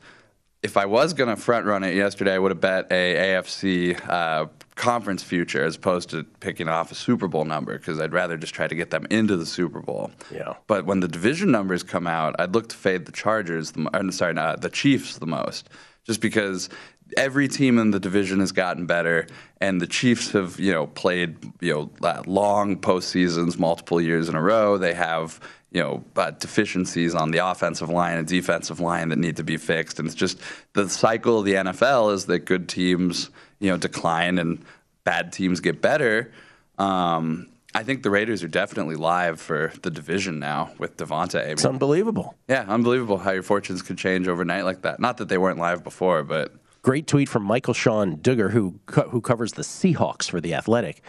If 0.65 0.77
I 0.77 0.85
was 0.87 1.13
going 1.13 1.29
to 1.29 1.35
front 1.35 1.67
run 1.67 1.83
it 1.83 1.93
yesterday, 1.93 2.33
I 2.33 2.39
would 2.39 2.49
have 2.49 2.59
bet 2.59 2.91
a 2.91 3.15
AFC 3.15 4.09
uh, 4.09 4.47
conference 4.73 5.21
future 5.21 5.63
as 5.63 5.75
opposed 5.75 6.09
to 6.09 6.23
picking 6.39 6.67
off 6.67 6.91
a 6.91 6.95
Super 6.95 7.27
Bowl 7.27 7.45
number 7.45 7.77
because 7.77 7.99
I'd 7.99 8.13
rather 8.13 8.35
just 8.35 8.55
try 8.55 8.67
to 8.67 8.73
get 8.73 8.89
them 8.89 9.05
into 9.11 9.37
the 9.37 9.45
Super 9.45 9.79
Bowl. 9.79 10.09
Yeah. 10.33 10.55
But 10.65 10.87
when 10.87 11.01
the 11.01 11.07
division 11.07 11.51
numbers 11.51 11.83
come 11.83 12.07
out, 12.07 12.35
I'd 12.39 12.55
look 12.55 12.69
to 12.69 12.75
fade 12.75 13.05
the 13.05 13.11
Chargers, 13.11 13.73
the, 13.73 13.81
mo- 13.81 13.91
or, 13.93 14.11
sorry, 14.11 14.33
not, 14.33 14.61
the 14.61 14.71
Chiefs 14.71 15.19
the 15.19 15.27
most, 15.27 15.69
just 16.03 16.19
because 16.19 16.67
every 17.15 17.47
team 17.47 17.77
in 17.77 17.91
the 17.91 17.99
division 17.99 18.39
has 18.39 18.51
gotten 18.51 18.87
better, 18.87 19.27
and 19.61 19.79
the 19.79 19.87
Chiefs 19.87 20.31
have 20.31 20.59
you 20.59 20.71
know 20.71 20.87
played 20.87 21.37
you 21.61 21.73
know 22.01 22.23
long 22.25 22.77
postseasons, 22.77 23.59
multiple 23.59 24.01
years 24.01 24.29
in 24.29 24.35
a 24.35 24.41
row. 24.41 24.79
They 24.79 24.95
have 24.95 25.39
you 25.75 25.81
know 25.81 26.03
uh, 26.15 26.31
deficiencies 26.31 27.13
on 27.13 27.31
the 27.31 27.39
offensive 27.39 27.89
line 27.89 28.17
and 28.17 28.25
defensive 28.27 28.79
line 28.79 29.09
that 29.09 29.19
need 29.19 29.35
to 29.35 29.43
be 29.43 29.57
fixed, 29.57 29.99
and 29.99 30.07
it's 30.07 30.15
just 30.15 30.39
the 30.73 30.87
cycle 30.89 31.39
of 31.39 31.45
the 31.45 31.53
NFL 31.55 32.13
is 32.13 32.25
that 32.27 32.39
good 32.45 32.69
teams 32.69 33.29
you 33.59 33.69
know 33.69 33.77
decline 33.77 34.39
and 34.39 34.63
bad 35.03 35.33
teams 35.33 35.59
get 35.59 35.81
better. 35.81 36.31
Um, 36.77 37.47
I 37.73 37.83
think 37.83 38.03
the 38.03 38.09
Raiders 38.09 38.41
are 38.41 38.47
definitely 38.47 38.95
live 38.95 39.41
for 39.41 39.73
the 39.81 39.91
division 39.91 40.39
now 40.39 40.71
with. 40.77 41.01
I 41.01 41.05
mean, 41.05 41.51
It's 41.51 41.65
unbelievable. 41.65 42.35
yeah, 42.47 42.63
unbelievable 42.69 43.17
how 43.17 43.31
your 43.31 43.43
fortunes 43.43 43.81
could 43.81 43.97
change 43.97 44.29
overnight 44.29 44.63
like 44.63 44.83
that. 44.83 45.01
Not 45.01 45.17
that 45.17 45.27
they 45.27 45.37
weren't 45.37 45.59
live 45.59 45.83
before, 45.83 46.23
but 46.23 46.53
Great 46.83 47.07
tweet 47.07 47.27
from 47.27 47.43
Michael-Shawn 47.43 48.17
Dugar, 48.17 48.51
who 48.51 48.79
co- 48.85 49.09
who 49.09 49.19
covers 49.19 49.53
the 49.53 49.63
Seahawks 49.63 50.29
for 50.29 50.39
the 50.39 50.53
Athletic. 50.53 51.01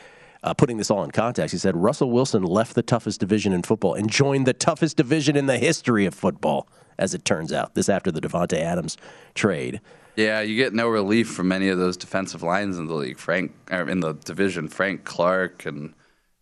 Uh, 0.47 0.55
putting 0.55 0.77
this 0.77 0.93
all 0.93 1.03
in 1.03 1.11
context, 1.11 1.51
he 1.51 1.59
said 1.59 1.77
Russell 1.77 2.13
Wilson 2.13 2.45
left 2.45 2.77
the 2.77 2.83
toughest 2.83 3.19
division 3.19 3.53
in 3.53 3.65
football 3.65 3.95
and 3.95 4.09
joined 4.09 4.47
the 4.47 4.53
toughest 4.53 4.97
division 4.97 5.35
in 5.35 5.47
the 5.47 5.59
history 5.59 6.07
of 6.07 6.15
football. 6.15 6.69
As 6.99 7.15
it 7.15 7.25
turns 7.25 7.53
out, 7.53 7.75
this 7.75 7.89
after 7.89 8.13
the 8.13 8.21
Davante 8.21 8.57
Adams 8.57 8.97
trade. 9.35 9.81
yeah, 10.15 10.41
you 10.41 10.55
get 10.55 10.73
no 10.73 10.89
relief 10.89 11.29
from 11.29 11.51
any 11.51 11.69
of 11.69 11.79
those 11.79 11.97
defensive 11.97 12.45
lines 12.45 12.79
in 12.79 12.87
the 12.87 12.95
league. 12.95 13.19
Frank 13.19 13.53
or 13.73 13.89
in 13.89 13.99
the 13.99 14.13
division, 14.13 14.69
Frank 14.69 15.05
Clark 15.05 15.67
and 15.67 15.93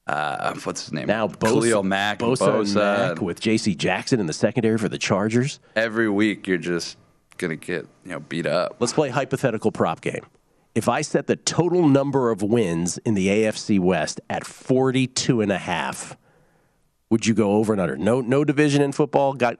uh, 0.06 0.54
what's 0.64 0.84
his 0.84 0.92
name? 0.92 1.06
Now 1.06 1.26
Khalil 1.28 1.82
Mack, 1.82 2.18
Bosa, 2.18 2.46
Bosa. 2.46 3.08
Mack 3.08 3.22
with 3.22 3.40
J.C. 3.40 3.74
Jackson 3.74 4.20
in 4.20 4.26
the 4.26 4.34
secondary 4.34 4.76
for 4.76 4.90
the 4.90 4.98
Chargers. 4.98 5.60
every 5.76 6.10
week 6.10 6.46
you're 6.46 6.58
just 6.58 6.98
gonna 7.38 7.56
get 7.56 7.88
you 8.04 8.10
know 8.10 8.20
beat 8.20 8.44
up. 8.46 8.76
Let's 8.80 8.92
play 8.92 9.08
hypothetical 9.08 9.72
prop 9.72 10.02
game. 10.02 10.26
If 10.74 10.88
I 10.88 11.02
set 11.02 11.26
the 11.28 11.36
total 11.36 11.86
number 11.88 12.30
of 12.30 12.42
wins 12.42 12.98
in 12.98 13.14
the 13.14 13.28
AFC 13.28 13.78
West 13.78 14.20
at 14.28 14.44
42 14.44 15.40
and 15.40 15.52
a 15.52 15.58
half, 15.58 16.16
would 17.10 17.26
you 17.26 17.34
go 17.34 17.52
over 17.52 17.72
and 17.72 17.80
under? 17.80 17.96
No 17.96 18.20
no 18.20 18.44
division 18.44 18.82
in 18.82 18.90
football 18.90 19.34
got 19.34 19.58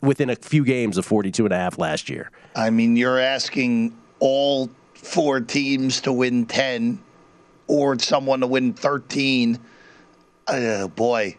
within 0.00 0.30
a 0.30 0.36
few 0.36 0.64
games 0.64 0.96
of 0.96 1.04
42 1.04 1.44
and 1.44 1.52
a 1.52 1.56
half 1.58 1.78
last 1.78 2.08
year. 2.08 2.30
I 2.56 2.70
mean, 2.70 2.96
you're 2.96 3.18
asking 3.18 3.96
all 4.20 4.70
four 4.94 5.40
teams 5.40 6.00
to 6.02 6.12
win 6.12 6.46
10 6.46 7.00
or 7.66 7.98
someone 7.98 8.40
to 8.40 8.46
win 8.46 8.72
13. 8.72 9.58
Oh, 10.46 10.88
boy. 10.88 11.36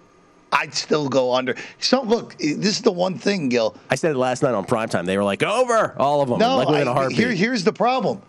I'd 0.52 0.74
still 0.74 1.10
go 1.10 1.34
under. 1.34 1.56
So, 1.80 2.02
look, 2.02 2.36
this 2.38 2.66
is 2.66 2.82
the 2.82 2.92
one 2.92 3.18
thing, 3.18 3.50
Gill. 3.50 3.76
I 3.90 3.96
said 3.96 4.12
it 4.12 4.18
last 4.18 4.44
night 4.44 4.54
on 4.54 4.66
primetime. 4.66 5.06
They 5.06 5.18
were 5.18 5.24
like, 5.24 5.42
over, 5.44 5.96
all 5.98 6.22
of 6.22 6.30
them, 6.30 6.40
No, 6.40 6.58
like 6.58 6.68
within 6.70 6.88
a 6.88 6.94
heartbeat. 6.94 7.18
here, 7.18 7.32
here's 7.32 7.64
the 7.64 7.74
problem. 7.74 8.22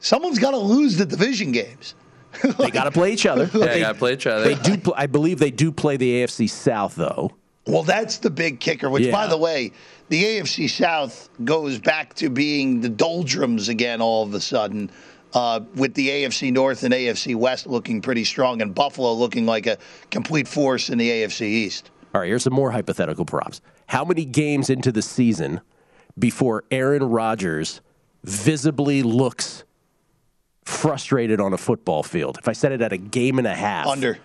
Someone's 0.00 0.38
got 0.38 0.52
to 0.52 0.58
lose 0.58 0.96
the 0.96 1.06
division 1.06 1.52
games. 1.52 1.94
they 2.58 2.70
got 2.70 2.84
to 2.84 2.90
play 2.90 3.12
each 3.12 3.26
other. 3.26 3.48
Yeah, 3.54 3.66
they 3.66 3.80
gotta 3.80 3.98
play 3.98 4.12
each 4.12 4.26
other. 4.26 4.44
They 4.44 4.54
do. 4.54 4.76
Pl- 4.78 4.94
I 4.96 5.06
believe 5.06 5.38
they 5.38 5.50
do 5.50 5.72
play 5.72 5.96
the 5.96 6.22
AFC 6.22 6.48
South, 6.50 6.94
though. 6.94 7.32
Well, 7.66 7.82
that's 7.82 8.18
the 8.18 8.30
big 8.30 8.60
kicker, 8.60 8.88
which, 8.90 9.10
by 9.10 9.26
the 9.26 9.36
way, 9.36 9.72
the 10.08 10.22
AFC 10.22 10.70
South 10.70 11.28
goes 11.44 11.78
back 11.78 12.14
to 12.14 12.30
being 12.30 12.80
the 12.80 12.88
doldrums 12.88 13.68
again 13.68 14.00
all 14.00 14.22
of 14.22 14.34
a 14.34 14.40
sudden, 14.40 14.90
uh, 15.34 15.60
with 15.74 15.94
the 15.94 16.08
AFC 16.08 16.52
North 16.52 16.84
and 16.84 16.94
AFC 16.94 17.34
West 17.34 17.66
looking 17.66 18.00
pretty 18.00 18.22
strong, 18.24 18.62
and 18.62 18.72
Buffalo 18.74 19.12
looking 19.14 19.46
like 19.46 19.66
a 19.66 19.78
complete 20.12 20.46
force 20.46 20.90
in 20.90 20.98
the 20.98 21.10
AFC 21.10 21.42
East. 21.42 21.90
All 22.14 22.20
right, 22.20 22.28
here's 22.28 22.44
some 22.44 22.52
more 22.54 22.70
hypothetical 22.70 23.24
props. 23.24 23.60
How 23.86 24.04
many 24.04 24.24
games 24.24 24.70
into 24.70 24.92
the 24.92 25.02
season 25.02 25.60
before 26.18 26.64
Aaron 26.70 27.02
Rodgers 27.02 27.80
visibly 28.22 29.02
looks 29.02 29.64
frustrated 30.66 31.40
on 31.40 31.52
a 31.52 31.58
football 31.58 32.02
field? 32.02 32.38
If 32.38 32.48
I 32.48 32.52
said 32.52 32.72
it 32.72 32.82
at 32.82 32.92
a 32.92 32.98
game 32.98 33.38
and 33.38 33.46
a 33.46 33.54
half. 33.54 33.86
Under. 33.86 34.18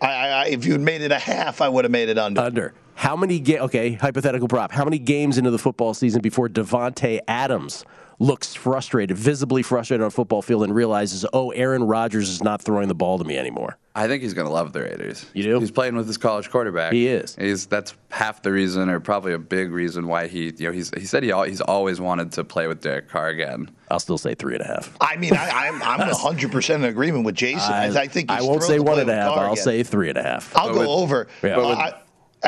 I, 0.00 0.06
I, 0.06 0.46
if 0.46 0.64
you 0.64 0.72
had 0.72 0.80
made 0.80 1.00
it 1.00 1.10
a 1.10 1.18
half, 1.18 1.60
I 1.60 1.68
would 1.68 1.84
have 1.84 1.90
made 1.90 2.08
it 2.08 2.18
under. 2.18 2.40
Under. 2.40 2.74
How 2.94 3.16
many 3.16 3.40
ga- 3.40 3.60
okay, 3.60 3.92
hypothetical 3.92 4.48
prop. 4.48 4.70
How 4.70 4.84
many 4.84 4.98
games 4.98 5.38
into 5.38 5.50
the 5.50 5.58
football 5.58 5.94
season 5.94 6.20
before 6.20 6.48
Davante 6.48 7.20
Adams 7.26 7.84
looks 8.20 8.54
frustrated, 8.54 9.16
visibly 9.16 9.62
frustrated 9.62 10.02
on 10.02 10.08
a 10.08 10.10
football 10.10 10.42
field, 10.42 10.64
and 10.64 10.74
realizes, 10.74 11.24
oh, 11.32 11.50
Aaron 11.50 11.84
Rodgers 11.84 12.28
is 12.28 12.42
not 12.42 12.60
throwing 12.60 12.88
the 12.88 12.94
ball 12.94 13.18
to 13.18 13.24
me 13.24 13.38
anymore. 13.38 13.78
I 13.94 14.06
think 14.06 14.22
he's 14.22 14.34
going 14.34 14.46
to 14.46 14.52
love 14.52 14.72
the 14.72 14.82
Raiders. 14.82 15.26
You 15.34 15.42
do? 15.42 15.60
He's 15.60 15.70
playing 15.72 15.96
with 15.96 16.06
his 16.06 16.18
college 16.18 16.50
quarterback. 16.50 16.92
He 16.92 17.08
is. 17.08 17.34
He's 17.36 17.66
that's 17.66 17.94
half 18.10 18.42
the 18.42 18.52
reason, 18.52 18.88
or 18.88 19.00
probably 19.00 19.32
a 19.32 19.38
big 19.38 19.72
reason 19.72 20.06
why 20.06 20.28
he, 20.28 20.52
you 20.56 20.66
know, 20.66 20.72
he's 20.72 20.90
he 20.96 21.04
said 21.04 21.22
he 21.24 21.32
al- 21.32 21.42
he's 21.44 21.60
always 21.60 22.00
wanted 22.00 22.30
to 22.32 22.44
play 22.44 22.68
with 22.68 22.80
Derek 22.80 23.08
Carr 23.08 23.28
again. 23.28 23.70
I'll 23.90 23.98
still 24.00 24.18
say 24.18 24.34
three 24.34 24.54
and 24.54 24.62
a 24.62 24.66
half. 24.66 24.96
I 25.00 25.16
mean, 25.16 25.34
I, 25.34 25.68
I'm 25.68 25.82
I'm 25.82 25.98
100 26.06 26.52
percent 26.52 26.84
in 26.84 26.88
agreement 26.88 27.24
with 27.24 27.34
Jason. 27.34 27.72
I, 27.72 27.86
I 27.86 28.06
think 28.08 28.30
he's 28.30 28.40
I 28.40 28.42
won't 28.42 28.62
say 28.62 28.78
one 28.78 28.78
and 28.78 28.78
a 28.78 28.80
half. 28.80 28.86
one 28.86 28.94
play 28.94 29.00
and 29.00 29.10
a 29.10 29.12
with 29.12 29.18
half. 29.18 29.34
Carr 29.34 29.44
I'll 29.46 29.52
again. 29.54 29.64
say 29.64 29.82
three 29.82 30.08
and 30.10 30.18
a 30.18 30.22
half. 30.22 30.56
I'll 30.56 30.74
go 30.74 30.90
over. 30.92 31.26
Yeah. 31.42 31.56
Uh, 31.58 31.66
I, 31.74 31.94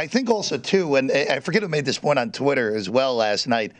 I 0.03 0.07
think 0.07 0.31
also 0.31 0.57
too, 0.57 0.95
and 0.97 1.11
I 1.11 1.27
I 1.37 1.41
forget 1.41 1.63
who 1.63 1.69
made 1.69 1.85
this 1.85 1.99
point 1.99 2.19
on 2.21 2.31
Twitter 2.31 2.75
as 2.77 2.89
well 2.89 3.17
last 3.17 3.49
night. 3.49 3.73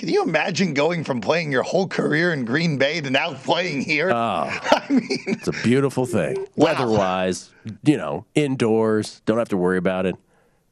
Can 0.00 0.08
you 0.08 0.22
imagine 0.22 0.72
going 0.72 1.04
from 1.04 1.20
playing 1.20 1.52
your 1.52 1.62
whole 1.62 1.86
career 1.86 2.32
in 2.32 2.46
Green 2.46 2.78
Bay 2.78 3.02
to 3.02 3.10
now 3.10 3.34
playing 3.34 3.82
here? 3.82 4.10
Oh, 4.10 4.48
it's 4.88 5.46
a 5.46 5.52
beautiful 5.62 6.06
thing. 6.06 6.46
Weather-wise, 6.56 7.50
you 7.84 7.98
know, 7.98 8.24
indoors, 8.34 9.20
don't 9.26 9.36
have 9.36 9.50
to 9.50 9.58
worry 9.58 9.76
about 9.76 10.06
it. 10.06 10.16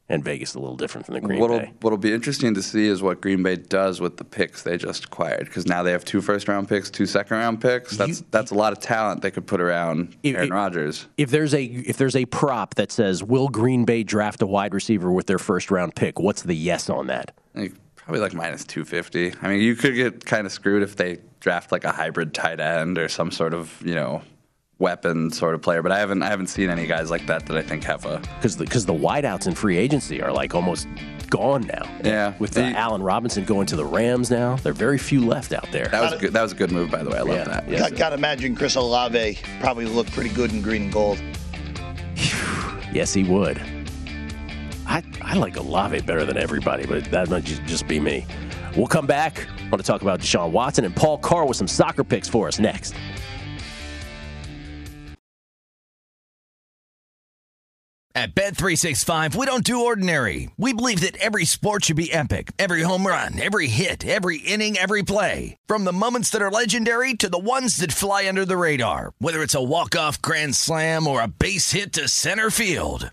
And 0.08 0.24
Vegas 0.24 0.48
is 0.48 0.54
a 0.54 0.60
little 0.60 0.78
different 0.78 1.04
from 1.04 1.16
the 1.16 1.20
Green 1.20 1.40
what'll, 1.40 1.58
Bay. 1.58 1.74
What'll 1.82 1.98
be 1.98 2.10
interesting 2.10 2.54
to 2.54 2.62
see 2.62 2.86
is 2.86 3.02
what 3.02 3.20
Green 3.20 3.42
Bay 3.42 3.56
does 3.56 4.00
with 4.00 4.16
the 4.16 4.24
picks 4.24 4.62
they 4.62 4.78
just 4.78 5.04
acquired, 5.04 5.44
because 5.44 5.66
now 5.66 5.82
they 5.82 5.92
have 5.92 6.06
two 6.06 6.22
first 6.22 6.48
round 6.48 6.66
picks, 6.66 6.88
two 6.88 7.04
second 7.04 7.36
round 7.36 7.60
picks. 7.60 7.98
That's 7.98 8.22
that's 8.30 8.50
a 8.50 8.54
lot 8.54 8.72
of 8.72 8.80
talent 8.80 9.20
they 9.20 9.30
could 9.30 9.46
put 9.46 9.60
around 9.60 10.16
Aaron 10.24 10.48
Rodgers. 10.48 11.06
If 11.18 11.30
there's 11.30 11.52
a 11.52 11.62
if 11.62 11.98
there's 11.98 12.16
a 12.16 12.24
prop 12.24 12.76
that 12.76 12.90
says 12.90 13.22
will 13.22 13.48
Green 13.48 13.84
Bay 13.84 14.04
draft 14.04 14.40
a 14.40 14.46
wide 14.46 14.72
receiver 14.72 15.12
with 15.12 15.26
their 15.26 15.38
first 15.38 15.70
round 15.70 15.94
pick, 15.94 16.18
what's 16.18 16.40
the 16.40 16.56
yes 16.56 16.88
on 16.88 17.08
that? 17.08 17.36
Like, 17.54 17.74
probably 18.08 18.22
like 18.22 18.32
minus 18.32 18.64
250. 18.64 19.34
I 19.42 19.48
mean, 19.48 19.60
you 19.60 19.76
could 19.76 19.94
get 19.94 20.24
kind 20.24 20.46
of 20.46 20.52
screwed 20.52 20.82
if 20.82 20.96
they 20.96 21.18
draft 21.40 21.70
like 21.70 21.84
a 21.84 21.92
hybrid 21.92 22.32
tight 22.32 22.58
end 22.58 22.96
or 22.96 23.06
some 23.06 23.30
sort 23.30 23.52
of, 23.52 23.70
you 23.84 23.94
know, 23.94 24.22
weapon 24.78 25.30
sort 25.30 25.54
of 25.54 25.60
player, 25.60 25.82
but 25.82 25.92
I 25.92 25.98
haven't 25.98 26.22
I 26.22 26.28
haven't 26.28 26.46
seen 26.46 26.70
any 26.70 26.86
guys 26.86 27.10
like 27.10 27.26
that 27.26 27.44
that 27.46 27.56
I 27.58 27.60
think 27.60 27.84
have 27.84 28.06
a 28.06 28.20
because 28.36 28.56
the, 28.56 28.64
cause 28.64 28.86
the 28.86 28.94
wideouts 28.94 29.46
in 29.46 29.54
free 29.54 29.76
agency 29.76 30.22
are 30.22 30.32
like 30.32 30.54
almost 30.54 30.88
gone 31.28 31.66
now. 31.66 31.84
Yeah, 32.02 32.32
With 32.38 32.56
uh, 32.56 32.62
Allen 32.62 33.02
Robinson 33.02 33.44
going 33.44 33.66
to 33.66 33.76
the 33.76 33.84
Rams 33.84 34.30
now, 34.30 34.56
there 34.56 34.70
are 34.70 34.74
very 34.74 34.96
few 34.96 35.22
left 35.22 35.52
out 35.52 35.70
there. 35.70 35.88
That 35.88 36.00
was 36.10 36.18
good. 36.18 36.32
That 36.32 36.40
was 36.40 36.52
a 36.52 36.54
good 36.54 36.72
move, 36.72 36.90
by 36.90 37.02
the 37.02 37.10
way. 37.10 37.18
I 37.18 37.22
love 37.22 37.36
Yeah, 37.36 37.44
that. 37.44 37.68
yeah. 37.68 37.78
Got, 37.80 37.96
got 37.96 38.08
to 38.10 38.14
imagine 38.14 38.54
Chris 38.56 38.76
Olave 38.76 39.38
probably 39.60 39.84
looked 39.84 40.12
pretty 40.12 40.30
good 40.30 40.50
in 40.50 40.62
green 40.62 40.84
and 40.84 40.92
gold. 40.94 41.20
Yes, 42.90 43.12
he 43.12 43.22
would. 43.22 43.60
I, 44.88 45.02
I 45.22 45.34
like 45.34 45.56
Olave 45.56 46.00
better 46.00 46.24
than 46.24 46.36
everybody, 46.36 46.86
but 46.86 47.04
that 47.10 47.28
might 47.28 47.44
just 47.44 47.86
be 47.86 48.00
me. 48.00 48.26
We'll 48.76 48.86
come 48.86 49.06
back. 49.06 49.46
I 49.58 49.68
want 49.70 49.76
to 49.76 49.86
talk 49.86 50.02
about 50.02 50.20
Deshaun 50.20 50.50
Watson 50.50 50.84
and 50.84 50.96
Paul 50.96 51.18
Carr 51.18 51.46
with 51.46 51.56
some 51.56 51.68
soccer 51.68 52.04
picks 52.04 52.28
for 52.28 52.48
us 52.48 52.58
next. 52.58 52.94
At 58.14 58.34
Bet365, 58.34 59.36
we 59.36 59.46
don't 59.46 59.62
do 59.62 59.84
ordinary. 59.84 60.50
We 60.56 60.72
believe 60.72 61.02
that 61.02 61.16
every 61.18 61.44
sport 61.44 61.84
should 61.84 61.94
be 61.94 62.12
epic. 62.12 62.50
Every 62.58 62.82
home 62.82 63.06
run, 63.06 63.38
every 63.38 63.68
hit, 63.68 64.04
every 64.04 64.38
inning, 64.38 64.76
every 64.76 65.04
play. 65.04 65.56
From 65.68 65.84
the 65.84 65.92
moments 65.92 66.30
that 66.30 66.42
are 66.42 66.50
legendary 66.50 67.14
to 67.14 67.28
the 67.28 67.38
ones 67.38 67.76
that 67.76 67.92
fly 67.92 68.26
under 68.26 68.44
the 68.44 68.56
radar. 68.56 69.12
Whether 69.18 69.42
it's 69.44 69.54
a 69.54 69.62
walk-off 69.62 70.20
grand 70.20 70.56
slam 70.56 71.06
or 71.06 71.22
a 71.22 71.28
base 71.28 71.70
hit 71.70 71.92
to 71.92 72.08
center 72.08 72.50
field. 72.50 73.12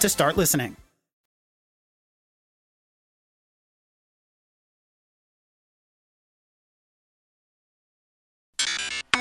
to 0.00 0.08
start 0.08 0.36
listening. 0.36 0.76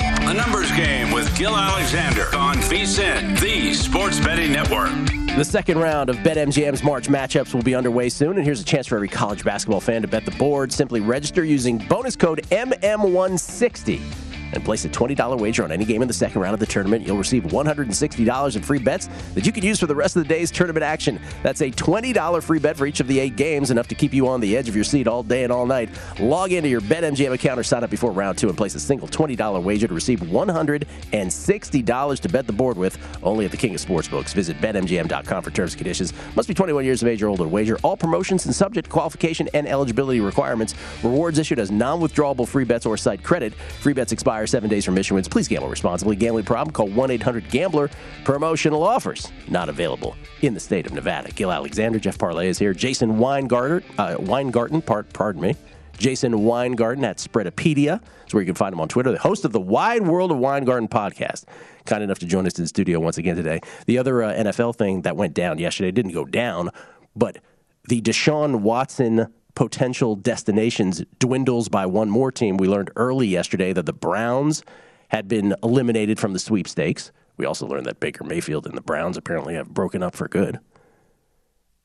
A 0.02 0.34
numbers 0.34 0.72
game 0.74 1.12
with 1.12 1.36
Gill 1.38 1.56
Alexander 1.58 2.28
on 2.36 2.56
VSIN, 2.58 3.40
the 3.40 3.74
sports 3.74 4.20
betting 4.20 4.52
network. 4.52 4.92
The 5.36 5.44
second 5.44 5.80
round 5.80 6.10
of 6.10 6.18
BetMGM's 6.18 6.84
March 6.84 7.08
matchups 7.08 7.54
will 7.54 7.64
be 7.64 7.74
underway 7.74 8.10
soon, 8.10 8.38
and 8.38 8.46
here's 8.46 8.62
a 8.62 8.66
chance 8.66 8.88
for 8.88 8.96
every 8.96 9.08
college 9.08 9.44
basketball 9.44 9.82
fan 9.82 10.04
to 10.04 10.08
bet 10.08 10.26
the 10.26 10.32
board. 10.32 10.72
Simply 10.72 11.02
register 11.02 11.44
using 11.44 11.80
bonus 11.80 12.16
code 12.16 12.42
MM160 12.52 14.29
and 14.54 14.64
place 14.64 14.86
a 14.86 14.90
$20 14.90 15.40
wager 15.40 15.64
on 15.64 15.72
any 15.72 15.86
game 15.86 16.02
in 16.02 16.08
the 16.08 16.14
second 16.14 16.42
round 16.42 16.54
of 16.54 16.60
the 16.60 16.66
tournament. 16.66 17.06
You'll 17.06 17.18
receive 17.18 17.44
$160 17.44 18.56
in 18.56 18.62
free 18.62 18.80
bets 18.80 19.10
that 19.34 19.46
you 19.46 19.52
can 19.52 19.64
use 19.64 19.80
for 19.80 19.88
the 19.88 19.96
rest 19.96 20.16
of 20.16 20.24
the 20.24 20.30
day's 20.30 20.52
tournament 20.52 20.84
action. 20.84 21.20
That's 21.44 21.62
a 21.62 21.72
$20 21.72 22.44
free 22.44 22.60
bet 22.60 22.78
for 22.78 22.86
each 22.86 23.00
of 23.00 23.08
the 23.08 23.20
eight 23.20 23.36
games, 23.36 23.72
enough 23.72 23.88
to 23.90 23.96
keep 23.96 24.14
you 24.14 24.28
on 24.28 24.42
the 24.42 24.58
edge 24.58 24.70
of 24.70 24.76
your 24.76 24.84
seat 24.84 25.08
all 25.08 25.24
day 25.24 25.44
and 25.44 25.52
all 25.52 25.66
night. 25.66 25.90
Log 26.20 26.52
into 26.52 26.70
your 26.70 26.82
BetMGM 26.82 27.34
account 27.34 27.60
or 27.60 27.64
sign 27.64 27.84
up 27.84 27.90
before 27.90 28.12
round 28.12 28.38
two 28.38 28.48
and 28.48 28.58
place 28.58 28.76
a 28.76 28.80
single 28.80 29.08
$20 29.08 29.64
wager 29.64 29.88
to 29.88 29.94
receive 29.94 30.20
$160 30.20 32.20
to 32.20 32.30
bet 32.30 32.48
the 32.48 32.54
board 32.54 32.78
with 32.78 32.98
only 33.24 33.46
at 33.46 33.52
the 33.52 33.58
King 33.58 33.76
of 33.76 33.82
Sportsbooks. 33.82 34.34
Visit 34.34 34.60
BetMGM.com 34.62 35.44
for 35.44 35.52
terms 35.52 35.74
and 35.74 35.78
conditions. 35.78 36.14
Must 36.36 36.48
be 36.48 36.54
21 36.54 36.86
years 36.86 37.02
of 37.02 37.08
age 37.08 37.22
or 37.22 37.28
older 37.28 37.44
to 37.44 37.50
wager. 37.50 37.78
All 37.84 37.98
promotions 37.98 38.46
and 38.46 38.56
subject 38.56 38.90
qualification 38.90 39.50
and 39.54 39.68
eligibility 39.68 40.20
requirements. 40.20 40.76
Rewards 41.04 41.40
issued 41.40 41.60
as 41.60 41.72
non-withdrawable 41.72 42.48
free 42.48 42.66
bets 42.66 42.86
or 42.86 42.98
site 42.98 43.24
credit. 43.24 43.54
Free 43.54 43.94
bets 43.94 44.12
expire 44.12 44.39
seven 44.48 44.70
days 44.70 44.86
from 44.86 44.98
issuance. 44.98 45.28
Please 45.28 45.48
gamble 45.48 45.70
responsibly. 45.70 46.16
Gambling 46.16 46.46
problem? 46.46 46.74
Call 46.74 46.90
1-800-GAMBLER. 46.90 47.90
Promotional 48.24 48.84
offers 48.84 49.32
not 49.48 49.70
available 49.70 50.16
in 50.42 50.54
the 50.54 50.60
state 50.60 50.86
of 50.86 50.94
Nevada. 50.94 51.32
Gill 51.32 51.52
Alexander, 51.52 52.00
Jeff 52.00 52.18
Parlay 52.18 52.48
is 52.48 52.60
here. 52.60 52.74
Jason 52.74 53.18
Weingarten, 53.18 53.84
uh, 53.98 54.16
Weingarten, 54.20 54.82
part, 54.82 55.12
pardon 55.14 55.42
me. 55.42 55.56
Jason 55.98 56.44
Weingarten 56.46 57.04
at 57.04 57.18
Spreadopedia. 57.18 58.02
That's 58.22 58.34
where 58.34 58.42
you 58.42 58.46
can 58.46 58.56
find 58.56 58.74
him 58.74 58.80
on 58.80 58.88
Twitter. 58.88 59.12
The 59.12 59.20
host 59.20 59.44
of 59.44 59.52
the 59.52 59.60
Wide 59.60 60.08
World 60.08 60.32
of 60.32 60.38
Weingarten 60.38 60.88
podcast. 60.88 61.44
Kind 61.86 62.04
enough 62.04 62.20
to 62.20 62.26
join 62.26 62.48
us 62.48 62.58
in 62.58 62.64
the 62.64 62.68
studio 62.68 63.00
once 63.00 63.18
again 63.18 63.36
today. 63.36 63.60
The 63.86 63.98
other 63.98 64.24
uh, 64.24 64.34
NFL 64.34 64.76
thing 64.76 65.02
that 65.02 65.18
went 65.18 65.34
down 65.34 65.60
yesterday 65.60 65.92
didn't 65.92 66.14
go 66.14 66.26
down, 66.26 66.70
but 67.16 67.40
the 67.88 68.02
Deshaun 68.02 68.62
Watson 68.62 69.34
potential 69.56 70.16
destinations 70.16 71.04
dwindles 71.18 71.70
by 71.70 71.86
one 71.86 72.10
more 72.10 72.32
team. 72.32 72.58
We 72.58 72.68
learned 72.68 72.92
early 72.96 73.28
yesterday 73.28 73.74
that 73.74 73.86
the 73.86 73.94
Browns 73.94 74.64
had 75.10 75.28
been 75.28 75.56
eliminated 75.64 76.20
from 76.20 76.34
the 76.34 76.40
sweepstakes. 76.40 77.12
We 77.38 77.46
also 77.46 77.68
learned 77.68 77.86
that 77.86 78.00
Baker 78.00 78.24
Mayfield 78.24 78.68
and 78.68 78.78
the 78.78 78.82
Browns 78.82 79.18
apparently 79.18 79.56
have 79.56 79.70
broken 79.70 80.04
up 80.04 80.16
for 80.16 80.28
good. 80.28 80.60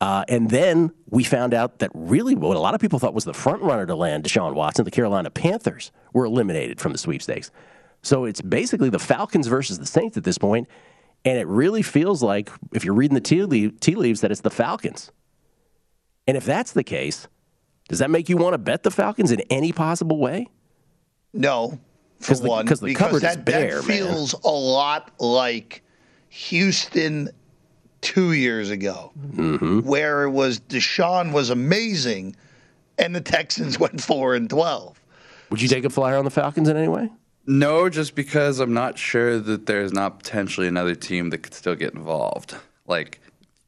Uh, 0.01 0.25
and 0.29 0.51
then 0.51 0.93
we 1.09 1.25
found 1.25 1.55
out 1.55 1.79
that 1.79 1.91
really 1.95 2.35
what 2.35 2.57
a 2.57 2.61
lot 2.61 2.75
of 2.75 2.81
people 2.81 2.99
thought 2.99 3.15
was 3.15 3.25
the 3.25 3.33
front 3.33 3.63
runner 3.63 3.87
to 3.87 3.95
land 3.95 4.25
Deshaun 4.25 4.55
Watson, 4.55 4.85
the 4.85 4.91
Carolina 4.91 5.31
Panthers, 5.31 5.93
were 6.13 6.27
eliminated 6.27 6.81
from 6.81 6.93
the 6.93 6.99
sweepstakes. 6.99 7.51
So 8.03 8.25
it's 8.27 8.43
basically 8.43 8.91
the 8.91 8.99
Falcons 8.99 9.47
versus 9.47 9.79
the 9.79 9.87
Saints 9.87 10.19
at 10.19 10.25
this 10.25 10.37
point, 10.37 10.69
and 11.25 11.39
it 11.39 11.47
really 11.47 11.81
feels 11.81 12.23
like, 12.23 12.51
if 12.75 12.85
you're 12.85 12.93
reading 12.93 13.15
the 13.15 13.21
tea, 13.21 13.95
leaves, 13.95 14.21
that 14.21 14.31
it's 14.31 14.43
the 14.43 14.51
Falcons. 14.51 15.11
And 16.27 16.37
if 16.37 16.45
that's 16.45 16.73
the 16.73 16.85
case, 16.85 17.29
does 17.95 17.99
that 18.01 18.11
make 18.11 18.29
you 18.29 18.37
want 18.37 18.55
to 18.55 18.59
bet 18.59 18.83
the 18.83 18.91
Falcons 18.91 19.31
in 19.33 19.41
any 19.51 19.73
possible 19.73 20.19
way? 20.19 20.49
No, 21.33 21.79
for 22.21 22.29
'Cause 22.29 22.41
the- 22.43 22.49
one, 22.49 22.67
'cause 22.67 22.81
the 22.81 22.87
because 22.87 22.99
cupboard 23.07 23.17
is 23.17 23.23
that, 23.23 23.45
bare, 23.45 23.81
that 23.81 23.89
man. 23.89 23.99
feels 23.99 24.35
a 24.45 24.49
lot 24.51 25.11
like 25.19 25.83
Houston 26.29 27.31
two 28.01 28.33
years 28.33 28.71
ago, 28.71 29.13
Mm-hmm. 29.35 29.81
where 29.81 30.25
it 30.25 30.31
was 30.31 30.61
Deshaun 30.61 31.33
was 31.33 31.51
amazing, 31.51 32.37
and 32.99 33.15
the 33.15 33.21
Texans 33.21 33.79
went 33.81 34.01
four 34.01 34.35
and 34.35 34.49
twelve. 34.51 35.01
Would 35.51 35.63
you 35.63 35.69
take 35.69 35.85
a 35.85 35.91
flyer 35.91 36.17
on 36.17 36.25
the 36.25 36.31
Falcons 36.31 36.69
in 36.69 36.77
any 36.77 36.89
way? 36.89 37.11
No, 37.47 37.89
just 37.91 38.15
because 38.15 38.59
I'm 38.59 38.73
not 38.73 38.99
sure 38.99 39.39
that 39.39 39.67
there's 39.67 39.93
not 39.93 40.19
potentially 40.19 40.67
another 40.67 40.95
team 40.95 41.31
that 41.31 41.39
could 41.39 41.53
still 41.55 41.75
get 41.75 41.93
involved. 41.95 42.57
Like, 42.87 43.21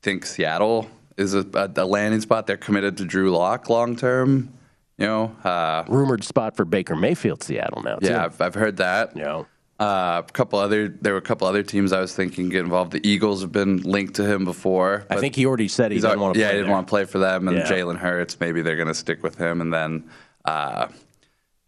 think 0.02 0.24
Seattle 0.24 0.88
is 1.16 1.34
a, 1.34 1.46
a, 1.54 1.70
a 1.76 1.86
landing 1.86 2.20
spot. 2.20 2.46
They're 2.46 2.56
committed 2.56 2.96
to 2.98 3.04
Drew 3.04 3.30
Lock 3.30 3.68
long 3.68 3.96
term. 3.96 4.52
You 4.98 5.06
know, 5.06 5.36
uh, 5.44 5.84
rumored 5.88 6.24
spot 6.24 6.56
for 6.56 6.64
Baker 6.64 6.96
Mayfield, 6.96 7.42
Seattle 7.42 7.82
now. 7.82 7.96
Too. 7.96 8.08
Yeah, 8.08 8.24
I've, 8.24 8.40
I've 8.40 8.54
heard 8.54 8.78
that. 8.78 9.14
Yeah. 9.14 9.44
Uh, 9.78 10.22
a 10.26 10.32
couple 10.32 10.58
other, 10.58 10.88
there 10.88 11.12
were 11.12 11.18
a 11.18 11.22
couple 11.22 11.46
other 11.46 11.62
teams 11.62 11.92
I 11.92 12.00
was 12.00 12.14
thinking 12.16 12.48
get 12.48 12.60
involved. 12.64 12.92
The 12.92 13.06
Eagles 13.06 13.42
have 13.42 13.52
been 13.52 13.76
linked 13.82 14.14
to 14.14 14.24
him 14.24 14.46
before. 14.46 15.04
I 15.10 15.18
think 15.18 15.36
he 15.36 15.44
already 15.44 15.68
said 15.68 15.92
he 15.92 16.00
didn't 16.00 16.18
want 16.18 16.32
to. 16.32 16.40
Yeah, 16.40 16.46
play 16.46 16.52
he 16.54 16.56
didn't 16.60 16.66
there. 16.68 16.74
want 16.76 16.86
to 16.86 16.90
play 16.90 17.04
for 17.04 17.18
them. 17.18 17.46
And 17.46 17.58
Yeah. 17.58 17.64
Jalen 17.70 17.98
Hurts, 17.98 18.40
maybe 18.40 18.62
they're 18.62 18.76
going 18.76 18.88
to 18.88 18.94
stick 18.94 19.22
with 19.22 19.36
him. 19.36 19.60
And 19.60 19.74
then 19.74 20.08
uh, 20.46 20.88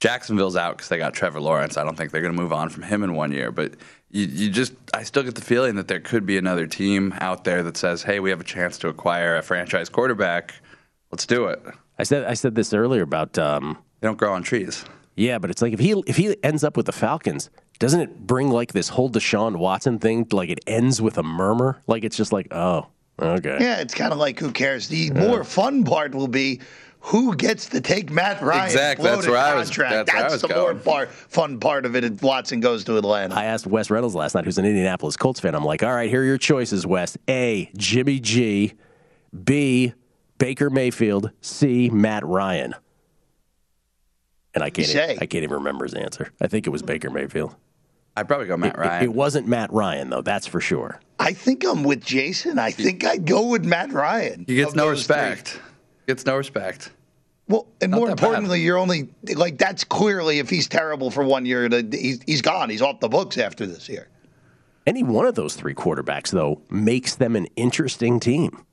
Jacksonville's 0.00 0.56
out 0.56 0.78
because 0.78 0.88
they 0.88 0.96
got 0.96 1.12
Trevor 1.12 1.40
Lawrence. 1.40 1.76
I 1.76 1.84
don't 1.84 1.98
think 1.98 2.12
they're 2.12 2.22
going 2.22 2.34
to 2.34 2.40
move 2.40 2.52
on 2.54 2.70
from 2.70 2.84
him 2.84 3.02
in 3.02 3.14
one 3.14 3.30
year. 3.30 3.50
But 3.52 3.74
you, 4.10 4.26
you 4.26 4.50
just, 4.50 4.72
I 4.94 5.02
still 5.02 5.22
get 5.22 5.34
the 5.34 5.42
feeling 5.42 5.76
that 5.76 5.88
there 5.88 6.00
could 6.00 6.24
be 6.24 6.38
another 6.38 6.66
team 6.66 7.14
out 7.20 7.44
there 7.44 7.62
that 7.62 7.76
says, 7.76 8.02
"Hey, 8.02 8.20
we 8.20 8.30
have 8.30 8.40
a 8.40 8.44
chance 8.44 8.78
to 8.78 8.88
acquire 8.88 9.36
a 9.36 9.42
franchise 9.42 9.88
quarterback. 9.88 10.54
Let's 11.10 11.26
do 11.26 11.46
it." 11.46 11.60
I 11.98 12.04
said 12.04 12.24
I 12.24 12.34
said 12.34 12.54
this 12.54 12.72
earlier 12.72 13.02
about 13.02 13.38
um, 13.38 13.78
they 14.00 14.08
don't 14.08 14.16
grow 14.16 14.32
on 14.32 14.42
trees. 14.42 14.84
Yeah, 15.16 15.38
but 15.38 15.50
it's 15.50 15.60
like 15.60 15.72
if 15.72 15.80
he 15.80 16.02
if 16.06 16.16
he 16.16 16.36
ends 16.42 16.62
up 16.62 16.76
with 16.76 16.86
the 16.86 16.92
Falcons, 16.92 17.50
doesn't 17.78 18.00
it 18.00 18.26
bring 18.26 18.50
like 18.50 18.72
this 18.72 18.88
whole 18.88 19.10
Deshaun 19.10 19.56
Watson 19.56 19.98
thing? 19.98 20.26
Like 20.30 20.48
it 20.48 20.60
ends 20.66 21.02
with 21.02 21.18
a 21.18 21.22
murmur. 21.22 21.82
Like 21.86 22.04
it's 22.04 22.16
just 22.16 22.32
like, 22.32 22.48
oh, 22.52 22.86
okay. 23.20 23.58
Yeah, 23.60 23.80
it's 23.80 23.94
kind 23.94 24.12
of 24.12 24.18
like 24.18 24.38
who 24.38 24.52
cares. 24.52 24.88
The 24.88 25.10
more 25.10 25.44
fun 25.44 25.84
part 25.84 26.14
will 26.14 26.28
be 26.28 26.60
who 27.00 27.34
gets 27.36 27.66
to 27.70 27.80
take 27.80 28.10
Matt 28.10 28.42
Ryan. 28.42 28.64
Exactly, 28.66 29.04
that's 29.04 29.14
floated 29.24 29.30
where 29.30 29.40
I 29.40 29.54
was- 29.54 29.68
contract. 29.68 30.06
that's 30.06 30.12
where 30.14 30.24
I 30.24 30.30
was 30.32 30.42
the 30.42 30.48
more 30.48 30.72
going. 30.72 30.80
part, 30.80 31.10
fun 31.10 31.60
part 31.60 31.86
of 31.86 31.94
it. 31.96 32.04
If 32.04 32.22
Watson 32.22 32.60
goes 32.60 32.84
to 32.84 32.96
Atlanta. 32.98 33.34
I 33.34 33.44
asked 33.44 33.66
Wes 33.66 33.88
Reynolds 33.90 34.14
last 34.14 34.34
night, 34.34 34.44
who's 34.44 34.58
an 34.58 34.64
Indianapolis 34.66 35.16
Colts 35.16 35.40
fan. 35.40 35.54
I'm 35.54 35.64
like, 35.64 35.82
all 35.82 35.94
right, 35.94 36.10
here 36.10 36.22
are 36.22 36.24
your 36.24 36.38
choices, 36.38 36.86
Wes. 36.86 37.16
A. 37.28 37.70
Jimmy 37.76 38.18
G. 38.20 38.74
B. 39.44 39.92
Baker 40.38 40.70
Mayfield. 40.70 41.30
C. 41.40 41.88
Matt 41.90 42.24
Ryan. 42.26 42.74
And 44.54 44.64
I 44.64 44.70
can't. 44.70 44.88
You 44.88 44.92
say. 44.94 45.12
I 45.20 45.26
can't 45.26 45.44
even 45.44 45.56
remember 45.58 45.84
his 45.84 45.94
answer. 45.94 46.32
I 46.40 46.46
think 46.48 46.66
it 46.66 46.70
was 46.70 46.82
Baker 46.82 47.10
Mayfield. 47.10 47.54
I'd 48.16 48.26
probably 48.26 48.46
go 48.46 48.56
Matt 48.56 48.74
It- 48.74 48.78
Ryan. 48.80 49.02
It, 49.02 49.06
it 49.06 49.12
wasn't 49.14 49.46
Matt 49.46 49.72
Ryan 49.72 50.10
though. 50.10 50.22
That's 50.22 50.46
for 50.46 50.60
sure. 50.60 51.00
I 51.20 51.32
think 51.32 51.64
I'm 51.64 51.82
with 51.84 52.04
Jason. 52.04 52.58
I 52.58 52.70
think 52.70 53.04
I'd 53.04 53.24
go 53.26 53.46
with 53.48 53.64
Matt 53.64 53.92
Ryan. 53.92 54.44
he 54.46 54.56
gets 54.56 54.74
no 54.74 54.88
respect. 54.88 55.48
three. 55.48 55.60
Respect. 56.08 56.16
Gets 56.16 56.26
no 56.26 56.36
respect. 56.36 56.90
Well, 57.48 57.66
and 57.80 57.90
Not 57.90 57.96
more 57.98 58.08
that 58.08 58.16
bad. 58.16 58.24
importantly, 58.24 58.60
you're 58.60 58.78
only 58.78 59.08
like 59.34 59.56
that's 59.58 59.84
clearly 59.84 60.38
if 60.38 60.50
he's 60.50 60.68
terrible 60.68 61.10
for 61.10 61.24
one 61.24 61.46
year, 61.46 61.68
he's, 61.90 62.20
he's 62.26 62.42
gone. 62.42 62.68
He's 62.68 62.82
off 62.82 63.00
the 63.00 63.08
books 63.08 63.38
after 63.38 63.66
this 63.66 63.88
year. 63.88 64.08
Any 64.86 65.02
one 65.02 65.26
of 65.26 65.34
those 65.34 65.54
three 65.54 65.74
quarterbacks, 65.74 66.30
though, 66.30 66.62
makes 66.70 67.14
them 67.16 67.36
an 67.36 67.46
interesting 67.56 68.20
team. 68.20 68.64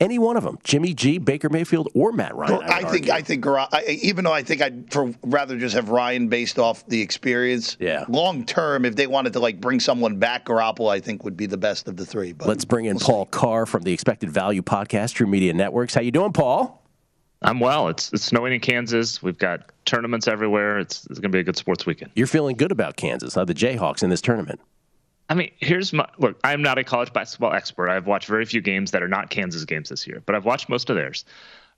Any 0.00 0.18
one 0.18 0.38
of 0.38 0.44
them, 0.44 0.58
Jimmy 0.64 0.94
G, 0.94 1.18
Baker 1.18 1.50
Mayfield, 1.50 1.88
or 1.94 2.10
Matt 2.10 2.34
Ryan. 2.34 2.56
Well, 2.56 2.62
I, 2.62 2.82
would 2.82 2.90
think. 2.90 3.10
I 3.10 3.20
think 3.20 3.44
even 3.86 4.24
though 4.24 4.32
I 4.32 4.42
think 4.42 4.62
I'd 4.62 4.90
for 4.90 5.12
rather 5.22 5.58
just 5.58 5.74
have 5.74 5.90
Ryan 5.90 6.28
based 6.28 6.58
off 6.58 6.86
the 6.86 7.02
experience. 7.02 7.76
Yeah. 7.78 8.06
Long 8.08 8.46
term, 8.46 8.86
if 8.86 8.96
they 8.96 9.06
wanted 9.06 9.34
to 9.34 9.40
like 9.40 9.60
bring 9.60 9.78
someone 9.78 10.18
back, 10.18 10.46
Garoppolo 10.46 10.90
I 10.90 11.00
think 11.00 11.22
would 11.24 11.36
be 11.36 11.44
the 11.44 11.58
best 11.58 11.86
of 11.86 11.96
the 11.96 12.06
three. 12.06 12.32
But 12.32 12.48
Let's 12.48 12.64
bring 12.64 12.86
in 12.86 12.98
Paul 12.98 13.26
Carr 13.26 13.66
from 13.66 13.82
the 13.82 13.92
Expected 13.92 14.30
Value 14.30 14.62
Podcast, 14.62 15.12
True 15.12 15.26
Media 15.26 15.52
Networks. 15.52 15.94
How 15.94 16.00
you 16.00 16.12
doing, 16.12 16.32
Paul? 16.32 16.82
I'm 17.42 17.60
well. 17.60 17.88
It's 17.88 18.10
it's 18.12 18.24
snowing 18.24 18.54
in 18.54 18.60
Kansas. 18.60 19.22
We've 19.22 19.38
got 19.38 19.70
tournaments 19.84 20.28
everywhere. 20.28 20.78
It's, 20.78 21.06
it's 21.06 21.18
going 21.18 21.30
to 21.30 21.36
be 21.36 21.40
a 21.40 21.44
good 21.44 21.56
sports 21.56 21.84
weekend. 21.84 22.10
You're 22.14 22.26
feeling 22.26 22.56
good 22.56 22.72
about 22.72 22.96
Kansas, 22.96 23.34
huh? 23.34 23.44
The 23.44 23.54
Jayhawks 23.54 24.02
in 24.02 24.10
this 24.10 24.20
tournament. 24.20 24.60
I 25.30 25.34
mean, 25.34 25.52
here's 25.58 25.92
my 25.92 26.06
look. 26.18 26.38
I'm 26.44 26.60
not 26.60 26.76
a 26.76 26.84
college 26.84 27.12
basketball 27.12 27.52
expert. 27.52 27.88
I've 27.88 28.06
watched 28.06 28.26
very 28.28 28.44
few 28.44 28.60
games 28.60 28.90
that 28.90 29.02
are 29.02 29.08
not 29.08 29.30
Kansas 29.30 29.64
games 29.64 29.88
this 29.88 30.06
year, 30.06 30.22
but 30.26 30.34
I've 30.34 30.44
watched 30.44 30.68
most 30.68 30.90
of 30.90 30.96
theirs. 30.96 31.24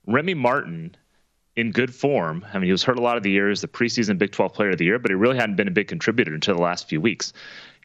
Remy 0.07 0.33
Martin, 0.33 0.97
in 1.55 1.71
good 1.71 1.93
form. 1.93 2.45
I 2.51 2.57
mean, 2.57 2.65
he 2.65 2.71
was 2.71 2.83
hurt 2.83 2.97
a 2.97 3.01
lot 3.01 3.17
of 3.17 3.23
the 3.23 3.31
year 3.31 3.49
as 3.49 3.61
the 3.61 3.67
preseason 3.67 4.17
Big 4.17 4.31
12 4.31 4.53
Player 4.53 4.71
of 4.71 4.77
the 4.77 4.85
Year, 4.85 4.99
but 4.99 5.11
he 5.11 5.15
really 5.15 5.37
hadn't 5.37 5.55
been 5.55 5.67
a 5.67 5.71
big 5.71 5.87
contributor 5.87 6.33
until 6.33 6.55
the 6.55 6.61
last 6.61 6.89
few 6.89 6.99
weeks. 6.99 7.31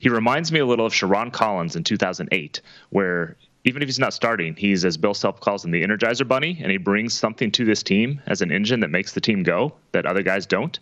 He 0.01 0.09
reminds 0.09 0.51
me 0.51 0.61
a 0.61 0.67
little 0.67 0.87
of 0.87 0.93
Sherron 0.93 1.33
Collins 1.33 1.77
in 1.77 1.85
2008, 1.85 2.63
where 2.91 3.37
even 3.65 3.83
if 3.83 3.89
he's 3.89 3.99
not 3.99 4.15
starting, 4.15 4.55
he's 4.57 4.85
as 4.85 4.97
Bill 4.97 5.15
Self 5.15 5.41
calls 5.41 5.65
him 5.65 5.71
the 5.71 5.83
Energizer 5.85 6.27
Bunny, 6.27 6.59
and 6.63 6.71
he 6.71 6.79
brings 6.79 7.13
something 7.13 7.51
to 7.53 7.65
this 7.65 7.83
team 7.83 8.23
as 8.27 8.41
an 8.41 8.51
engine 8.51 8.81
that 8.81 8.89
makes 8.89 9.13
the 9.13 9.21
team 9.21 9.43
go 9.43 9.75
that 9.93 10.07
other 10.07 10.23
guys 10.23 10.47
don't. 10.47 10.79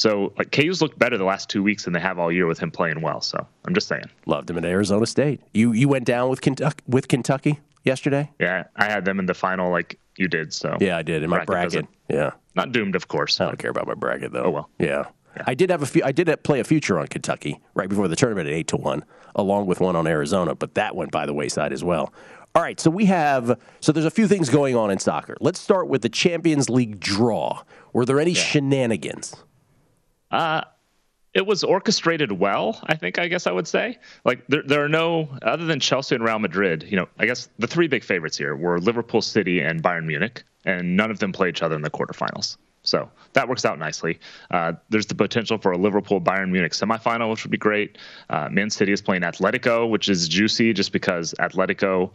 So, 0.00 0.32
like 0.38 0.50
KU's 0.50 0.80
looked 0.80 0.98
better 0.98 1.18
the 1.18 1.24
last 1.24 1.50
two 1.50 1.62
weeks 1.62 1.84
than 1.84 1.92
they 1.92 2.00
have 2.00 2.18
all 2.18 2.32
year 2.32 2.46
with 2.46 2.58
him 2.58 2.70
playing 2.70 3.02
well. 3.02 3.20
So, 3.20 3.46
I'm 3.66 3.74
just 3.74 3.86
saying. 3.86 4.04
Loved 4.24 4.48
him 4.48 4.56
at 4.56 4.64
Arizona 4.64 5.04
State. 5.04 5.42
You 5.52 5.72
you 5.72 5.88
went 5.88 6.06
down 6.06 6.30
with 6.30 6.40
Kentucky 6.40 6.82
with 6.86 7.06
Kentucky 7.06 7.60
yesterday. 7.84 8.30
Yeah, 8.40 8.64
I 8.76 8.86
had 8.86 9.04
them 9.04 9.18
in 9.18 9.26
the 9.26 9.34
final 9.34 9.70
like 9.70 9.98
you 10.16 10.26
did. 10.26 10.54
So 10.54 10.78
Yeah, 10.80 10.96
I 10.96 11.02
did 11.02 11.22
in 11.22 11.28
my 11.28 11.44
bracket. 11.44 11.72
visit. 11.72 11.86
Yeah, 12.08 12.30
Not 12.54 12.72
doomed, 12.72 12.96
of 12.96 13.08
course. 13.08 13.42
I 13.42 13.44
don't 13.44 13.58
care 13.58 13.70
about 13.70 13.86
my 13.86 13.92
bracket 13.94 14.32
though. 14.32 14.44
Oh, 14.44 14.50
well. 14.50 14.70
Yeah. 14.78 15.04
I 15.46 15.52
did 15.54 15.68
have 15.68 15.82
a 15.82 15.86
few. 15.86 16.02
I 16.02 16.12
did 16.12 16.34
play 16.44 16.60
a 16.60 16.64
future 16.64 16.98
on 16.98 17.06
Kentucky 17.06 17.60
right 17.74 17.88
before 17.88 18.08
the 18.08 18.16
tournament 18.16 18.48
at 18.48 18.54
eight 18.54 18.68
to 18.68 18.78
one, 18.78 19.04
along 19.36 19.66
with 19.66 19.80
one 19.80 19.96
on 19.96 20.06
Arizona, 20.06 20.54
but 20.54 20.76
that 20.76 20.96
went 20.96 21.12
by 21.12 21.26
the 21.26 21.34
wayside 21.34 21.74
as 21.74 21.84
well. 21.84 22.12
All 22.54 22.62
right, 22.62 22.80
so 22.80 22.90
we 22.90 23.04
have 23.04 23.60
so 23.80 23.92
there's 23.92 24.06
a 24.06 24.10
few 24.10 24.26
things 24.26 24.48
going 24.48 24.74
on 24.76 24.90
in 24.90 24.98
soccer. 24.98 25.36
Let's 25.40 25.60
start 25.60 25.88
with 25.88 26.00
the 26.00 26.08
Champions 26.08 26.70
League 26.70 26.98
draw. 27.00 27.62
Were 27.92 28.06
there 28.06 28.18
any 28.18 28.32
shenanigans? 28.34 29.36
Uh, 30.30 30.62
it 31.32 31.46
was 31.46 31.62
orchestrated 31.62 32.32
well, 32.32 32.80
I 32.84 32.96
think, 32.96 33.18
I 33.18 33.28
guess 33.28 33.46
I 33.46 33.52
would 33.52 33.68
say. 33.68 33.98
Like, 34.24 34.46
there, 34.48 34.62
there 34.62 34.84
are 34.84 34.88
no, 34.88 35.28
other 35.42 35.64
than 35.64 35.78
Chelsea 35.78 36.16
and 36.16 36.24
Real 36.24 36.40
Madrid, 36.40 36.86
you 36.88 36.96
know, 36.96 37.08
I 37.18 37.26
guess 37.26 37.48
the 37.58 37.68
three 37.68 37.86
big 37.86 38.02
favorites 38.02 38.36
here 38.36 38.56
were 38.56 38.80
Liverpool 38.80 39.22
City 39.22 39.60
and 39.60 39.82
Bayern 39.82 40.06
Munich, 40.06 40.42
and 40.64 40.96
none 40.96 41.10
of 41.10 41.20
them 41.20 41.32
play 41.32 41.48
each 41.48 41.62
other 41.62 41.76
in 41.76 41.82
the 41.82 41.90
quarterfinals. 41.90 42.56
So 42.82 43.10
that 43.34 43.48
works 43.48 43.64
out 43.64 43.78
nicely. 43.78 44.18
Uh, 44.50 44.72
there's 44.88 45.06
the 45.06 45.14
potential 45.14 45.58
for 45.58 45.70
a 45.70 45.76
Liverpool 45.76 46.20
Bayern 46.20 46.50
Munich 46.50 46.72
semifinal, 46.72 47.30
which 47.30 47.44
would 47.44 47.50
be 47.50 47.58
great. 47.58 47.98
Uh, 48.30 48.48
Man 48.50 48.70
City 48.70 48.90
is 48.92 49.02
playing 49.02 49.22
Atletico, 49.22 49.88
which 49.88 50.08
is 50.08 50.26
juicy 50.28 50.72
just 50.72 50.90
because 50.90 51.34
Atletico 51.38 52.10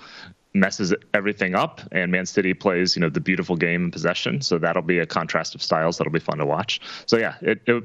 messes 0.54 0.94
everything 1.14 1.54
up, 1.54 1.82
and 1.92 2.12
Man 2.12 2.26
City 2.26 2.54
plays, 2.54 2.96
you 2.96 3.02
know, 3.02 3.10
the 3.10 3.20
beautiful 3.20 3.56
game 3.56 3.86
in 3.86 3.92
possession. 3.92 4.42
So 4.42 4.58
that'll 4.58 4.82
be 4.82 5.00
a 5.00 5.06
contrast 5.06 5.54
of 5.54 5.62
styles 5.62 5.98
that'll 5.98 6.14
be 6.14 6.20
fun 6.20 6.40
to 6.40 6.46
watch. 6.46 6.82
So 7.06 7.18
yeah, 7.18 7.36
it, 7.42 7.62
it 7.68 7.84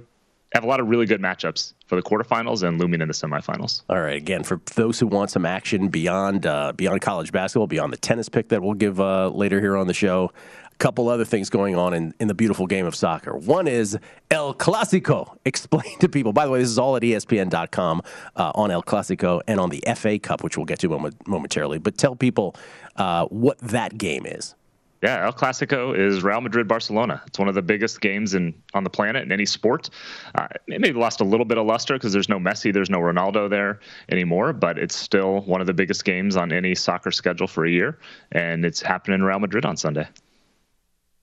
have 0.53 0.65
a 0.65 0.67
lot 0.67 0.81
of 0.81 0.89
really 0.89 1.07
good 1.07 1.21
matchups 1.21 1.75
for 1.87 1.97
the 1.97 2.03
quarterfinals 2.03 2.67
and 2.67 2.79
looming 2.79 3.01
in 3.01 3.09
the 3.09 3.15
semifinals. 3.15 3.83
All 3.89 4.01
right. 4.01 4.17
Again, 4.17 4.43
for 4.43 4.61
those 4.75 4.99
who 4.99 5.07
want 5.07 5.31
some 5.31 5.47
action 5.47 5.89
beyond 5.89 6.47
uh, 6.47 6.73
beyond 6.73 7.01
college 7.01 7.33
basketball, 7.33 7.67
beyond 7.67 7.93
the 7.93 7.97
tennis 7.99 8.29
pick 8.29 8.49
that 8.49 8.63
we'll 8.63 8.75
give 8.75 9.01
uh, 9.01 9.29
later 9.29 9.61
here 9.61 9.77
on 9.77 9.87
the 9.87 9.95
show, 9.95 10.33
a 10.73 10.77
couple 10.79 11.09
other 11.09 11.25
things 11.25 11.51
going 11.51 11.77
on 11.77 11.95
in, 11.95 12.15
in 12.19 12.27
the 12.27 12.35
beautiful 12.35 12.67
game 12.67 12.85
of 12.85 12.97
soccer. 12.97 13.37
One 13.37 13.69
is 13.69 13.97
El 14.31 14.55
Clasico. 14.55 15.37
Explain 15.45 15.99
to 16.01 16.09
people. 16.09 16.33
By 16.33 16.47
the 16.47 16.51
way, 16.51 16.59
this 16.59 16.69
is 16.69 16.79
all 16.79 16.97
at 16.97 17.03
ESPN.com 17.03 18.03
uh, 18.35 18.53
on 18.55 18.71
El 18.73 18.83
Clasico 18.83 19.41
and 19.47 19.61
on 19.61 19.71
the 19.71 19.85
FA 19.95 20.19
Cup, 20.19 20.43
which 20.43 20.57
we'll 20.57 20.67
get 20.67 20.81
to 20.81 20.89
moment- 20.89 21.29
momentarily. 21.29 21.79
But 21.79 21.97
tell 21.97 22.17
people 22.17 22.57
uh, 22.97 23.27
what 23.27 23.59
that 23.59 23.99
game 23.99 24.27
is. 24.27 24.55
Yeah, 25.03 25.25
El 25.25 25.33
Clasico 25.33 25.97
is 25.97 26.23
Real 26.23 26.43
Madrid 26.43 26.69
Barcelona. 26.69 27.23
It's 27.27 27.39
one 27.39 27.49
of 27.49 27.55
the 27.55 27.63
biggest 27.63 28.03
games 28.03 28.35
in 28.35 28.55
on 28.75 28.85
the 28.85 28.91
planet 28.91 29.23
in 29.23 29.33
any 29.33 29.47
sport. 29.47 29.89
Uh, 30.35 30.47
it 30.67 30.81
maybe 30.81 30.99
lost 30.99 31.23
a 31.23 31.25
little 31.25 31.47
bit 31.47 31.57
of 31.57 31.67
luster 31.67 31.95
because 31.95 32.13
there's 32.13 32.29
no 32.29 32.39
Messi, 32.39 32.73
there's 32.73 32.91
no 32.91 32.99
Ronaldo 32.99 33.49
there 33.49 33.81
anymore, 34.11 34.53
but 34.53 34.79
it's 34.79 34.95
still 34.95 35.41
one 35.43 35.63
of 35.63 35.67
the 35.67 35.73
biggest 35.73 36.05
games 36.05 36.37
on 36.37 36.53
any 36.53 36.75
soccer 36.75 37.11
schedule 37.11 37.47
for 37.47 37.65
a 37.65 37.71
year, 37.71 37.99
and 38.33 38.65
it's 38.65 38.83
happening 38.83 39.21
in 39.21 39.25
Real 39.25 39.39
Madrid 39.39 39.65
on 39.65 39.77
Sunday. 39.77 40.07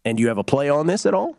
And 0.06 0.20
you 0.20 0.28
have 0.30 0.40
a 0.40 0.44
play 0.44 0.70
on 0.70 0.88
this 0.88 1.06
at 1.06 1.14
all? 1.14 1.38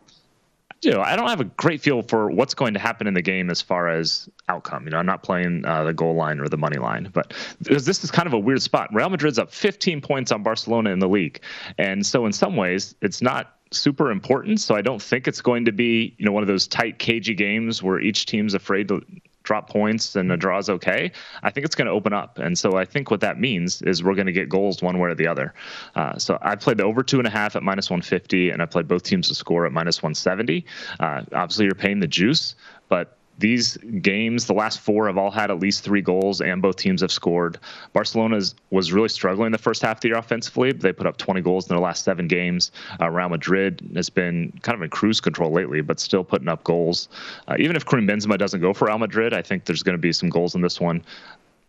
Know, 0.85 1.01
I 1.01 1.15
don't 1.15 1.29
have 1.29 1.41
a 1.41 1.45
great 1.45 1.81
feel 1.81 2.01
for 2.01 2.29
what's 2.29 2.53
going 2.53 2.73
to 2.73 2.79
happen 2.79 3.07
in 3.07 3.13
the 3.13 3.21
game 3.21 3.49
as 3.49 3.61
far 3.61 3.89
as 3.89 4.29
outcome. 4.47 4.85
You 4.85 4.91
know, 4.91 4.97
I'm 4.97 5.05
not 5.05 5.23
playing 5.23 5.65
uh, 5.65 5.83
the 5.83 5.93
goal 5.93 6.15
line 6.15 6.39
or 6.39 6.47
the 6.47 6.57
money 6.57 6.77
line, 6.77 7.09
but 7.13 7.33
this 7.59 8.03
is 8.03 8.11
kind 8.11 8.27
of 8.27 8.33
a 8.33 8.39
weird 8.39 8.61
spot. 8.61 8.89
Real 8.93 9.09
Madrid's 9.09 9.39
up 9.39 9.51
15 9.51 10.01
points 10.01 10.31
on 10.31 10.43
Barcelona 10.43 10.91
in 10.91 10.99
the 10.99 11.09
league, 11.09 11.41
and 11.77 12.05
so 12.05 12.25
in 12.25 12.33
some 12.33 12.55
ways, 12.55 12.95
it's 13.01 13.21
not 13.21 13.57
super 13.71 14.09
important. 14.09 14.59
So 14.59 14.75
I 14.75 14.81
don't 14.81 15.01
think 15.01 15.27
it's 15.27 15.41
going 15.41 15.65
to 15.65 15.71
be 15.71 16.15
you 16.17 16.25
know 16.25 16.31
one 16.31 16.43
of 16.43 16.47
those 16.47 16.67
tight, 16.67 16.99
cagey 16.99 17.35
games 17.35 17.83
where 17.83 17.99
each 17.99 18.25
team's 18.25 18.53
afraid 18.53 18.87
to 18.87 19.01
drop 19.49 19.67
points 19.67 20.15
and 20.15 20.31
a 20.31 20.37
draw 20.37 20.59
is 20.59 20.69
okay. 20.69 21.11
I 21.41 21.49
think 21.49 21.65
it's 21.65 21.73
going 21.73 21.87
to 21.87 21.91
open 21.91 22.13
up. 22.13 22.37
And 22.37 22.55
so 22.55 22.77
I 22.77 22.85
think 22.85 23.09
what 23.09 23.21
that 23.21 23.39
means 23.39 23.81
is 23.81 24.03
we're 24.03 24.13
going 24.13 24.27
to 24.27 24.31
get 24.31 24.47
goals 24.47 24.83
one 24.83 24.99
way 24.99 25.09
or 25.09 25.15
the 25.15 25.25
other. 25.25 25.55
Uh, 25.95 26.19
so 26.19 26.37
I 26.43 26.55
played 26.55 26.77
the 26.77 26.83
over 26.83 27.01
two 27.01 27.17
and 27.17 27.25
a 27.25 27.31
half 27.31 27.55
at 27.55 27.63
minus 27.63 27.89
150, 27.89 28.51
and 28.51 28.61
I 28.61 28.67
played 28.67 28.87
both 28.87 29.01
teams 29.01 29.27
to 29.29 29.33
score 29.33 29.65
at 29.65 29.71
minus 29.71 30.03
170. 30.03 30.63
Uh, 30.99 31.23
obviously, 31.33 31.65
you're 31.65 31.73
paying 31.73 31.99
the 31.99 32.05
juice, 32.07 32.53
but 32.89 33.17
these 33.39 33.77
games, 34.01 34.45
the 34.45 34.53
last 34.53 34.79
four, 34.81 35.07
have 35.07 35.17
all 35.17 35.31
had 35.31 35.49
at 35.49 35.59
least 35.59 35.83
three 35.83 36.01
goals, 36.01 36.41
and 36.41 36.61
both 36.61 36.75
teams 36.75 37.01
have 37.01 37.11
scored. 37.11 37.57
Barcelona 37.93 38.41
was 38.69 38.91
really 38.91 39.09
struggling 39.09 39.51
the 39.51 39.57
first 39.57 39.81
half 39.81 39.97
of 39.97 40.01
the 40.01 40.09
year 40.09 40.17
offensively. 40.17 40.71
but 40.73 40.81
They 40.81 40.91
put 40.93 41.07
up 41.07 41.17
20 41.17 41.41
goals 41.41 41.65
in 41.67 41.75
their 41.75 41.81
last 41.81 42.03
seven 42.03 42.27
games. 42.27 42.71
Uh, 43.01 43.09
Real 43.09 43.29
Madrid 43.29 43.81
has 43.95 44.09
been 44.09 44.51
kind 44.61 44.75
of 44.75 44.81
in 44.81 44.89
cruise 44.89 45.21
control 45.21 45.51
lately, 45.51 45.81
but 45.81 45.99
still 45.99 46.23
putting 46.23 46.47
up 46.49 46.63
goals. 46.63 47.07
Uh, 47.47 47.55
even 47.57 47.75
if 47.75 47.85
Karim 47.85 48.05
Benzema 48.07 48.37
doesn't 48.37 48.61
go 48.61 48.73
for 48.73 48.87
Real 48.87 48.97
Madrid, 48.97 49.33
I 49.33 49.41
think 49.41 49.65
there's 49.65 49.83
going 49.83 49.95
to 49.95 50.01
be 50.01 50.11
some 50.11 50.29
goals 50.29 50.53
in 50.53 50.61
this 50.61 50.79
one. 50.79 51.03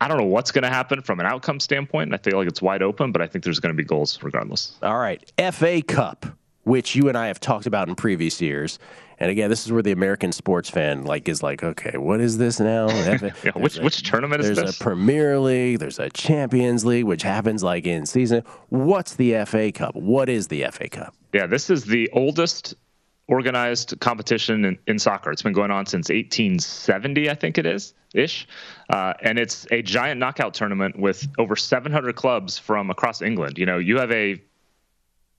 I 0.01 0.09
don't 0.09 0.17
know 0.17 0.25
what's 0.25 0.51
going 0.51 0.63
to 0.65 0.71
happen 0.71 1.03
from 1.03 1.21
an 1.21 1.27
outcome 1.27 1.61
standpoint. 1.61 2.15
I 2.15 2.17
feel 2.17 2.39
like 2.39 2.49
it's 2.49 2.63
wide 2.63 2.83
open, 2.83 3.13
but 3.13 3.21
I 3.21 3.27
think 3.27 3.45
there's 3.45 3.61
going 3.61 3.75
to 3.75 3.77
be 3.77 3.85
goals 3.85 4.19
regardless. 4.23 4.77
All 4.83 4.99
right. 4.99 5.31
FA 5.53 5.83
Cup. 5.83 6.27
which 6.65 6.95
you 6.97 7.09
and 7.09 7.17
I 7.19 7.27
have 7.27 7.39
talked 7.41 7.67
about 7.67 7.89
in 7.89 7.95
previous 7.95 8.41
years. 8.41 8.79
And 9.21 9.31
again, 9.31 9.51
this 9.51 9.67
is 9.67 9.71
where 9.73 9.83
the 9.83 9.93
American 9.93 10.33
sports 10.33 10.71
fan 10.71 11.05
like 11.05 11.29
is 11.29 11.43
like, 11.43 11.63
okay, 11.63 11.99
what 11.99 12.21
is 12.21 12.39
this 12.39 12.59
now? 12.59 12.89
yeah, 13.45 13.53
which 13.55 13.79
a, 13.79 13.83
which 13.83 14.03
tournament 14.03 14.41
is 14.41 14.49
this? 14.49 14.59
there's 14.59 14.77
a 14.77 14.83
Premier 14.83 15.39
League, 15.39 15.79
there's 15.79 15.99
a 15.99 16.09
Champions 16.11 16.87
League, 16.87 17.05
which 17.05 17.23
happens 17.23 17.63
like 17.63 17.87
in 17.87 18.07
season. 18.07 18.43
What's 18.71 19.17
the 19.17 19.45
FA 19.45 19.73
Cup? 19.73 19.95
What 19.95 20.31
is 20.31 20.49
the 20.49 20.65
FA 20.73 20.89
Cup? 20.89 21.15
Yeah, 21.35 21.47
this 21.47 21.69
is 21.69 21.85
the 21.85 22.09
oldest 22.15 22.75
organized 23.29 24.01
competition 24.01 24.65
in, 24.65 24.79
in, 24.87 24.99
soccer. 24.99 25.31
It's 25.31 25.43
been 25.43 25.53
going 25.53 25.71
on 25.71 25.87
since 25.87 26.09
1870, 26.09 27.31
I 27.31 27.35
think 27.35 27.59
it 27.59 27.67
is 27.67 27.95
ish, 28.13 28.49
uh, 28.89 29.15
and 29.23 29.39
it's 29.39 29.69
a 29.71 29.83
giant 29.83 30.19
knockout 30.19 30.53
tournament 30.53 30.99
with 30.99 31.29
over 31.39 31.55
700 31.55 32.17
clubs 32.17 32.59
from 32.59 32.91
across 32.91 33.23
England. 33.23 33.57
You 33.57 33.67
know, 33.67 33.79
you 33.79 33.99
have 33.99 34.11
a 34.11 34.43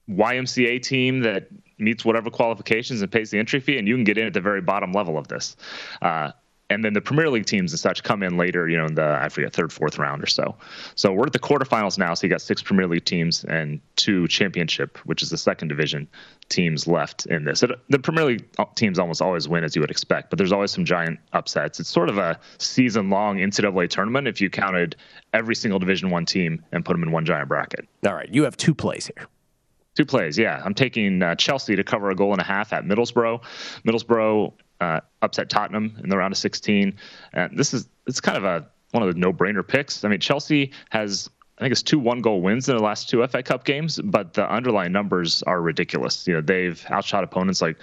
YMCA 0.08 0.82
team 0.82 1.20
that 1.20 1.48
meets 1.78 2.04
whatever 2.04 2.30
qualifications 2.30 3.02
and 3.02 3.10
pays 3.10 3.30
the 3.30 3.38
entry 3.38 3.60
fee, 3.60 3.78
and 3.78 3.88
you 3.88 3.94
can 3.94 4.04
get 4.04 4.18
in 4.18 4.26
at 4.26 4.34
the 4.34 4.40
very 4.40 4.60
bottom 4.60 4.92
level 4.92 5.18
of 5.18 5.28
this. 5.28 5.56
Uh, 6.00 6.32
and 6.72 6.84
then 6.84 6.94
the 6.94 7.00
Premier 7.00 7.28
League 7.28 7.46
teams 7.46 7.72
and 7.72 7.78
such 7.78 8.02
come 8.02 8.22
in 8.22 8.36
later, 8.36 8.68
you 8.68 8.76
know, 8.76 8.86
in 8.86 8.94
the 8.94 9.18
I 9.20 9.28
forget 9.28 9.52
third, 9.52 9.72
fourth 9.72 9.98
round 9.98 10.22
or 10.22 10.26
so. 10.26 10.56
So 10.94 11.12
we're 11.12 11.26
at 11.26 11.32
the 11.32 11.38
quarterfinals 11.38 11.98
now. 11.98 12.14
So 12.14 12.26
you 12.26 12.30
got 12.30 12.40
six 12.40 12.62
Premier 12.62 12.86
League 12.86 13.04
teams 13.04 13.44
and 13.44 13.80
two 13.96 14.26
Championship, 14.28 14.98
which 15.04 15.22
is 15.22 15.30
the 15.30 15.36
second 15.36 15.68
division 15.68 16.08
teams 16.48 16.86
left 16.86 17.26
in 17.26 17.44
this. 17.44 17.62
It, 17.62 17.70
the 17.88 17.98
Premier 17.98 18.24
League 18.24 18.46
teams 18.74 18.98
almost 18.98 19.20
always 19.20 19.48
win, 19.48 19.64
as 19.64 19.76
you 19.76 19.82
would 19.82 19.90
expect, 19.90 20.30
but 20.30 20.38
there's 20.38 20.52
always 20.52 20.70
some 20.70 20.84
giant 20.84 21.20
upsets. 21.32 21.78
It's 21.78 21.90
sort 21.90 22.08
of 22.08 22.18
a 22.18 22.38
season-long 22.58 23.38
NCAA 23.38 23.90
tournament 23.90 24.26
if 24.26 24.40
you 24.40 24.48
counted 24.48 24.96
every 25.34 25.54
single 25.54 25.78
Division 25.78 26.10
One 26.10 26.24
team 26.24 26.64
and 26.72 26.84
put 26.84 26.94
them 26.94 27.02
in 27.02 27.12
one 27.12 27.24
giant 27.24 27.48
bracket. 27.48 27.86
All 28.06 28.14
right, 28.14 28.32
you 28.32 28.44
have 28.44 28.56
two 28.56 28.74
plays 28.74 29.10
here. 29.14 29.26
Two 29.94 30.06
plays, 30.06 30.38
yeah. 30.38 30.60
I'm 30.64 30.74
taking 30.74 31.22
uh, 31.22 31.34
Chelsea 31.34 31.76
to 31.76 31.84
cover 31.84 32.10
a 32.10 32.14
goal 32.14 32.32
and 32.32 32.40
a 32.40 32.44
half 32.44 32.72
at 32.72 32.84
Middlesbrough. 32.84 33.42
Middlesbrough 33.86 34.52
uh, 34.80 35.00
upset 35.20 35.50
Tottenham 35.50 35.98
in 36.02 36.08
the 36.08 36.16
round 36.16 36.32
of 36.32 36.38
16. 36.38 36.96
And 37.32 37.58
this 37.58 37.74
is 37.74 37.88
it's 38.06 38.20
kind 38.20 38.38
of 38.38 38.44
a 38.44 38.66
one 38.92 39.02
of 39.02 39.12
the 39.12 39.18
no-brainer 39.18 39.66
picks. 39.66 40.04
I 40.04 40.08
mean, 40.08 40.20
Chelsea 40.20 40.72
has 40.90 41.30
I 41.62 41.66
think 41.66 41.72
it's 41.74 41.82
two 41.84 42.00
one 42.00 42.22
goal 42.22 42.42
wins 42.42 42.68
in 42.68 42.76
the 42.76 42.82
last 42.82 43.08
two 43.08 43.24
FA 43.28 43.40
Cup 43.40 43.62
games, 43.62 44.00
but 44.02 44.34
the 44.34 44.50
underlying 44.52 44.90
numbers 44.90 45.44
are 45.44 45.62
ridiculous. 45.62 46.26
You 46.26 46.34
know, 46.34 46.40
they've 46.40 46.84
outshot 46.90 47.22
opponents 47.22 47.62
like 47.62 47.76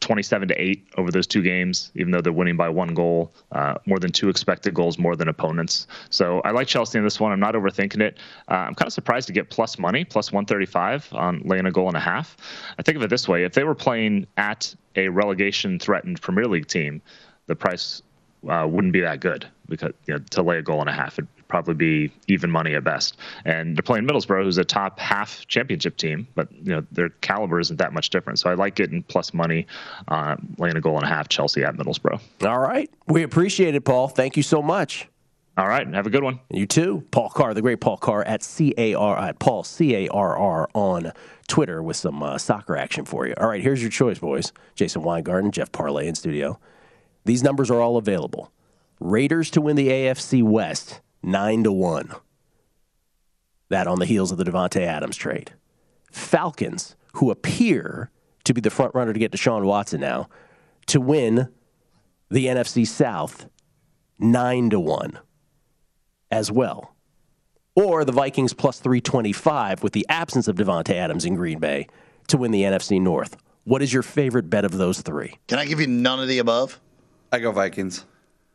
27 0.00 0.48
to 0.48 0.54
8 0.58 0.88
over 0.96 1.10
those 1.10 1.26
two 1.26 1.42
games, 1.42 1.92
even 1.96 2.12
though 2.12 2.22
they're 2.22 2.32
winning 2.32 2.56
by 2.56 2.70
one 2.70 2.94
goal, 2.94 3.34
uh, 3.52 3.74
more 3.84 3.98
than 3.98 4.10
two 4.10 4.30
expected 4.30 4.72
goals 4.72 4.98
more 4.98 5.16
than 5.16 5.28
opponents. 5.28 5.86
So 6.08 6.40
I 6.46 6.52
like 6.52 6.66
Chelsea 6.66 6.96
in 6.96 7.04
this 7.04 7.20
one. 7.20 7.30
I'm 7.30 7.38
not 7.38 7.52
overthinking 7.52 8.00
it. 8.00 8.16
Uh, 8.50 8.54
I'm 8.54 8.74
kind 8.74 8.86
of 8.86 8.94
surprised 8.94 9.26
to 9.26 9.34
get 9.34 9.50
plus 9.50 9.78
money, 9.78 10.02
plus 10.02 10.32
135 10.32 11.12
on 11.12 11.42
laying 11.44 11.66
a 11.66 11.70
goal 11.70 11.88
and 11.88 11.96
a 11.98 12.00
half. 12.00 12.38
I 12.78 12.82
think 12.82 12.96
of 12.96 13.02
it 13.02 13.10
this 13.10 13.28
way 13.28 13.44
if 13.44 13.52
they 13.52 13.64
were 13.64 13.74
playing 13.74 14.28
at 14.38 14.74
a 14.94 15.10
relegation 15.10 15.78
threatened 15.78 16.22
Premier 16.22 16.46
League 16.46 16.68
team, 16.68 17.02
the 17.48 17.54
price 17.54 18.00
uh, 18.48 18.66
wouldn't 18.66 18.94
be 18.94 19.02
that 19.02 19.20
good 19.20 19.46
because 19.68 19.92
you 20.06 20.14
know, 20.14 20.20
to 20.30 20.42
lay 20.42 20.56
a 20.56 20.62
goal 20.62 20.80
and 20.80 20.88
a 20.88 20.92
half, 20.94 21.18
it'd 21.18 21.28
probably 21.48 21.74
be 21.74 22.12
even 22.28 22.50
money 22.50 22.74
at 22.74 22.84
best. 22.84 23.16
And 23.44 23.76
they're 23.76 23.82
playing 23.82 24.06
Middlesbrough, 24.06 24.44
who's 24.44 24.58
a 24.58 24.64
top 24.64 24.98
half 24.98 25.46
championship 25.46 25.96
team, 25.96 26.26
but 26.34 26.50
you 26.52 26.72
know 26.72 26.84
their 26.92 27.10
caliber 27.20 27.60
isn't 27.60 27.76
that 27.76 27.92
much 27.92 28.10
different. 28.10 28.38
So 28.38 28.50
I 28.50 28.54
like 28.54 28.74
getting 28.74 29.02
plus 29.02 29.34
money, 29.34 29.66
uh, 30.08 30.36
laying 30.58 30.76
a 30.76 30.80
goal 30.80 30.96
and 30.96 31.04
a 31.04 31.08
half. 31.08 31.28
Chelsea 31.28 31.64
at 31.64 31.76
Middlesbrough. 31.76 32.20
All 32.46 32.58
right, 32.58 32.90
we 33.06 33.22
appreciate 33.22 33.74
it, 33.74 33.84
Paul. 33.84 34.08
Thank 34.08 34.36
you 34.36 34.42
so 34.42 34.62
much. 34.62 35.08
All 35.58 35.66
right, 35.66 35.86
have 35.94 36.06
a 36.06 36.10
good 36.10 36.22
one. 36.22 36.40
You 36.50 36.66
too, 36.66 37.04
Paul 37.10 37.30
Carr, 37.30 37.54
the 37.54 37.62
great 37.62 37.80
Paul 37.80 37.96
Carr 37.96 38.22
at 38.24 38.42
C 38.42 38.74
A 38.76 38.94
R 38.94 39.16
at 39.16 39.38
Paul 39.38 39.64
C 39.64 39.94
A 39.94 40.08
R 40.08 40.36
R 40.36 40.68
on 40.74 41.12
Twitter 41.48 41.82
with 41.82 41.96
some 41.96 42.22
uh, 42.22 42.36
soccer 42.36 42.76
action 42.76 43.06
for 43.06 43.26
you. 43.26 43.34
All 43.38 43.48
right, 43.48 43.62
here's 43.62 43.80
your 43.80 43.90
choice, 43.90 44.18
boys. 44.18 44.52
Jason 44.74 45.02
Weingarten, 45.02 45.50
Jeff 45.52 45.72
Parlay 45.72 46.08
in 46.08 46.14
studio. 46.14 46.58
These 47.24 47.42
numbers 47.42 47.70
are 47.70 47.80
all 47.80 47.96
available. 47.96 48.52
Raiders 49.00 49.50
to 49.50 49.60
win 49.60 49.76
the 49.76 49.88
AFC 49.88 50.42
West, 50.42 51.00
9 51.22 51.64
to 51.64 51.72
1. 51.72 52.12
That 53.68 53.86
on 53.86 53.98
the 53.98 54.06
heels 54.06 54.30
of 54.30 54.38
the 54.38 54.44
Davante 54.44 54.80
Adams 54.80 55.16
trade. 55.16 55.52
Falcons, 56.10 56.96
who 57.14 57.30
appear 57.30 58.10
to 58.44 58.54
be 58.54 58.60
the 58.60 58.70
front 58.70 58.94
runner 58.94 59.12
to 59.12 59.18
get 59.18 59.32
Deshaun 59.32 59.64
Watson 59.64 60.00
now, 60.00 60.28
to 60.86 61.00
win 61.00 61.48
the 62.30 62.46
NFC 62.46 62.86
South, 62.86 63.46
9 64.18 64.70
to 64.70 64.80
1 64.80 65.18
as 66.30 66.50
well. 66.50 66.94
Or 67.74 68.04
the 68.04 68.12
Vikings 68.12 68.52
plus 68.52 68.78
325 68.78 69.82
with 69.82 69.92
the 69.92 70.06
absence 70.08 70.48
of 70.48 70.56
Davante 70.56 70.94
Adams 70.94 71.24
in 71.24 71.34
Green 71.34 71.58
Bay 71.58 71.88
to 72.28 72.38
win 72.38 72.50
the 72.50 72.62
NFC 72.62 73.00
North. 73.00 73.36
What 73.64 73.82
is 73.82 73.92
your 73.92 74.02
favorite 74.02 74.48
bet 74.48 74.64
of 74.64 74.78
those 74.78 75.02
three? 75.02 75.38
Can 75.48 75.58
I 75.58 75.66
give 75.66 75.80
you 75.80 75.86
none 75.86 76.20
of 76.20 76.28
the 76.28 76.38
above? 76.38 76.80
I 77.32 77.40
go 77.40 77.52
Vikings. 77.52 78.04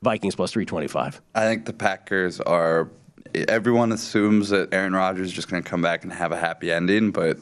Vikings 0.01 0.35
plus 0.35 0.51
325. 0.51 1.21
I 1.35 1.41
think 1.41 1.65
the 1.65 1.73
Packers 1.73 2.39
are. 2.41 2.89
Everyone 3.33 3.91
assumes 3.91 4.49
that 4.49 4.73
Aaron 4.73 4.93
Rodgers 4.93 5.27
is 5.27 5.33
just 5.33 5.49
going 5.49 5.63
to 5.63 5.69
come 5.69 5.81
back 5.81 6.03
and 6.03 6.11
have 6.11 6.31
a 6.31 6.37
happy 6.37 6.71
ending, 6.71 7.11
but 7.11 7.37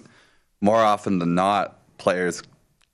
more 0.61 0.83
often 0.83 1.17
than 1.17 1.33
not, 1.33 1.79
players 1.97 2.43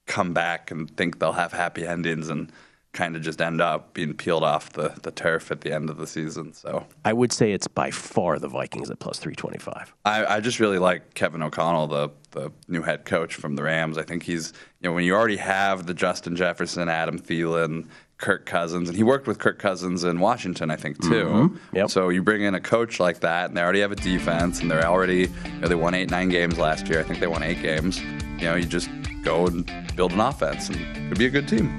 come 0.05 0.34
back 0.34 0.72
and 0.72 0.95
think 0.95 1.20
they'll 1.20 1.34
have 1.34 1.51
happy 1.51 1.86
endings 1.86 2.30
and 2.30 2.51
kind 2.95 3.16
of 3.16 3.22
just 3.22 3.41
end 3.41 3.59
up 3.61 3.93
being 3.93 4.13
peeled 4.13 4.43
off 4.43 4.72
the, 4.72 4.93
the 5.03 5.11
turf 5.11 5.51
at 5.51 5.61
the 5.61 5.72
end 5.72 5.89
of 5.89 5.97
the 5.97 6.07
season. 6.07 6.53
So 6.53 6.86
I 7.03 7.13
would 7.13 7.34
say 7.34 7.51
it's 7.51 7.68
by 7.68 7.91
far 7.91 8.39
the 8.39 8.47
Vikings 8.47 8.89
at 8.89 8.99
plus 8.99 9.20
325. 9.20 9.93
I, 10.05 10.26
I 10.26 10.39
just 10.39 10.59
really 10.59 10.80
like 10.80 11.13
Kevin 11.13 11.43
O'Connell, 11.43 11.88
the 11.88 12.09
the 12.32 12.51
new 12.68 12.82
head 12.82 13.05
coach 13.05 13.36
from 13.36 13.55
the 13.55 13.63
Rams. 13.63 13.97
I 13.97 14.03
think 14.03 14.24
he's 14.24 14.53
you 14.80 14.89
know 14.89 14.95
when 14.95 15.03
you 15.03 15.13
already 15.13 15.38
have 15.38 15.86
the 15.86 15.93
Justin 15.93 16.36
Jefferson, 16.36 16.89
Adam 16.89 17.20
Thielen, 17.20 17.88
Kirk 18.18 18.45
Cousins, 18.45 18.88
and 18.88 18.97
he 18.97 19.03
worked 19.03 19.28
with 19.28 19.39
Kirk 19.39 19.59
Cousins 19.59 20.03
in 20.05 20.20
Washington, 20.20 20.72
I 20.72 20.78
think, 20.78 21.01
too. 21.01 21.26
Mm-hmm. 21.26 21.76
Yep. 21.76 21.89
So 21.89 22.09
you 22.09 22.24
bring 22.24 22.43
in 22.43 22.55
a 22.55 22.61
coach 22.61 22.99
like 22.99 23.20
that, 23.20 23.49
and 23.49 23.57
they 23.57 23.61
already 23.61 23.82
have 23.82 23.91
a 23.91 23.97
defense, 23.97 24.61
and 24.61 24.72
they're 24.72 24.86
already, 24.86 25.28
you 25.45 25.59
know, 25.59 25.68
they 25.68 25.76
won 25.76 25.93
eight, 25.93 26.09
nine 26.09 26.30
games 26.30 26.57
last 26.57 26.88
year. 26.88 26.99
I 26.99 27.03
think 27.03 27.20
they 27.20 27.28
won 27.28 27.43
eight 27.43 27.61
games. 27.61 27.99
You 27.99 28.45
know, 28.45 28.55
you 28.55 28.66
just 28.66 28.89
go 29.24 29.47
and 29.47 29.70
build 29.95 30.13
an 30.13 30.22
offense, 30.22 30.70
and 30.70 30.78
it 30.80 31.09
could 31.09 31.18
be 31.18 31.26
a 31.26 31.30
good 31.30 31.47
team. 31.47 31.78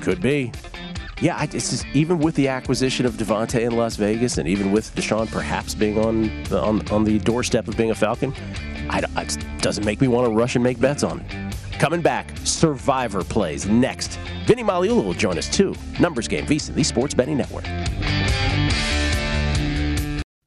Could 0.00 0.22
be. 0.22 0.52
Yeah, 1.20 1.36
I, 1.36 1.44
it's 1.44 1.70
just 1.70 1.86
even 1.94 2.18
with 2.18 2.34
the 2.34 2.48
acquisition 2.48 3.06
of 3.06 3.14
Davante 3.14 3.60
in 3.60 3.76
Las 3.76 3.96
Vegas, 3.96 4.38
and 4.38 4.48
even 4.48 4.72
with 4.72 4.94
Deshaun 4.94 5.30
perhaps 5.30 5.74
being 5.74 5.98
on 5.98 6.42
the, 6.44 6.60
on, 6.60 6.86
on 6.88 7.04
the 7.04 7.18
doorstep 7.18 7.68
of 7.68 7.76
being 7.76 7.90
a 7.90 7.94
Falcon, 7.94 8.34
I, 8.88 9.02
it 9.18 9.38
doesn't 9.58 9.84
make 9.84 10.00
me 10.00 10.08
want 10.08 10.26
to 10.26 10.34
rush 10.34 10.54
and 10.54 10.64
make 10.64 10.80
bets 10.80 11.02
on 11.02 11.20
it. 11.20 11.43
Coming 11.78 12.00
back, 12.00 12.30
Survivor 12.44 13.24
plays 13.24 13.66
next. 13.66 14.18
Vinny 14.46 14.62
Magliulo 14.62 15.04
will 15.04 15.14
join 15.14 15.38
us 15.38 15.48
too. 15.48 15.74
Numbers 16.00 16.28
game, 16.28 16.46
VSiN, 16.46 16.74
the 16.74 16.84
Sports 16.84 17.14
Betting 17.14 17.36
Network. 17.36 17.64